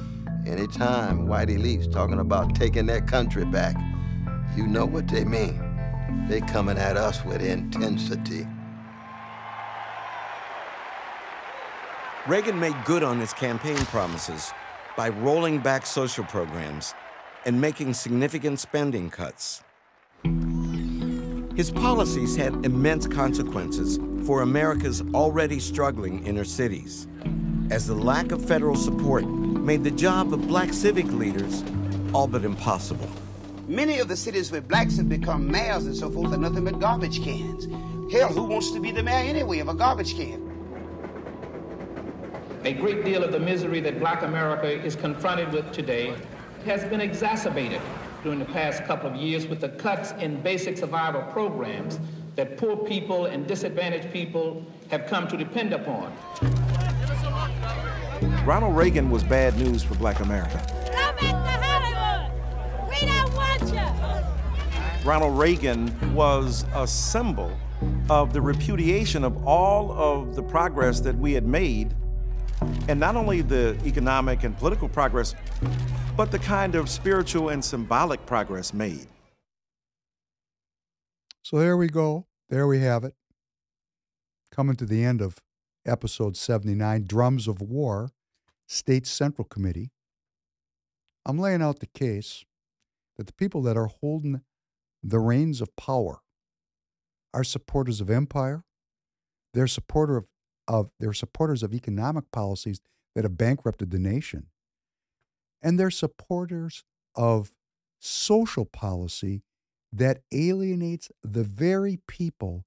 [0.47, 3.75] anytime white elites talking about taking their country back,
[4.57, 5.70] you know what they mean.
[6.28, 8.47] They coming at us with intensity.
[12.27, 14.53] Reagan made good on his campaign promises
[14.97, 16.95] by rolling back social programs
[17.47, 19.62] and making significant spending cuts.
[21.57, 27.09] His policies had immense consequences for America's already struggling inner cities,
[27.70, 31.65] as the lack of federal support made the job of black civic leaders
[32.12, 33.09] all but impossible.
[33.71, 36.81] Many of the cities where blacks have become mayors and so forth are nothing but
[36.81, 37.69] garbage cans.
[38.13, 40.43] Hell, who wants to be the mayor anyway of a garbage can?
[42.65, 46.13] A great deal of the misery that black America is confronted with today
[46.65, 47.81] has been exacerbated
[48.25, 52.01] during the past couple of years with the cuts in basic survival programs
[52.35, 56.13] that poor people and disadvantaged people have come to depend upon.
[58.45, 60.80] Ronald Reagan was bad news for black America.
[65.05, 67.51] Ronald Reagan was a symbol
[68.10, 71.94] of the repudiation of all of the progress that we had made
[72.89, 75.35] and not only the economic and political progress,
[76.18, 79.06] but the kind of spiritual and symbolic progress made.
[81.43, 82.27] So there we go.
[82.51, 83.14] There we have it.
[84.52, 85.39] Coming to the end of
[85.86, 88.10] episode 79 Drums of War,
[88.68, 89.93] State Central Committee.
[91.24, 92.44] I'm laying out the case
[93.16, 94.43] that the people that are holding
[95.02, 96.20] the reins of power
[97.32, 98.64] are supporters of empire.
[99.55, 100.27] They're supporter of
[100.70, 102.81] of they're supporters of economic policies
[103.14, 104.47] that have bankrupted the nation.
[105.60, 106.85] And they're supporters
[107.16, 107.51] of
[107.98, 109.43] social policy
[109.93, 112.64] that alienates the very people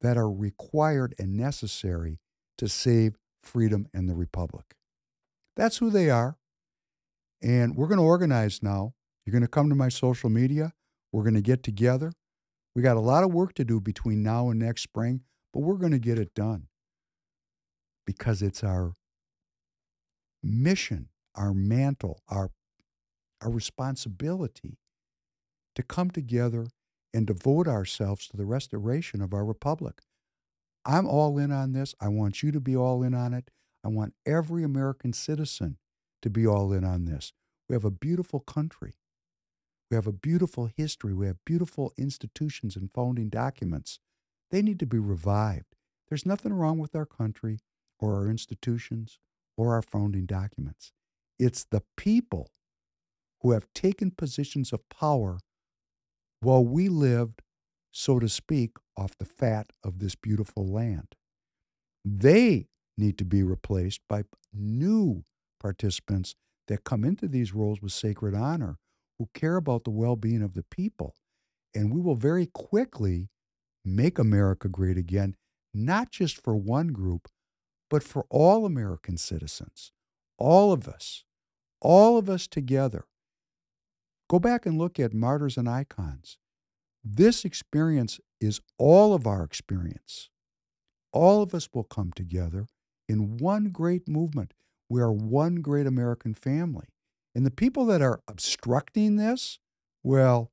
[0.00, 2.18] that are required and necessary
[2.56, 4.74] to save freedom and the republic.
[5.54, 6.38] That's who they are.
[7.42, 8.94] And we're going to organize now.
[9.24, 10.72] You're going to come to my social media.
[11.12, 12.12] We're going to get together.
[12.74, 15.22] We got a lot of work to do between now and next spring
[15.52, 16.68] but we're going to get it done
[18.06, 18.94] because it's our
[20.42, 22.50] mission, our mantle, our,
[23.40, 24.78] our responsibility
[25.74, 26.66] to come together
[27.14, 30.00] and devote ourselves to the restoration of our republic.
[30.84, 31.94] I'm all in on this.
[32.00, 33.50] I want you to be all in on it.
[33.84, 35.76] I want every American citizen
[36.22, 37.32] to be all in on this.
[37.68, 38.94] We have a beautiful country.
[39.92, 41.12] We have a beautiful history.
[41.12, 43.98] We have beautiful institutions and founding documents.
[44.50, 45.76] They need to be revived.
[46.08, 47.58] There's nothing wrong with our country
[47.98, 49.18] or our institutions
[49.54, 50.92] or our founding documents.
[51.38, 52.48] It's the people
[53.42, 55.40] who have taken positions of power
[56.40, 57.42] while we lived,
[57.90, 61.16] so to speak, off the fat of this beautiful land.
[62.02, 64.22] They need to be replaced by
[64.54, 65.24] new
[65.60, 66.34] participants
[66.68, 68.78] that come into these roles with sacred honor,
[69.22, 71.14] who care about the well being of the people.
[71.74, 73.30] And we will very quickly
[73.84, 75.36] make America great again,
[75.72, 77.28] not just for one group,
[77.88, 79.92] but for all American citizens,
[80.38, 81.22] all of us,
[81.80, 83.04] all of us together.
[84.28, 86.36] Go back and look at Martyrs and Icons.
[87.04, 90.30] This experience is all of our experience.
[91.12, 92.66] All of us will come together
[93.08, 94.52] in one great movement.
[94.88, 96.88] We are one great American family.
[97.34, 99.58] And the people that are obstructing this,
[100.02, 100.52] well,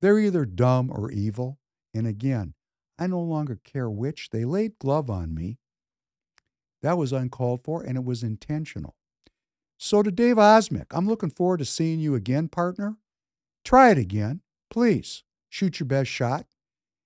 [0.00, 1.58] they're either dumb or evil.
[1.94, 2.54] And again,
[2.98, 4.30] I no longer care which.
[4.30, 5.58] They laid glove on me.
[6.82, 8.94] That was uncalled for and it was intentional.
[9.78, 12.96] So to Dave Osmek, I'm looking forward to seeing you again, partner.
[13.64, 14.40] Try it again,
[14.70, 15.22] please.
[15.48, 16.46] Shoot your best shot.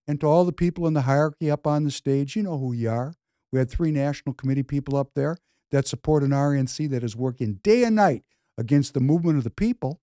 [0.07, 2.73] And to all the people in the hierarchy up on the stage, you know who
[2.73, 3.15] you are.
[3.53, 5.37] We had three National Committee people up there
[5.71, 8.25] that support an RNC that is working day and night
[8.61, 10.03] against the movement of the people.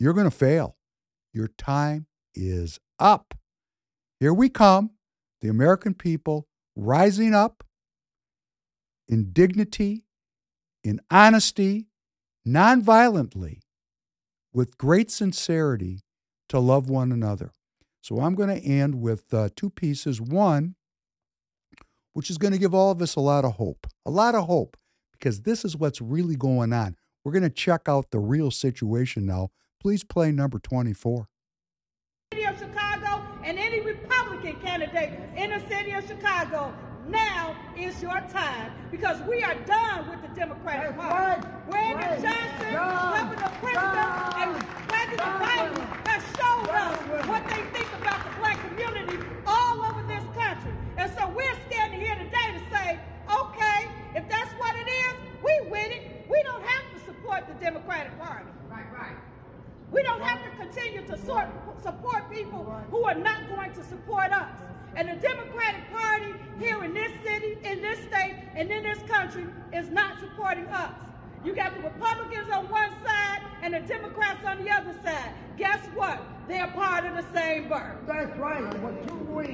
[0.00, 0.76] You're going to fail.
[1.32, 3.34] Your time is up.
[4.18, 4.90] Here we come,
[5.40, 7.62] the American people rising up
[9.06, 10.04] in dignity,
[10.82, 11.86] in honesty,
[12.46, 13.60] nonviolently,
[14.52, 16.00] with great sincerity
[16.48, 17.52] to love one another.
[18.00, 20.20] So I'm going to end with uh, two pieces.
[20.20, 20.74] One,
[22.12, 24.46] which is going to give all of us a lot of hope, a lot of
[24.46, 24.76] hope,
[25.12, 26.96] because this is what's really going on.
[27.24, 29.50] We're going to check out the real situation now.
[29.80, 31.28] Please play number 24.
[32.32, 36.74] City of Chicago and any Republican candidate in the city of Chicago
[37.08, 41.46] now is your time because we are done with the Democratic Party.
[41.70, 42.22] Brandon right.
[42.22, 48.58] Johnson, Governor Pritzker, and President Biden have showed us what they think about the black
[48.68, 50.72] community all over this country.
[50.96, 53.00] And so we're standing here today to say,
[53.30, 56.26] okay, if that's what it is, we win it.
[56.28, 56.91] We don't have to
[57.22, 58.48] support the Democratic Party.
[58.68, 59.16] Right, right.
[59.90, 61.46] We don't have to continue to sort,
[61.82, 64.48] support people who are not going to support us.
[64.96, 69.46] And the Democratic Party here in this city, in this state, and in this country
[69.72, 70.92] is not supporting us.
[71.44, 75.32] You got the Republicans on one side and the Democrats on the other side.
[75.56, 76.20] Guess what?
[76.48, 77.98] They're part of the same bird.
[78.06, 78.62] That's right.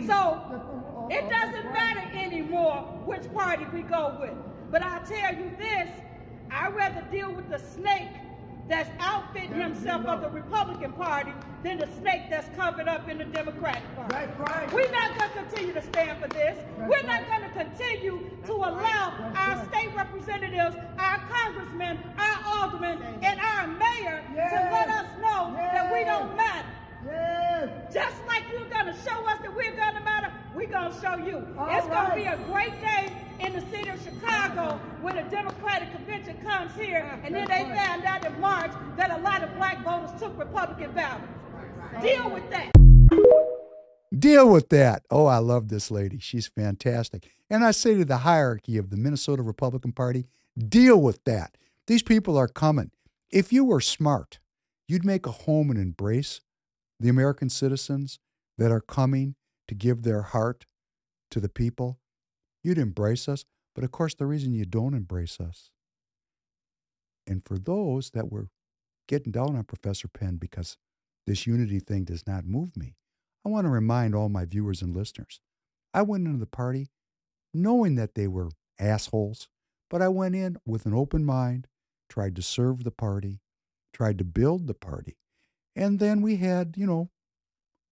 [0.06, 4.34] So it doesn't matter anymore which party we go with.
[4.70, 5.88] But I'll tell you this,
[6.50, 8.08] I'd rather deal with the snake
[8.68, 13.24] that's outfitting himself of the Republican Party than the snake that's covered up in the
[13.24, 14.12] Democratic Party.
[14.14, 14.72] That's right.
[14.72, 16.58] We're not going to continue to stand for this.
[16.76, 17.40] That's We're not right.
[17.40, 19.68] going to continue to allow That's our right.
[19.72, 26.04] state representatives, our congressmen, our aldermen, and our mayor to let us know that we
[26.04, 26.68] don't matter.
[27.08, 27.92] Yes.
[27.92, 31.00] Just like you're going to show us that we're going to matter, we're going to
[31.00, 31.46] show you.
[31.58, 35.22] All it's going to be a great day in the city of Chicago when the
[35.22, 39.54] Democratic convention comes here, and then they found out in March that a lot of
[39.56, 41.24] black voters took Republican ballots.
[42.02, 42.72] Deal with that.
[44.16, 45.04] Deal with that.
[45.10, 46.18] Oh, I love this lady.
[46.18, 47.28] She's fantastic.
[47.50, 50.26] And I say to the hierarchy of the Minnesota Republican Party,
[50.58, 51.56] deal with that.
[51.86, 52.90] These people are coming.
[53.30, 54.38] If you were smart,
[54.86, 56.40] you'd make a home and embrace
[57.00, 58.18] the American citizens
[58.56, 59.34] that are coming
[59.68, 60.66] to give their heart
[61.30, 61.98] to the people.
[62.64, 63.44] You'd embrace us.
[63.74, 65.70] But of course, the reason you don't embrace us,
[67.28, 68.48] and for those that were
[69.06, 70.76] getting down on Professor Penn because
[71.28, 72.96] this unity thing does not move me,
[73.46, 75.40] I want to remind all my viewers and listeners
[75.94, 76.90] I went into the party
[77.54, 79.48] knowing that they were assholes,
[79.88, 81.66] but I went in with an open mind,
[82.08, 83.40] tried to serve the party,
[83.92, 85.18] tried to build the party.
[85.78, 87.08] And then we had, you know,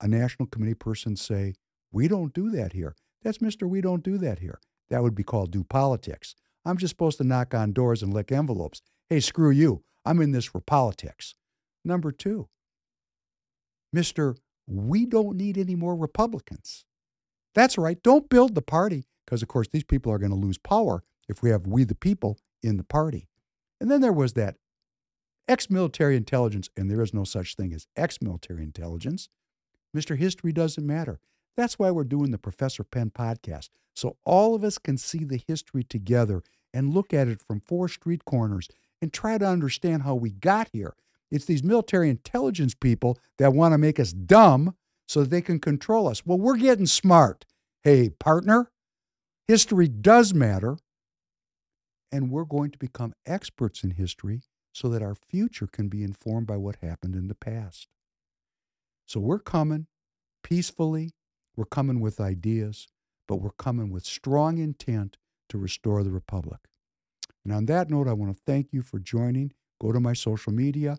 [0.00, 1.54] a national committee person say,
[1.92, 2.96] We don't do that here.
[3.22, 3.68] That's Mr.
[3.68, 4.60] We don't do that here.
[4.90, 6.34] That would be called do politics.
[6.64, 8.82] I'm just supposed to knock on doors and lick envelopes.
[9.08, 9.84] Hey, screw you.
[10.04, 11.36] I'm in this for politics.
[11.84, 12.48] Number two,
[13.94, 14.36] Mr.
[14.66, 16.84] We don't need any more Republicans.
[17.54, 18.02] That's right.
[18.02, 21.40] Don't build the party because, of course, these people are going to lose power if
[21.40, 23.28] we have we the people in the party.
[23.80, 24.56] And then there was that
[25.48, 29.28] ex military intelligence, and there is no such thing as ex military intelligence.
[29.96, 30.16] Mr.
[30.16, 31.20] History doesn't matter.
[31.56, 33.70] That's why we're doing the Professor Penn podcast.
[33.94, 36.42] So all of us can see the history together
[36.74, 38.68] and look at it from four street corners
[39.00, 40.94] and try to understand how we got here.
[41.30, 44.76] It's these military intelligence people that want to make us dumb
[45.08, 46.26] so that they can control us.
[46.26, 47.46] Well, we're getting smart.
[47.82, 48.70] Hey, partner,
[49.48, 50.76] history does matter.
[52.12, 54.42] And we're going to become experts in history
[54.76, 57.88] so that our future can be informed by what happened in the past.
[59.06, 59.86] So we're coming
[60.42, 61.14] peacefully,
[61.56, 62.86] we're coming with ideas,
[63.26, 65.16] but we're coming with strong intent
[65.48, 66.58] to restore the Republic.
[67.42, 69.54] And on that note, I want to thank you for joining.
[69.80, 70.98] Go to my social media.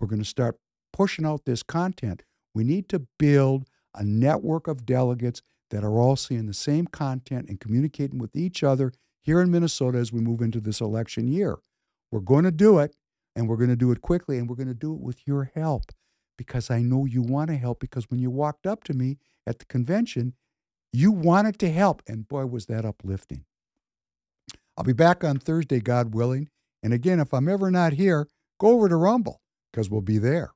[0.00, 0.56] We're going to start
[0.94, 2.22] pushing out this content.
[2.54, 7.50] We need to build a network of delegates that are all seeing the same content
[7.50, 8.90] and communicating with each other
[9.20, 11.58] here in Minnesota as we move into this election year.
[12.10, 12.96] We're going to do it,
[13.38, 15.52] and we're going to do it quickly, and we're going to do it with your
[15.54, 15.92] help
[16.36, 17.78] because I know you want to help.
[17.78, 20.34] Because when you walked up to me at the convention,
[20.92, 22.02] you wanted to help.
[22.08, 23.44] And boy, was that uplifting.
[24.76, 26.48] I'll be back on Thursday, God willing.
[26.82, 28.26] And again, if I'm ever not here,
[28.58, 29.40] go over to Rumble
[29.70, 30.50] because we'll be there.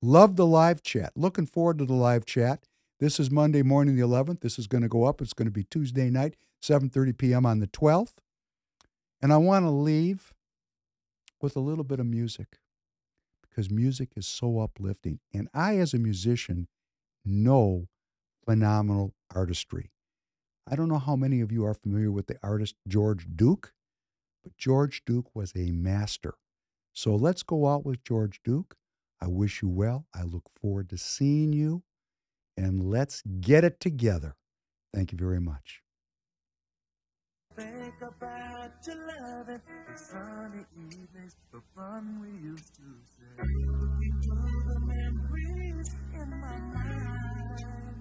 [0.00, 1.12] Love the live chat.
[1.14, 2.64] Looking forward to the live chat.
[3.00, 4.40] This is Monday morning, the 11th.
[4.40, 5.20] This is going to go up.
[5.20, 7.44] It's going to be Tuesday night, 7:30 p.m.
[7.44, 8.14] on the 12th.
[9.20, 10.32] And I want to leave
[11.40, 12.58] with a little bit of music
[13.42, 15.20] because music is so uplifting.
[15.32, 16.68] And I, as a musician,
[17.24, 17.88] know
[18.44, 19.90] phenomenal artistry.
[20.70, 23.72] I don't know how many of you are familiar with the artist George Duke,
[24.42, 26.34] but George Duke was a master.
[26.92, 28.76] So let's go out with George Duke.
[29.20, 30.06] I wish you well.
[30.14, 31.82] I look forward to seeing you.
[32.56, 34.36] And let's get it together.
[34.92, 35.82] Thank you very much.
[38.78, 39.60] About your loving,
[39.90, 42.82] the sunny evenings, the fun we used to
[43.16, 43.42] say.
[43.42, 47.96] Looking through the memories in my mind.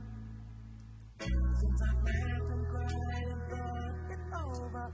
[1.20, 4.86] Since I laughed and cried and thought it over,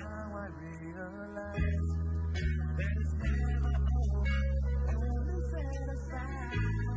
[0.00, 1.90] now I realize
[2.76, 4.24] that it's never over,
[4.96, 6.89] only set aside.